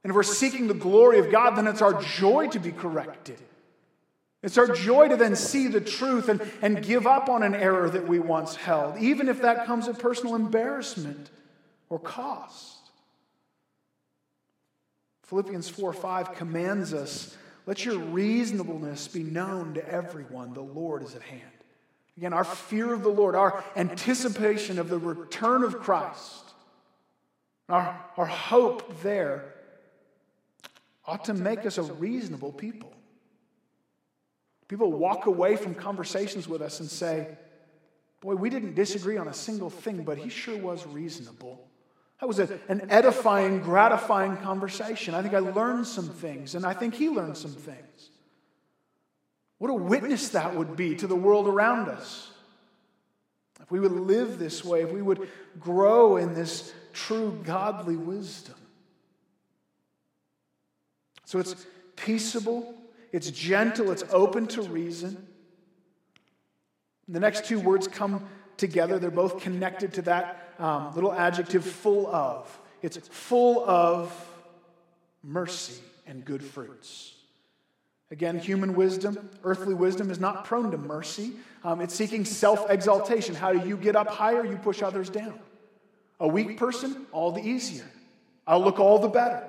And 0.04 0.10
if 0.10 0.14
we're 0.14 0.22
seeking 0.22 0.68
the 0.68 0.74
glory 0.74 1.18
of 1.18 1.30
God, 1.30 1.56
then 1.56 1.66
it's 1.66 1.82
our 1.82 2.00
joy 2.00 2.48
to 2.48 2.60
be 2.60 2.70
corrected. 2.70 3.38
It's 4.42 4.58
our 4.58 4.66
joy 4.66 5.08
to 5.08 5.16
then 5.16 5.34
see 5.34 5.68
the 5.68 5.80
truth 5.80 6.28
and, 6.28 6.42
and 6.60 6.82
give 6.82 7.06
up 7.06 7.28
on 7.28 7.42
an 7.42 7.54
error 7.54 7.88
that 7.88 8.06
we 8.06 8.18
once 8.18 8.56
held, 8.56 8.98
even 8.98 9.28
if 9.28 9.42
that 9.42 9.66
comes 9.66 9.88
at 9.88 9.98
personal 9.98 10.34
embarrassment 10.34 11.30
or 11.88 11.98
cost. 11.98 12.78
Philippians 15.22 15.68
4 15.68 15.92
5 15.92 16.34
commands 16.34 16.92
us 16.92 17.36
let 17.64 17.84
your 17.84 17.98
reasonableness 17.98 19.08
be 19.08 19.22
known 19.22 19.74
to 19.74 19.88
everyone. 19.88 20.52
The 20.52 20.60
Lord 20.60 21.02
is 21.02 21.14
at 21.14 21.22
hand. 21.22 21.40
Again, 22.16 22.32
our 22.32 22.44
fear 22.44 22.92
of 22.92 23.02
the 23.02 23.08
Lord, 23.08 23.34
our 23.34 23.64
anticipation 23.74 24.78
of 24.78 24.88
the 24.88 24.98
return 24.98 25.64
of 25.64 25.78
Christ, 25.78 26.52
our, 27.68 27.98
our 28.16 28.26
hope 28.26 29.00
there 29.02 29.54
ought 31.06 31.24
to 31.24 31.34
make 31.34 31.64
us 31.64 31.78
a 31.78 31.82
reasonable 31.82 32.52
people. 32.52 32.92
People 34.68 34.92
walk 34.92 35.26
away 35.26 35.56
from 35.56 35.74
conversations 35.74 36.46
with 36.48 36.62
us 36.62 36.80
and 36.80 36.88
say, 36.88 37.28
Boy, 38.20 38.36
we 38.36 38.50
didn't 38.50 38.74
disagree 38.74 39.16
on 39.16 39.26
a 39.26 39.34
single 39.34 39.68
thing, 39.68 40.04
but 40.04 40.16
he 40.16 40.28
sure 40.28 40.56
was 40.56 40.86
reasonable. 40.86 41.68
That 42.20 42.28
was 42.28 42.38
a, 42.38 42.60
an 42.68 42.86
edifying, 42.88 43.60
gratifying 43.62 44.36
conversation. 44.36 45.12
I 45.12 45.22
think 45.22 45.34
I 45.34 45.40
learned 45.40 45.88
some 45.88 46.08
things, 46.08 46.54
and 46.54 46.64
I 46.64 46.72
think 46.72 46.94
he 46.94 47.08
learned 47.08 47.36
some 47.36 47.50
things. 47.50 48.10
What 49.62 49.70
a 49.70 49.74
witness 49.74 50.30
that 50.30 50.56
would 50.56 50.74
be 50.74 50.96
to 50.96 51.06
the 51.06 51.14
world 51.14 51.46
around 51.46 51.88
us. 51.88 52.32
If 53.60 53.70
we 53.70 53.78
would 53.78 53.92
live 53.92 54.40
this 54.40 54.64
way, 54.64 54.82
if 54.82 54.90
we 54.90 55.00
would 55.00 55.28
grow 55.60 56.16
in 56.16 56.34
this 56.34 56.74
true 56.92 57.40
godly 57.44 57.94
wisdom. 57.94 58.56
So 61.26 61.38
it's 61.38 61.54
peaceable, 61.94 62.74
it's 63.12 63.30
gentle, 63.30 63.92
it's 63.92 64.02
open 64.10 64.48
to 64.48 64.62
reason. 64.62 65.28
The 67.06 67.20
next 67.20 67.44
two 67.44 67.60
words 67.60 67.86
come 67.86 68.26
together. 68.56 68.98
They're 68.98 69.12
both 69.12 69.42
connected 69.42 69.92
to 69.92 70.02
that 70.02 70.54
um, 70.58 70.92
little 70.96 71.12
adjective, 71.12 71.64
full 71.64 72.08
of. 72.08 72.60
It's 72.82 72.96
full 72.96 73.64
of 73.64 74.12
mercy 75.22 75.80
and 76.04 76.24
good 76.24 76.42
fruits. 76.42 77.14
Again, 78.12 78.38
human 78.38 78.74
wisdom, 78.74 79.30
earthly 79.42 79.72
wisdom, 79.72 80.10
is 80.10 80.20
not 80.20 80.44
prone 80.44 80.70
to 80.72 80.76
mercy. 80.76 81.32
Um, 81.64 81.80
it's 81.80 81.94
seeking 81.94 82.26
self 82.26 82.70
exaltation. 82.70 83.34
How 83.34 83.54
do 83.54 83.66
you 83.66 83.74
get 83.74 83.96
up 83.96 84.06
higher? 84.06 84.44
You 84.44 84.56
push 84.56 84.82
others 84.82 85.08
down. 85.08 85.40
A 86.20 86.28
weak 86.28 86.58
person, 86.58 87.06
all 87.10 87.32
the 87.32 87.40
easier. 87.40 87.86
I'll 88.46 88.62
look 88.62 88.78
all 88.78 88.98
the 88.98 89.08
better. 89.08 89.48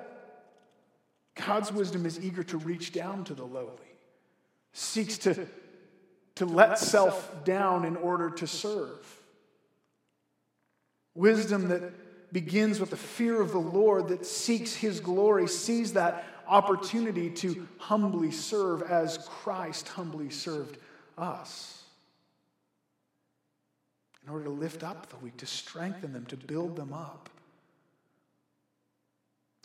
God's 1.35 1.73
wisdom 1.73 2.05
is 2.05 2.23
eager 2.23 2.41
to 2.43 2.57
reach 2.57 2.93
down 2.93 3.25
to 3.25 3.33
the 3.33 3.43
lowly, 3.43 3.69
seeks 4.71 5.17
to 5.19 5.45
to 6.35 6.45
let 6.45 6.79
self 6.79 7.43
down 7.43 7.83
in 7.83 7.97
order 7.97 8.29
to 8.29 8.47
serve. 8.47 9.19
Wisdom 11.15 11.67
that 11.67 12.31
begins 12.31 12.79
with 12.79 12.91
the 12.91 12.97
fear 12.97 13.41
of 13.41 13.51
the 13.51 13.59
Lord, 13.59 14.07
that 14.07 14.25
seeks 14.25 14.73
his 14.73 15.01
glory, 15.01 15.49
sees 15.49 15.93
that 15.93 16.25
opportunity 16.47 17.29
to 17.29 17.67
humbly 17.77 18.31
serve 18.31 18.81
as 18.83 19.17
Christ 19.29 19.87
humbly 19.87 20.29
served 20.29 20.77
us. 21.17 21.83
In 24.23 24.31
order 24.31 24.45
to 24.45 24.51
lift 24.51 24.83
up 24.83 25.09
the 25.09 25.17
weak, 25.17 25.37
to 25.37 25.45
strengthen 25.45 26.13
them, 26.13 26.25
to 26.27 26.37
build 26.37 26.75
them 26.75 26.93
up. 26.93 27.29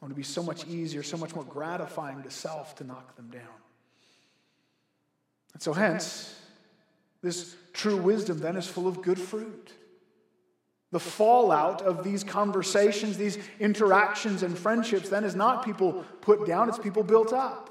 It 0.03 0.07
would 0.07 0.17
be 0.17 0.23
so 0.23 0.43
much 0.43 0.67
easier, 0.67 1.03
so 1.03 1.17
much 1.17 1.35
more 1.35 1.45
gratifying 1.45 2.23
to 2.23 2.31
self 2.31 2.77
to 2.77 2.85
knock 2.85 3.17
them 3.17 3.31
down. 3.31 3.43
And 5.55 5.63
so, 5.63 5.73
hence, 5.73 6.41
this 7.23 7.57
true 7.73 7.97
wisdom 7.97 8.39
then 8.39 8.57
is 8.57 8.67
full 8.67 8.87
of 8.87 9.03
good 9.03 9.19
fruit. 9.19 9.73
The 10.91 11.01
fallout 11.01 11.83
of 11.83 12.03
these 12.03 12.25
conversations, 12.25 13.19
these 13.19 13.39
interactions 13.61 14.43
and 14.43 14.59
friendships, 14.59 15.09
then 15.11 15.25
is 15.25 15.35
not 15.35 15.65
people 15.65 16.05
put 16.23 16.47
down, 16.47 16.69
it's 16.69 16.79
people 16.79 17.03
built 17.03 17.33
up. 17.33 17.69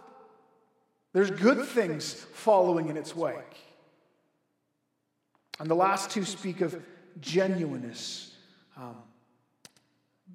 There's 1.13 1.31
good 1.31 1.65
things 1.65 2.13
following 2.13 2.89
in 2.89 2.97
its 2.97 3.15
wake. 3.15 3.57
And 5.59 5.69
the 5.69 5.75
last 5.75 6.11
two 6.11 6.23
speak 6.23 6.61
of 6.61 6.79
genuineness, 7.19 8.35
um, 8.75 8.97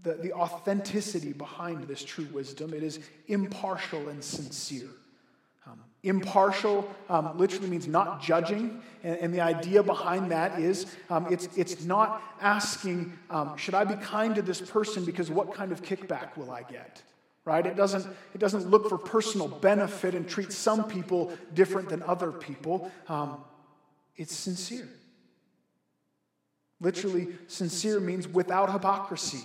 the, 0.02 0.14
the 0.14 0.32
authenticity 0.32 1.32
behind 1.32 1.84
this 1.84 2.02
true 2.02 2.26
wisdom. 2.32 2.74
It 2.74 2.82
is 2.82 2.98
impartial 3.28 4.08
and 4.08 4.22
sincere. 4.24 4.88
Impartial 6.04 6.88
um, 7.08 7.38
literally 7.38 7.68
means 7.68 7.86
not 7.86 8.20
judging, 8.20 8.82
and, 9.04 9.18
and, 9.18 9.34
the 9.34 9.40
idea 9.40 9.84
behind 9.84 10.32
that 10.32 10.58
is 10.58 10.86
um, 11.10 11.28
it's, 11.30 11.48
it's 11.56 11.84
not 11.84 12.20
asking, 12.40 13.16
um, 13.30 13.56
should 13.56 13.74
I 13.74 13.84
be 13.84 13.94
kind 13.94 14.34
to 14.34 14.42
this 14.42 14.60
person 14.60 15.04
because 15.04 15.30
what 15.30 15.54
kind 15.54 15.70
of 15.70 15.82
kickback 15.82 16.36
will 16.36 16.50
I 16.50 16.62
get? 16.62 17.02
Right? 17.44 17.64
It 17.64 17.76
doesn't, 17.76 18.04
it 18.34 18.38
doesn't 18.38 18.68
look 18.68 18.88
for 18.88 18.98
personal 18.98 19.46
benefit 19.46 20.14
and 20.14 20.28
treat 20.28 20.52
some 20.52 20.88
people 20.88 21.32
different 21.54 21.88
than 21.88 22.02
other 22.02 22.32
people. 22.32 22.90
Um, 23.08 23.44
it's 24.16 24.34
sincere. 24.34 24.88
Literally, 26.80 27.28
sincere 27.46 28.00
means 28.00 28.26
without 28.26 28.72
hypocrisy. 28.72 29.44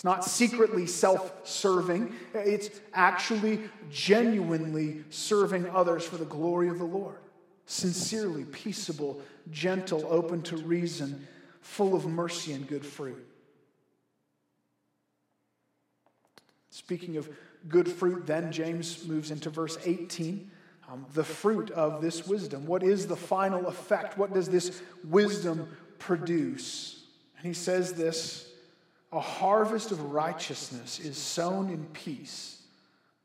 It's 0.00 0.04
not 0.06 0.24
secretly 0.24 0.86
self 0.86 1.46
serving, 1.46 2.14
it's 2.32 2.70
actually 2.94 3.60
genuinely 3.90 5.04
serving 5.10 5.68
others 5.68 6.06
for 6.06 6.16
the 6.16 6.24
glory 6.24 6.70
of 6.70 6.78
the 6.78 6.86
Lord. 6.86 7.18
Sincerely, 7.66 8.46
peaceable, 8.46 9.20
gentle, 9.50 10.06
open 10.08 10.40
to 10.44 10.56
reason, 10.56 11.28
full 11.60 11.94
of 11.94 12.06
mercy 12.06 12.54
and 12.54 12.66
good 12.66 12.86
fruit. 12.86 13.22
Speaking 16.70 17.18
of 17.18 17.28
good 17.68 17.86
fruit, 17.86 18.26
then 18.26 18.50
James 18.50 19.06
moves 19.06 19.30
into 19.30 19.50
verse 19.50 19.76
18. 19.84 20.50
Um, 20.90 21.04
the 21.12 21.24
fruit 21.24 21.70
of 21.72 22.00
this 22.00 22.26
wisdom. 22.26 22.64
What 22.64 22.82
is 22.82 23.06
the 23.06 23.16
final 23.16 23.66
effect? 23.66 24.16
What 24.16 24.32
does 24.32 24.48
this 24.48 24.80
wisdom 25.04 25.68
produce? 25.98 27.04
And 27.36 27.46
he 27.46 27.52
says 27.52 27.92
this 27.92 28.49
a 29.12 29.20
harvest 29.20 29.90
of 29.90 30.12
righteousness 30.12 31.00
is 31.00 31.16
sown 31.16 31.70
in 31.70 31.84
peace 31.86 32.62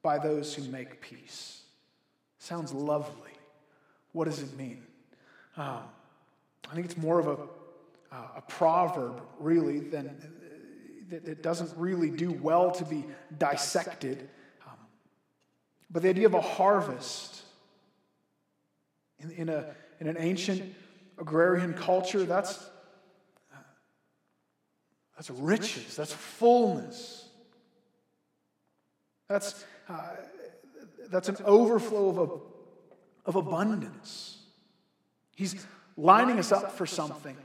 by 0.02 0.18
those 0.18 0.54
who 0.54 0.64
make 0.72 1.02
peace. 1.02 1.62
Sounds 2.40 2.74
lovely. 2.74 3.32
What 4.12 4.26
does 4.26 4.42
it 4.42 4.56
mean? 4.58 4.84
Um, 5.58 5.82
I 6.70 6.74
think 6.74 6.86
it's 6.86 6.98
more 6.98 7.20
of 7.20 7.28
a, 7.28 7.38
uh, 8.12 8.28
a 8.38 8.42
proverb, 8.42 9.22
really, 9.40 9.80
than 9.80 10.16
that 11.10 11.28
it 11.28 11.44
doesn't 11.44 11.72
really 11.78 12.10
do 12.10 12.32
well 12.32 12.72
to 12.72 12.84
be 12.86 13.06
dissected. 13.38 14.30
Um, 14.66 14.78
but 15.92 16.02
the 16.02 16.10
idea 16.10 16.26
of 16.26 16.34
a 16.34 16.42
harvest 16.42 17.44
in, 19.20 19.32
in, 19.32 19.50
a, 19.50 19.76
in 20.00 20.08
an 20.08 20.18
ancient 20.18 20.74
agrarian 21.18 21.74
culture, 21.74 22.24
that's 22.24 22.70
that's 25.16 25.30
riches. 25.30 25.96
That's 25.96 26.14
fullness. 26.14 27.28
That's, 29.28 29.66
uh, 29.90 30.02
that's 31.10 31.30
an 31.30 31.38
overflow 31.46 32.10
of, 32.10 32.18
a, 32.18 33.30
of 33.30 33.36
abundance. 33.36 34.38
He's 35.36 35.66
lining 35.98 36.38
us 36.38 36.52
up 36.52 36.74
for 36.74 36.86
something, 36.86 37.36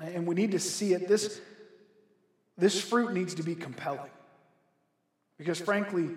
and 0.00 0.26
we 0.26 0.34
need 0.34 0.52
to 0.52 0.58
see 0.58 0.92
it. 0.92 1.08
This, 1.08 1.40
this 2.56 2.80
fruit 2.80 3.12
needs 3.12 3.34
to 3.34 3.42
be 3.42 3.54
compelling. 3.54 4.10
Because, 5.38 5.58
frankly, 5.58 6.08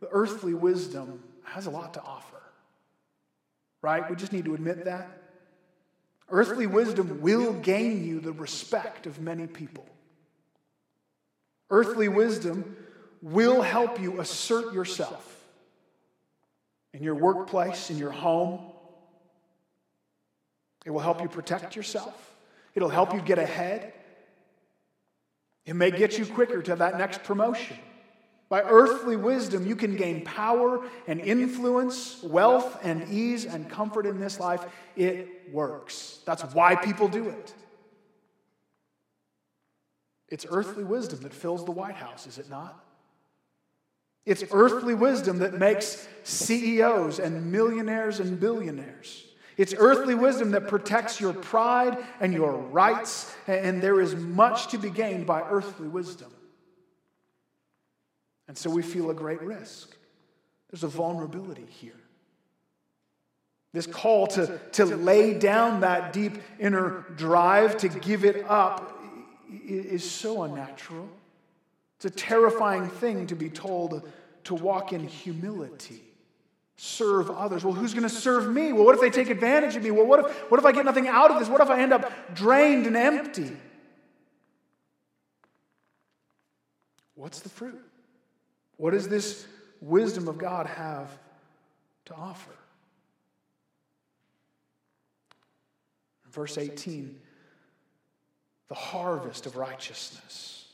the 0.00 0.08
earthly 0.10 0.54
wisdom 0.54 1.22
has 1.44 1.66
a 1.66 1.70
lot 1.70 1.94
to 1.94 2.02
offer. 2.02 2.42
Right? 3.82 4.08
We 4.08 4.16
just 4.16 4.32
need 4.32 4.44
to 4.46 4.54
admit 4.54 4.84
that. 4.84 5.08
Earthly 6.28 6.66
wisdom 6.66 7.20
will 7.20 7.52
gain 7.52 8.04
you 8.04 8.20
the 8.20 8.32
respect 8.32 9.06
of 9.06 9.20
many 9.20 9.46
people. 9.46 9.84
Earthly 11.74 12.06
wisdom 12.06 12.76
will 13.20 13.60
help 13.60 14.00
you 14.00 14.20
assert 14.20 14.72
yourself 14.72 15.44
in 16.92 17.02
your 17.02 17.16
workplace, 17.16 17.90
in 17.90 17.98
your 17.98 18.12
home. 18.12 18.60
It 20.86 20.90
will 20.90 21.00
help 21.00 21.20
you 21.20 21.28
protect 21.28 21.74
yourself. 21.74 22.36
It'll 22.76 22.88
help 22.88 23.12
you 23.12 23.20
get 23.20 23.40
ahead. 23.40 23.92
It 25.66 25.74
may 25.74 25.90
get 25.90 26.16
you 26.16 26.26
quicker 26.26 26.62
to 26.62 26.76
that 26.76 26.96
next 26.96 27.24
promotion. 27.24 27.76
By 28.48 28.62
earthly 28.62 29.16
wisdom, 29.16 29.66
you 29.66 29.74
can 29.74 29.96
gain 29.96 30.22
power 30.24 30.86
and 31.08 31.20
influence, 31.20 32.22
wealth 32.22 32.78
and 32.84 33.10
ease 33.10 33.46
and 33.46 33.68
comfort 33.68 34.06
in 34.06 34.20
this 34.20 34.38
life. 34.38 34.64
It 34.94 35.50
works. 35.50 36.20
That's 36.24 36.44
why 36.54 36.76
people 36.76 37.08
do 37.08 37.30
it. 37.30 37.52
It's 40.34 40.46
earthly 40.50 40.82
wisdom 40.82 41.20
that 41.20 41.32
fills 41.32 41.64
the 41.64 41.70
White 41.70 41.94
House, 41.94 42.26
is 42.26 42.38
it 42.38 42.50
not? 42.50 42.84
It's 44.26 44.42
earthly 44.50 44.92
wisdom 44.92 45.38
that 45.38 45.54
makes 45.54 46.08
CEOs 46.24 47.20
and 47.20 47.52
millionaires 47.52 48.18
and 48.18 48.40
billionaires. 48.40 49.26
It's 49.56 49.76
earthly 49.78 50.16
wisdom 50.16 50.50
that 50.50 50.66
protects 50.66 51.20
your 51.20 51.34
pride 51.34 51.98
and 52.18 52.34
your 52.34 52.50
rights, 52.50 53.32
and 53.46 53.80
there 53.80 54.00
is 54.00 54.16
much 54.16 54.72
to 54.72 54.78
be 54.78 54.90
gained 54.90 55.24
by 55.24 55.40
earthly 55.42 55.86
wisdom. 55.86 56.32
And 58.48 58.58
so 58.58 58.70
we 58.70 58.82
feel 58.82 59.10
a 59.10 59.14
great 59.14 59.40
risk. 59.40 59.94
There's 60.68 60.82
a 60.82 60.88
vulnerability 60.88 61.66
here. 61.68 62.00
This 63.72 63.86
call 63.86 64.26
to, 64.28 64.58
to 64.72 64.84
lay 64.84 65.38
down 65.38 65.82
that 65.82 66.12
deep 66.12 66.38
inner 66.58 67.04
drive, 67.14 67.76
to 67.76 67.88
give 67.88 68.24
it 68.24 68.44
up, 68.48 68.94
is 69.50 70.08
so 70.08 70.42
unnatural. 70.42 71.08
It's 71.96 72.04
a 72.04 72.10
terrifying 72.10 72.88
thing 72.88 73.26
to 73.28 73.34
be 73.34 73.48
told 73.48 74.10
to 74.44 74.54
walk 74.54 74.92
in 74.92 75.06
humility, 75.06 76.02
serve 76.76 77.30
others. 77.30 77.64
Well, 77.64 77.72
who's 77.72 77.94
going 77.94 78.02
to 78.02 78.14
serve 78.14 78.52
me? 78.52 78.72
Well, 78.72 78.84
what 78.84 78.94
if 78.94 79.00
they 79.00 79.10
take 79.10 79.30
advantage 79.30 79.76
of 79.76 79.82
me? 79.82 79.90
Well, 79.90 80.06
what 80.06 80.20
if, 80.20 80.50
what 80.50 80.60
if 80.60 80.66
I 80.66 80.72
get 80.72 80.84
nothing 80.84 81.08
out 81.08 81.30
of 81.30 81.38
this? 81.38 81.48
What 81.48 81.60
if 81.60 81.70
I 81.70 81.80
end 81.80 81.92
up 81.92 82.34
drained 82.34 82.86
and 82.86 82.96
empty? 82.96 83.56
What's 87.14 87.40
the 87.40 87.48
fruit? 87.48 87.80
What 88.76 88.90
does 88.90 89.08
this 89.08 89.46
wisdom 89.80 90.28
of 90.28 90.36
God 90.36 90.66
have 90.66 91.16
to 92.06 92.14
offer? 92.14 92.50
Verse 96.30 96.58
18 96.58 97.18
the 98.68 98.74
harvest 98.74 99.46
of 99.46 99.56
righteousness, 99.56 100.66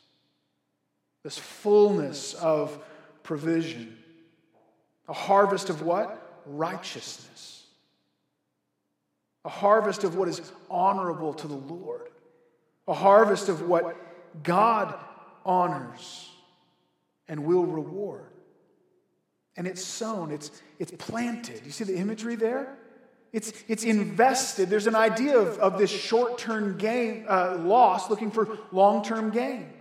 this 1.22 1.38
fullness 1.38 2.34
of 2.34 2.78
provision. 3.22 3.96
A 5.08 5.12
harvest 5.12 5.70
of 5.70 5.82
what? 5.82 6.42
Righteousness. 6.46 7.66
A 9.44 9.48
harvest 9.48 10.04
of 10.04 10.16
what 10.16 10.28
is 10.28 10.40
honorable 10.70 11.34
to 11.34 11.48
the 11.48 11.54
Lord. 11.54 12.08
A 12.86 12.94
harvest 12.94 13.48
of 13.48 13.68
what 13.68 13.96
God 14.42 14.94
honors 15.44 16.30
and 17.28 17.44
will 17.44 17.64
reward. 17.64 18.26
And 19.56 19.66
it's 19.66 19.84
sown, 19.84 20.30
it's, 20.30 20.50
it's 20.78 20.92
planted. 20.92 21.62
You 21.64 21.70
see 21.70 21.84
the 21.84 21.96
imagery 21.96 22.36
there? 22.36 22.76
It's, 23.32 23.52
it's 23.68 23.84
invested. 23.84 24.70
There's 24.70 24.88
an 24.88 24.96
idea 24.96 25.38
of, 25.38 25.58
of 25.58 25.78
this 25.78 25.90
short 25.90 26.38
term 26.38 26.78
gain, 26.78 27.26
uh, 27.28 27.58
loss 27.60 28.10
looking 28.10 28.30
for 28.30 28.58
long 28.72 29.04
term 29.04 29.30
gain. 29.30 29.72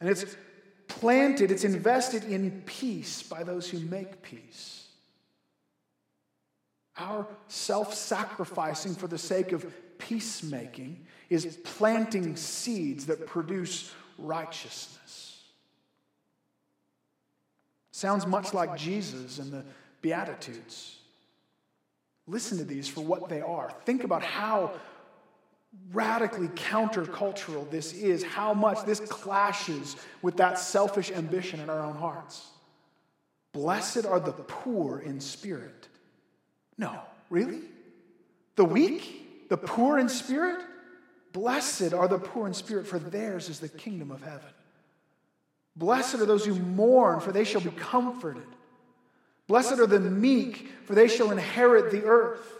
And 0.00 0.08
it's 0.08 0.24
planted, 0.86 1.50
it's 1.50 1.64
invested 1.64 2.24
in 2.24 2.62
peace 2.64 3.22
by 3.22 3.42
those 3.42 3.68
who 3.68 3.80
make 3.80 4.22
peace. 4.22 4.86
Our 6.96 7.26
self 7.48 7.94
sacrificing 7.94 8.94
for 8.94 9.08
the 9.08 9.18
sake 9.18 9.52
of 9.52 9.66
peacemaking 9.98 11.06
is 11.28 11.58
planting 11.64 12.36
seeds 12.36 13.06
that 13.06 13.26
produce 13.26 13.92
righteousness. 14.16 15.42
Sounds 17.90 18.26
much 18.26 18.54
like 18.54 18.76
Jesus 18.76 19.38
and 19.38 19.52
the 19.52 19.64
Beatitudes. 20.02 20.97
Listen 22.28 22.58
to 22.58 22.64
these 22.64 22.86
for 22.86 23.00
what 23.00 23.28
they 23.28 23.40
are. 23.40 23.72
Think 23.86 24.04
about 24.04 24.22
how 24.22 24.72
radically 25.92 26.48
countercultural 26.48 27.68
this 27.70 27.92
is, 27.94 28.22
how 28.22 28.52
much 28.52 28.84
this 28.84 29.00
clashes 29.00 29.96
with 30.20 30.36
that 30.36 30.58
selfish 30.58 31.10
ambition 31.10 31.58
in 31.60 31.70
our 31.70 31.80
own 31.80 31.96
hearts. 31.96 32.46
Blessed 33.52 34.04
are 34.04 34.20
the 34.20 34.32
poor 34.32 34.98
in 35.00 35.20
spirit. 35.20 35.88
No, 36.76 37.00
really? 37.30 37.60
The 38.56 38.64
weak? 38.64 39.48
The 39.48 39.56
poor 39.56 39.98
in 39.98 40.10
spirit? 40.10 40.60
Blessed 41.32 41.94
are 41.94 42.08
the 42.08 42.18
poor 42.18 42.46
in 42.46 42.54
spirit, 42.54 42.86
for 42.86 42.98
theirs 42.98 43.48
is 43.48 43.58
the 43.58 43.68
kingdom 43.68 44.10
of 44.10 44.22
heaven. 44.22 44.50
Blessed 45.76 46.16
are 46.16 46.26
those 46.26 46.44
who 46.44 46.54
mourn, 46.54 47.20
for 47.20 47.32
they 47.32 47.44
shall 47.44 47.60
be 47.60 47.70
comforted. 47.70 48.46
Blessed 49.48 49.80
are 49.80 49.86
the 49.86 49.98
meek, 49.98 50.68
for 50.84 50.94
they 50.94 51.08
shall 51.08 51.30
inherit 51.30 51.90
the 51.90 52.04
earth. 52.04 52.54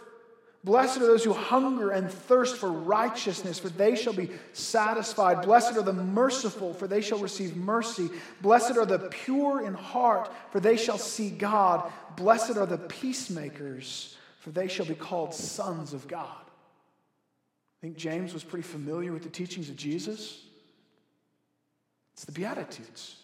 Blessed 0.63 0.97
are 0.97 1.07
those 1.07 1.23
who 1.23 1.31
hunger 1.31 1.91
and 1.91 2.11
thirst 2.11 2.57
for 2.57 2.69
righteousness, 2.69 3.59
for 3.59 3.69
they 3.69 3.95
shall 3.95 4.11
be 4.11 4.29
satisfied. 4.51 5.43
Blessed 5.43 5.77
are 5.77 5.83
the 5.83 5.93
merciful, 5.93 6.73
for 6.73 6.85
they 6.85 6.99
shall 6.99 7.19
receive 7.19 7.55
mercy. 7.55 8.09
Blessed 8.41 8.75
are 8.75 8.85
the 8.85 8.99
pure 8.99 9.65
in 9.65 9.73
heart, 9.73 10.29
for 10.51 10.59
they 10.59 10.75
shall 10.75 10.97
see 10.97 11.29
God. 11.29 11.89
Blessed 12.17 12.57
are 12.57 12.65
the 12.65 12.77
peacemakers, 12.77 14.17
for 14.39 14.49
they 14.49 14.67
shall 14.67 14.85
be 14.85 14.95
called 14.95 15.33
sons 15.33 15.93
of 15.93 16.07
God. 16.09 16.27
I 16.27 17.79
think 17.81 17.95
James 17.95 18.33
was 18.33 18.43
pretty 18.43 18.67
familiar 18.67 19.13
with 19.13 19.23
the 19.23 19.29
teachings 19.29 19.69
of 19.69 19.77
Jesus. 19.77 20.43
It's 22.13 22.25
the 22.25 22.33
Beatitudes. 22.33 23.15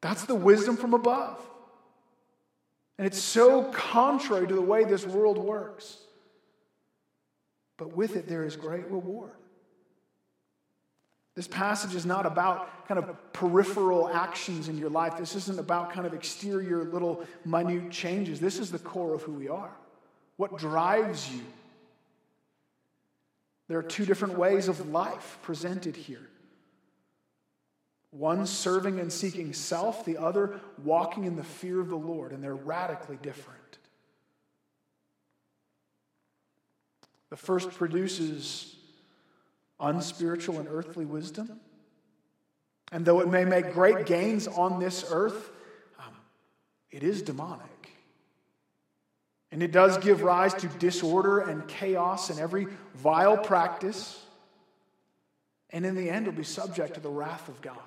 That's 0.00 0.24
the 0.24 0.34
wisdom 0.34 0.78
from 0.78 0.94
above. 0.94 1.38
And 2.98 3.06
it's 3.06 3.18
so 3.18 3.64
contrary 3.72 4.46
to 4.46 4.54
the 4.54 4.62
way 4.62 4.84
this 4.84 5.06
world 5.06 5.38
works. 5.38 5.98
But 7.76 7.96
with 7.96 8.16
it, 8.16 8.28
there 8.28 8.44
is 8.44 8.56
great 8.56 8.88
reward. 8.90 9.32
This 11.34 11.48
passage 11.48 11.96
is 11.96 12.06
not 12.06 12.26
about 12.26 12.86
kind 12.86 12.98
of 12.98 13.32
peripheral 13.32 14.08
actions 14.08 14.68
in 14.68 14.78
your 14.78 14.90
life. 14.90 15.16
This 15.16 15.34
isn't 15.34 15.58
about 15.58 15.92
kind 15.92 16.06
of 16.06 16.14
exterior 16.14 16.84
little 16.84 17.24
minute 17.44 17.90
changes. 17.90 18.38
This 18.38 18.60
is 18.60 18.70
the 18.70 18.78
core 18.78 19.14
of 19.14 19.22
who 19.22 19.32
we 19.32 19.48
are. 19.48 19.72
What 20.36 20.56
drives 20.56 21.32
you? 21.32 21.42
There 23.66 23.78
are 23.78 23.82
two 23.82 24.04
different 24.04 24.38
ways 24.38 24.68
of 24.68 24.90
life 24.90 25.38
presented 25.42 25.96
here 25.96 26.28
one 28.16 28.46
serving 28.46 29.00
and 29.00 29.12
seeking 29.12 29.52
self, 29.52 30.04
the 30.04 30.16
other 30.16 30.60
walking 30.82 31.24
in 31.24 31.34
the 31.36 31.42
fear 31.42 31.80
of 31.80 31.88
the 31.88 31.96
Lord, 31.96 32.32
and 32.32 32.42
they're 32.42 32.54
radically 32.54 33.18
different. 33.20 33.78
The 37.30 37.36
first 37.36 37.70
produces 37.72 38.76
unspiritual 39.80 40.60
and 40.60 40.68
earthly 40.70 41.04
wisdom. 41.04 41.58
And 42.92 43.04
though 43.04 43.18
it 43.18 43.28
may 43.28 43.44
make 43.44 43.72
great 43.72 44.06
gains 44.06 44.46
on 44.46 44.78
this 44.78 45.04
earth, 45.10 45.50
um, 45.98 46.14
it 46.92 47.02
is 47.02 47.22
demonic. 47.22 47.66
And 49.50 49.62
it 49.62 49.72
does 49.72 49.98
give 49.98 50.22
rise 50.22 50.54
to 50.54 50.68
disorder 50.68 51.40
and 51.40 51.66
chaos 51.66 52.30
and 52.30 52.38
every 52.38 52.68
vile 52.94 53.36
practice. 53.36 54.20
And 55.70 55.84
in 55.84 55.96
the 55.96 56.08
end, 56.08 56.26
will 56.26 56.34
be 56.34 56.44
subject 56.44 56.94
to 56.94 57.00
the 57.00 57.10
wrath 57.10 57.48
of 57.48 57.60
God. 57.60 57.78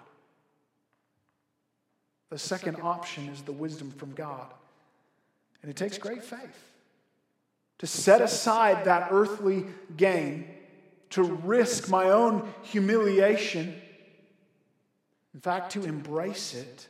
The 2.29 2.37
second 2.37 2.77
option 2.81 3.29
is 3.29 3.41
the 3.41 3.53
wisdom 3.53 3.91
from 3.91 4.13
God. 4.13 4.53
And 5.61 5.71
it 5.71 5.75
takes 5.77 5.97
great 5.97 6.23
faith 6.23 6.67
to 7.79 7.87
set 7.87 8.21
aside 8.21 8.85
that 8.85 9.09
earthly 9.11 9.65
gain, 9.95 10.47
to 11.11 11.23
risk 11.23 11.89
my 11.89 12.09
own 12.09 12.51
humiliation, 12.63 13.75
in 15.33 15.39
fact, 15.39 15.71
to 15.73 15.83
embrace 15.83 16.53
it. 16.53 16.87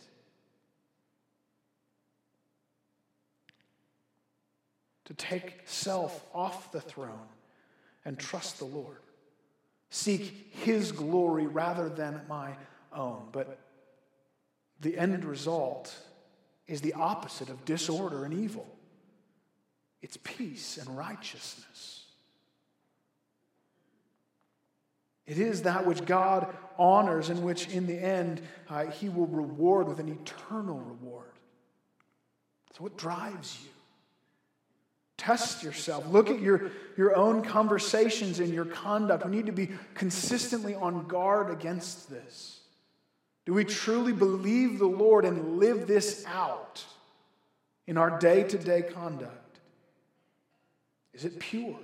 To 5.05 5.13
take 5.13 5.61
self 5.65 6.25
off 6.33 6.71
the 6.71 6.81
throne 6.81 7.27
and 8.03 8.17
trust 8.17 8.59
the 8.59 8.65
Lord. 8.65 8.97
Seek 9.89 10.51
His 10.51 10.91
glory 10.91 11.47
rather 11.47 11.87
than 11.89 12.21
my 12.27 12.55
own. 12.93 13.27
But 13.31 13.57
the 14.81 14.97
end 14.97 15.25
result 15.25 15.95
is 16.67 16.81
the 16.81 16.93
opposite 16.93 17.49
of 17.49 17.65
disorder 17.65 18.25
and 18.25 18.33
evil 18.33 18.67
it's 20.01 20.17
peace 20.23 20.77
and 20.77 20.97
righteousness. 20.97 22.05
It 25.25 25.39
is 25.39 25.63
that 25.63 25.85
which 25.85 26.05
God 26.05 26.55
honors 26.79 27.29
and 27.29 27.43
which, 27.43 27.67
in 27.67 27.87
the 27.87 27.97
end, 27.97 28.41
uh, 28.69 28.85
He 28.85 29.09
will 29.09 29.27
reward 29.27 29.87
with 29.87 29.99
an 29.99 30.07
eternal 30.07 30.79
reward. 30.79 31.33
So, 32.77 32.83
what 32.83 32.97
drives 32.97 33.59
you? 33.63 33.69
Test 35.17 35.63
yourself. 35.63 36.07
Look 36.07 36.29
at 36.29 36.39
your, 36.39 36.71
your 36.95 37.15
own 37.15 37.43
conversations 37.43 38.39
and 38.39 38.53
your 38.53 38.65
conduct. 38.65 39.25
We 39.25 39.31
need 39.31 39.47
to 39.47 39.51
be 39.51 39.71
consistently 39.95 40.75
on 40.75 41.07
guard 41.07 41.49
against 41.49 42.09
this. 42.09 42.56
Do 43.47 43.53
we 43.53 43.63
truly 43.63 44.11
believe 44.11 44.77
the 44.77 44.87
Lord 44.87 45.23
and 45.23 45.57
live 45.57 45.87
this 45.87 46.25
out 46.27 46.83
in 47.87 47.97
our 47.97 48.19
day 48.19 48.43
to 48.43 48.57
day 48.57 48.81
conduct? 48.81 49.59
Is 51.13 51.23
it 51.23 51.39
pure? 51.39 51.79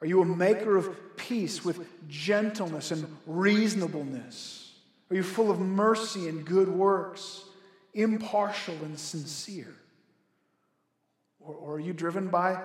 Are 0.00 0.06
you 0.06 0.22
a 0.22 0.24
maker 0.24 0.76
of 0.76 1.16
peace 1.16 1.64
with 1.64 1.84
gentleness 2.08 2.92
and 2.92 3.04
reasonableness? 3.26 4.72
Are 5.10 5.16
you 5.16 5.24
full 5.24 5.50
of 5.50 5.58
mercy 5.58 6.28
and 6.28 6.44
good 6.44 6.68
works, 6.68 7.42
impartial 7.92 8.76
and 8.84 8.96
sincere? 8.96 9.74
Or, 11.40 11.54
or 11.54 11.74
are 11.74 11.80
you 11.80 11.92
driven 11.92 12.28
by 12.28 12.62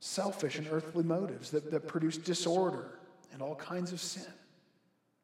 selfish 0.00 0.56
and 0.56 0.66
earthly 0.70 1.04
motives 1.04 1.50
that, 1.50 1.70
that 1.70 1.86
produce 1.86 2.16
disorder 2.16 2.98
and 3.34 3.42
all 3.42 3.56
kinds 3.56 3.92
of 3.92 4.00
sin? 4.00 4.32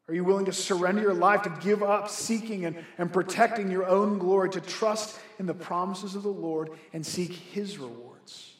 Are 0.07 0.13
you 0.13 0.23
willing 0.23 0.45
to 0.45 0.53
surrender 0.53 1.01
your 1.01 1.13
life, 1.15 1.41
to 1.43 1.57
give 1.61 1.81
up 1.81 2.09
seeking 2.09 2.65
and, 2.65 2.77
and 2.97 3.11
protecting 3.11 3.71
your 3.71 3.87
own 3.87 4.19
glory, 4.19 4.51
to 4.51 4.61
trust 4.61 5.19
in 5.39 5.47
the 5.47 5.53
promises 5.53 6.15
of 6.15 6.21
the 6.21 6.29
Lord 6.29 6.69
and 6.93 7.03
seek 7.03 7.31
His 7.31 7.79
rewards? 7.79 8.53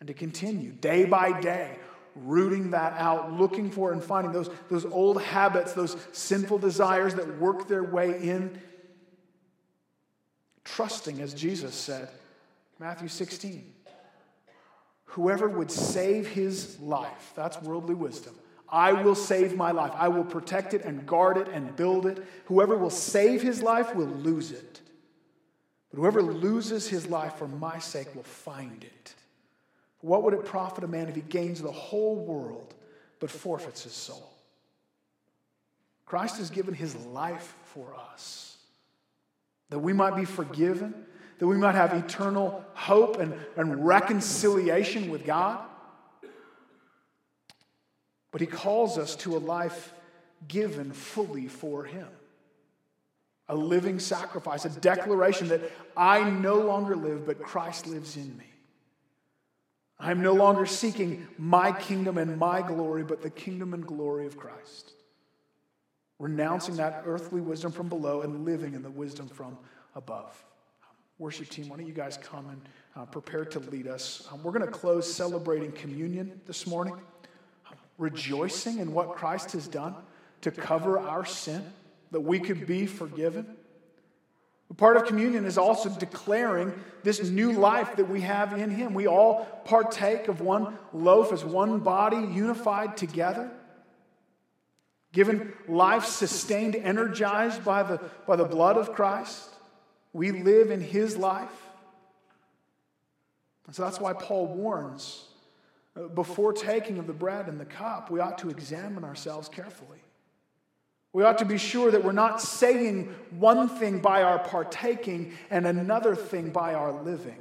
And 0.00 0.08
to 0.08 0.14
continue 0.14 0.72
day 0.72 1.04
by 1.04 1.40
day, 1.40 1.76
rooting 2.16 2.72
that 2.72 2.94
out, 2.94 3.32
looking 3.32 3.70
for 3.70 3.92
and 3.92 4.02
finding 4.02 4.32
those, 4.32 4.50
those 4.68 4.84
old 4.84 5.22
habits, 5.22 5.74
those 5.74 5.96
sinful 6.10 6.58
desires 6.58 7.14
that 7.14 7.38
work 7.38 7.68
their 7.68 7.84
way 7.84 8.20
in, 8.20 8.60
trusting, 10.64 11.20
as 11.20 11.34
Jesus 11.34 11.74
said, 11.74 12.08
Matthew 12.80 13.08
16. 13.08 13.74
Whoever 15.12 15.48
would 15.48 15.70
save 15.70 16.26
his 16.26 16.78
life, 16.80 17.32
that's 17.36 17.60
worldly 17.62 17.94
wisdom 17.94 18.34
I 18.70 18.92
will 18.92 19.14
save 19.14 19.56
my 19.56 19.70
life. 19.70 19.92
I 19.94 20.08
will 20.08 20.24
protect 20.24 20.74
it 20.74 20.84
and 20.84 21.06
guard 21.06 21.38
it 21.38 21.48
and 21.48 21.74
build 21.74 22.06
it. 22.06 22.24
Whoever 22.46 22.76
will 22.76 22.90
save 22.90 23.42
his 23.42 23.62
life 23.62 23.94
will 23.94 24.06
lose 24.06 24.52
it. 24.52 24.80
But 25.90 26.00
whoever 26.00 26.22
loses 26.22 26.88
his 26.88 27.06
life 27.06 27.36
for 27.36 27.48
my 27.48 27.78
sake 27.78 28.14
will 28.14 28.22
find 28.22 28.84
it. 28.84 29.14
What 30.00 30.22
would 30.22 30.34
it 30.34 30.44
profit 30.44 30.84
a 30.84 30.88
man 30.88 31.08
if 31.08 31.14
he 31.14 31.22
gains 31.22 31.62
the 31.62 31.72
whole 31.72 32.16
world 32.16 32.74
but 33.20 33.30
forfeits 33.30 33.84
his 33.84 33.94
soul? 33.94 34.30
Christ 36.04 36.38
has 36.38 36.50
given 36.50 36.74
his 36.74 36.94
life 37.06 37.54
for 37.64 37.94
us 38.12 38.56
that 39.70 39.78
we 39.78 39.92
might 39.92 40.16
be 40.16 40.24
forgiven, 40.24 40.94
that 41.38 41.46
we 41.46 41.56
might 41.56 41.74
have 41.74 41.92
eternal 41.92 42.64
hope 42.74 43.18
and, 43.18 43.34
and 43.56 43.86
reconciliation 43.86 45.10
with 45.10 45.26
God. 45.26 45.60
But 48.30 48.40
he 48.40 48.46
calls 48.46 48.98
us 48.98 49.16
to 49.16 49.36
a 49.36 49.38
life 49.38 49.92
given 50.46 50.92
fully 50.92 51.48
for 51.48 51.84
him. 51.84 52.08
A 53.48 53.56
living 53.56 53.98
sacrifice, 53.98 54.66
a 54.66 54.80
declaration 54.80 55.48
that 55.48 55.62
I 55.96 56.28
no 56.28 56.56
longer 56.56 56.94
live, 56.94 57.24
but 57.24 57.42
Christ 57.42 57.86
lives 57.86 58.16
in 58.16 58.36
me. 58.36 58.44
I 59.98 60.10
am 60.10 60.22
no 60.22 60.34
longer 60.34 60.66
seeking 60.66 61.26
my 61.38 61.72
kingdom 61.72 62.18
and 62.18 62.38
my 62.38 62.62
glory, 62.62 63.02
but 63.02 63.22
the 63.22 63.30
kingdom 63.30 63.74
and 63.74 63.84
glory 63.84 64.26
of 64.26 64.36
Christ. 64.36 64.92
Renouncing 66.18 66.76
that 66.76 67.02
earthly 67.06 67.40
wisdom 67.40 67.72
from 67.72 67.88
below 67.88 68.20
and 68.20 68.44
living 68.44 68.74
in 68.74 68.82
the 68.82 68.90
wisdom 68.90 69.28
from 69.28 69.56
above. 69.94 70.44
Worship 71.18 71.48
team, 71.48 71.68
why 71.68 71.78
don't 71.78 71.86
you 71.86 71.92
guys 71.92 72.16
come 72.16 72.48
and 72.48 72.60
uh, 72.94 73.06
prepare 73.06 73.44
to 73.46 73.58
lead 73.58 73.88
us? 73.88 74.28
Um, 74.30 74.42
we're 74.42 74.52
going 74.52 74.64
to 74.64 74.70
close 74.70 75.12
celebrating 75.12 75.72
communion 75.72 76.40
this 76.46 76.66
morning 76.66 76.94
rejoicing 77.98 78.78
in 78.78 78.92
what 78.92 79.16
Christ 79.16 79.52
has 79.52 79.68
done 79.68 79.94
to 80.40 80.50
cover 80.50 80.98
our 80.98 81.26
sin, 81.26 81.64
that 82.12 82.20
we 82.20 82.38
could 82.38 82.66
be 82.66 82.86
forgiven. 82.86 83.46
Part 84.76 84.96
of 84.96 85.06
communion 85.06 85.44
is 85.44 85.58
also 85.58 85.88
declaring 85.88 86.72
this 87.02 87.22
new 87.22 87.52
life 87.52 87.96
that 87.96 88.08
we 88.08 88.20
have 88.20 88.52
in 88.52 88.70
Him. 88.70 88.94
We 88.94 89.08
all 89.08 89.44
partake 89.64 90.28
of 90.28 90.40
one 90.40 90.78
loaf 90.92 91.32
as 91.32 91.44
one 91.44 91.80
body 91.80 92.18
unified 92.18 92.96
together, 92.96 93.50
given 95.12 95.52
life 95.66 96.04
sustained, 96.04 96.76
energized 96.76 97.64
by 97.64 97.82
the, 97.82 98.00
by 98.26 98.36
the 98.36 98.44
blood 98.44 98.76
of 98.76 98.92
Christ. 98.92 99.48
We 100.12 100.32
live 100.32 100.70
in 100.70 100.80
His 100.80 101.16
life. 101.16 101.48
And 103.66 103.74
so 103.74 103.82
that's 103.82 103.98
why 103.98 104.12
Paul 104.12 104.46
warns 104.48 105.24
Uh, 105.98 106.08
before 106.08 106.52
taking 106.52 106.98
of 106.98 107.06
the 107.06 107.12
bread 107.12 107.48
and 107.48 107.58
the 107.58 107.64
cup, 107.64 108.10
we 108.10 108.20
ought 108.20 108.38
to 108.38 108.50
examine 108.50 109.04
ourselves 109.04 109.48
carefully. 109.48 109.98
We 111.12 111.24
ought 111.24 111.38
to 111.38 111.44
be 111.44 111.58
sure 111.58 111.90
that 111.90 112.04
we're 112.04 112.12
not 112.12 112.40
saying 112.40 113.14
one 113.30 113.68
thing 113.68 114.00
by 114.00 114.22
our 114.22 114.38
partaking 114.38 115.32
and 115.50 115.66
another 115.66 116.14
thing 116.14 116.50
by 116.50 116.74
our 116.74 116.92
living. 116.92 117.38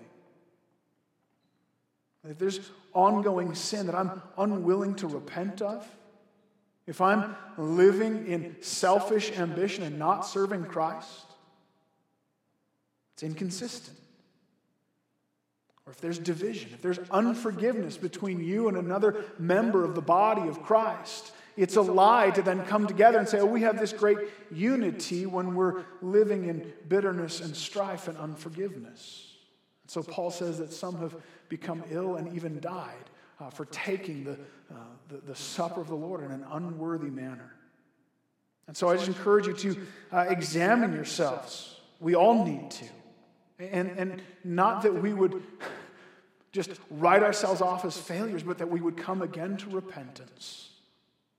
If 2.28 2.38
there's 2.40 2.72
ongoing 2.94 3.54
sin 3.56 3.86
that 3.86 3.96
I'm 3.96 4.22
unwilling 4.38 4.96
to 4.96 5.08
repent 5.08 5.62
of, 5.62 5.88
if 6.86 7.02
I'm 7.02 7.36
living 7.58 8.28
in 8.28 8.56
selfish 8.62 9.32
ambition 9.38 9.84
and 9.84 10.00
not 10.00 10.22
serving 10.22 10.66
Christ, 10.66 11.26
it's 13.14 13.24
inconsistent. 13.24 13.98
Or 15.88 15.92
if 15.92 16.02
there's 16.02 16.20
division, 16.20 16.72
if 16.74 16.82
there's 16.82 17.00
unforgiveness 17.10 17.96
between 17.96 18.44
you 18.44 18.68
and 18.68 18.76
another 18.76 19.24
member 19.40 19.86
of 19.86 19.96
the 19.96 20.02
body 20.02 20.50
of 20.50 20.62
Christ, 20.62 21.32
it's 21.56 21.78
a 21.78 21.82
lie 21.82 22.30
to 22.32 22.42
then 22.42 22.66
come 22.66 22.86
together 22.86 23.18
and 23.18 23.28
say, 23.28 23.40
oh, 23.40 23.46
we 23.46 23.62
have 23.62 23.80
this 23.80 23.94
great 23.94 24.18
unity 24.52 25.26
when 25.26 25.56
we're 25.56 25.86
living 26.02 26.50
in 26.50 26.74
bitterness 26.90 27.40
and 27.40 27.56
strife 27.56 28.10
and 28.10 28.18
unforgiveness. 28.18 29.34
And 29.84 29.92
so 29.92 30.04
Paul 30.04 30.30
says 30.30 30.58
that 30.60 30.74
some 30.74 30.98
have 31.00 31.16
become 31.48 31.84
ill 31.90 32.16
and 32.16 32.36
even 32.36 32.60
died 32.60 33.10
uh, 33.40 33.50
for 33.50 33.64
taking 33.66 34.26
the, 34.26 34.34
uh, 34.34 34.76
the, 35.08 35.18
the, 35.26 35.36
supper 35.36 35.80
of 35.80 35.88
the 35.88 35.96
Lord 35.96 36.22
in 36.24 36.32
an 36.32 36.46
unworthy 36.52 37.10
manner. 37.10 37.54
And 38.68 38.76
so 38.76 38.90
I 38.90 38.96
just 38.96 39.08
encourage 39.08 39.48
you 39.48 39.54
to 39.54 39.82
uh, 40.12 40.26
examine 40.28 40.94
yourselves. 40.94 41.80
We 42.02 42.16
all 42.16 42.44
need 42.46 42.72
to. 42.72 42.86
And, 43.60 43.90
and 43.98 44.22
not 44.44 44.84
that 44.84 44.94
we 44.94 45.14
would 45.14 45.42
just 46.52 46.72
write 46.90 47.24
ourselves 47.24 47.62
off 47.62 47.86
as 47.86 47.98
failures, 47.98 48.44
but 48.44 48.58
that 48.58 48.70
we 48.70 48.82
would 48.82 48.98
come 48.98 49.22
again 49.22 49.58
to 49.58 49.70
repentance. 49.70 50.70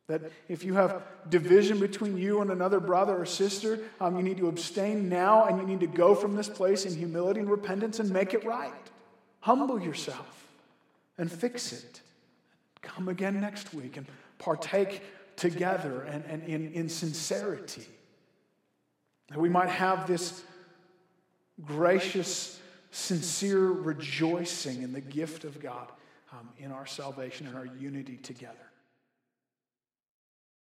That 0.06 0.22
if 0.48 0.64
you 0.64 0.74
have 0.74 1.02
division 1.28 1.78
between 1.78 2.16
you 2.16 2.40
and 2.40 2.50
another 2.50 2.80
brother 2.80 3.20
or 3.20 3.26
sister, 3.26 3.78
um, 4.00 4.16
you 4.16 4.22
need 4.22 4.38
to 4.38 4.48
abstain 4.48 5.08
now 5.08 5.44
and 5.44 5.58
you 5.58 5.66
need 5.66 5.80
to 5.80 5.86
go 5.86 6.14
from 6.14 6.34
this 6.34 6.48
place 6.48 6.86
in 6.86 6.94
humility 6.94 7.40
and 7.40 7.50
repentance 7.50 8.00
and 8.00 8.10
make 8.10 8.32
it 8.32 8.44
right. 8.44 8.72
Humble 9.40 9.80
yourself 9.80 10.46
and 11.18 11.30
fix 11.30 11.72
it. 11.72 12.00
Come 12.80 13.08
again 13.08 13.38
next 13.40 13.74
week 13.74 13.98
and 13.98 14.06
partake 14.38 15.02
together 15.36 16.02
and, 16.02 16.24
and 16.24 16.42
in, 16.44 16.72
in 16.72 16.88
sincerity. 16.88 17.84
That 19.28 19.38
we 19.38 19.50
might 19.50 19.68
have 19.68 20.06
this 20.06 20.42
gracious, 21.64 22.58
sincere 22.90 23.66
rejoicing 23.66 24.82
in 24.82 24.92
the 24.92 25.00
gift 25.00 25.44
of 25.44 25.60
God 25.60 25.90
um, 26.32 26.48
in 26.58 26.72
our 26.72 26.86
salvation 26.86 27.46
and 27.46 27.56
our 27.56 27.66
unity 27.66 28.16
together. 28.16 28.67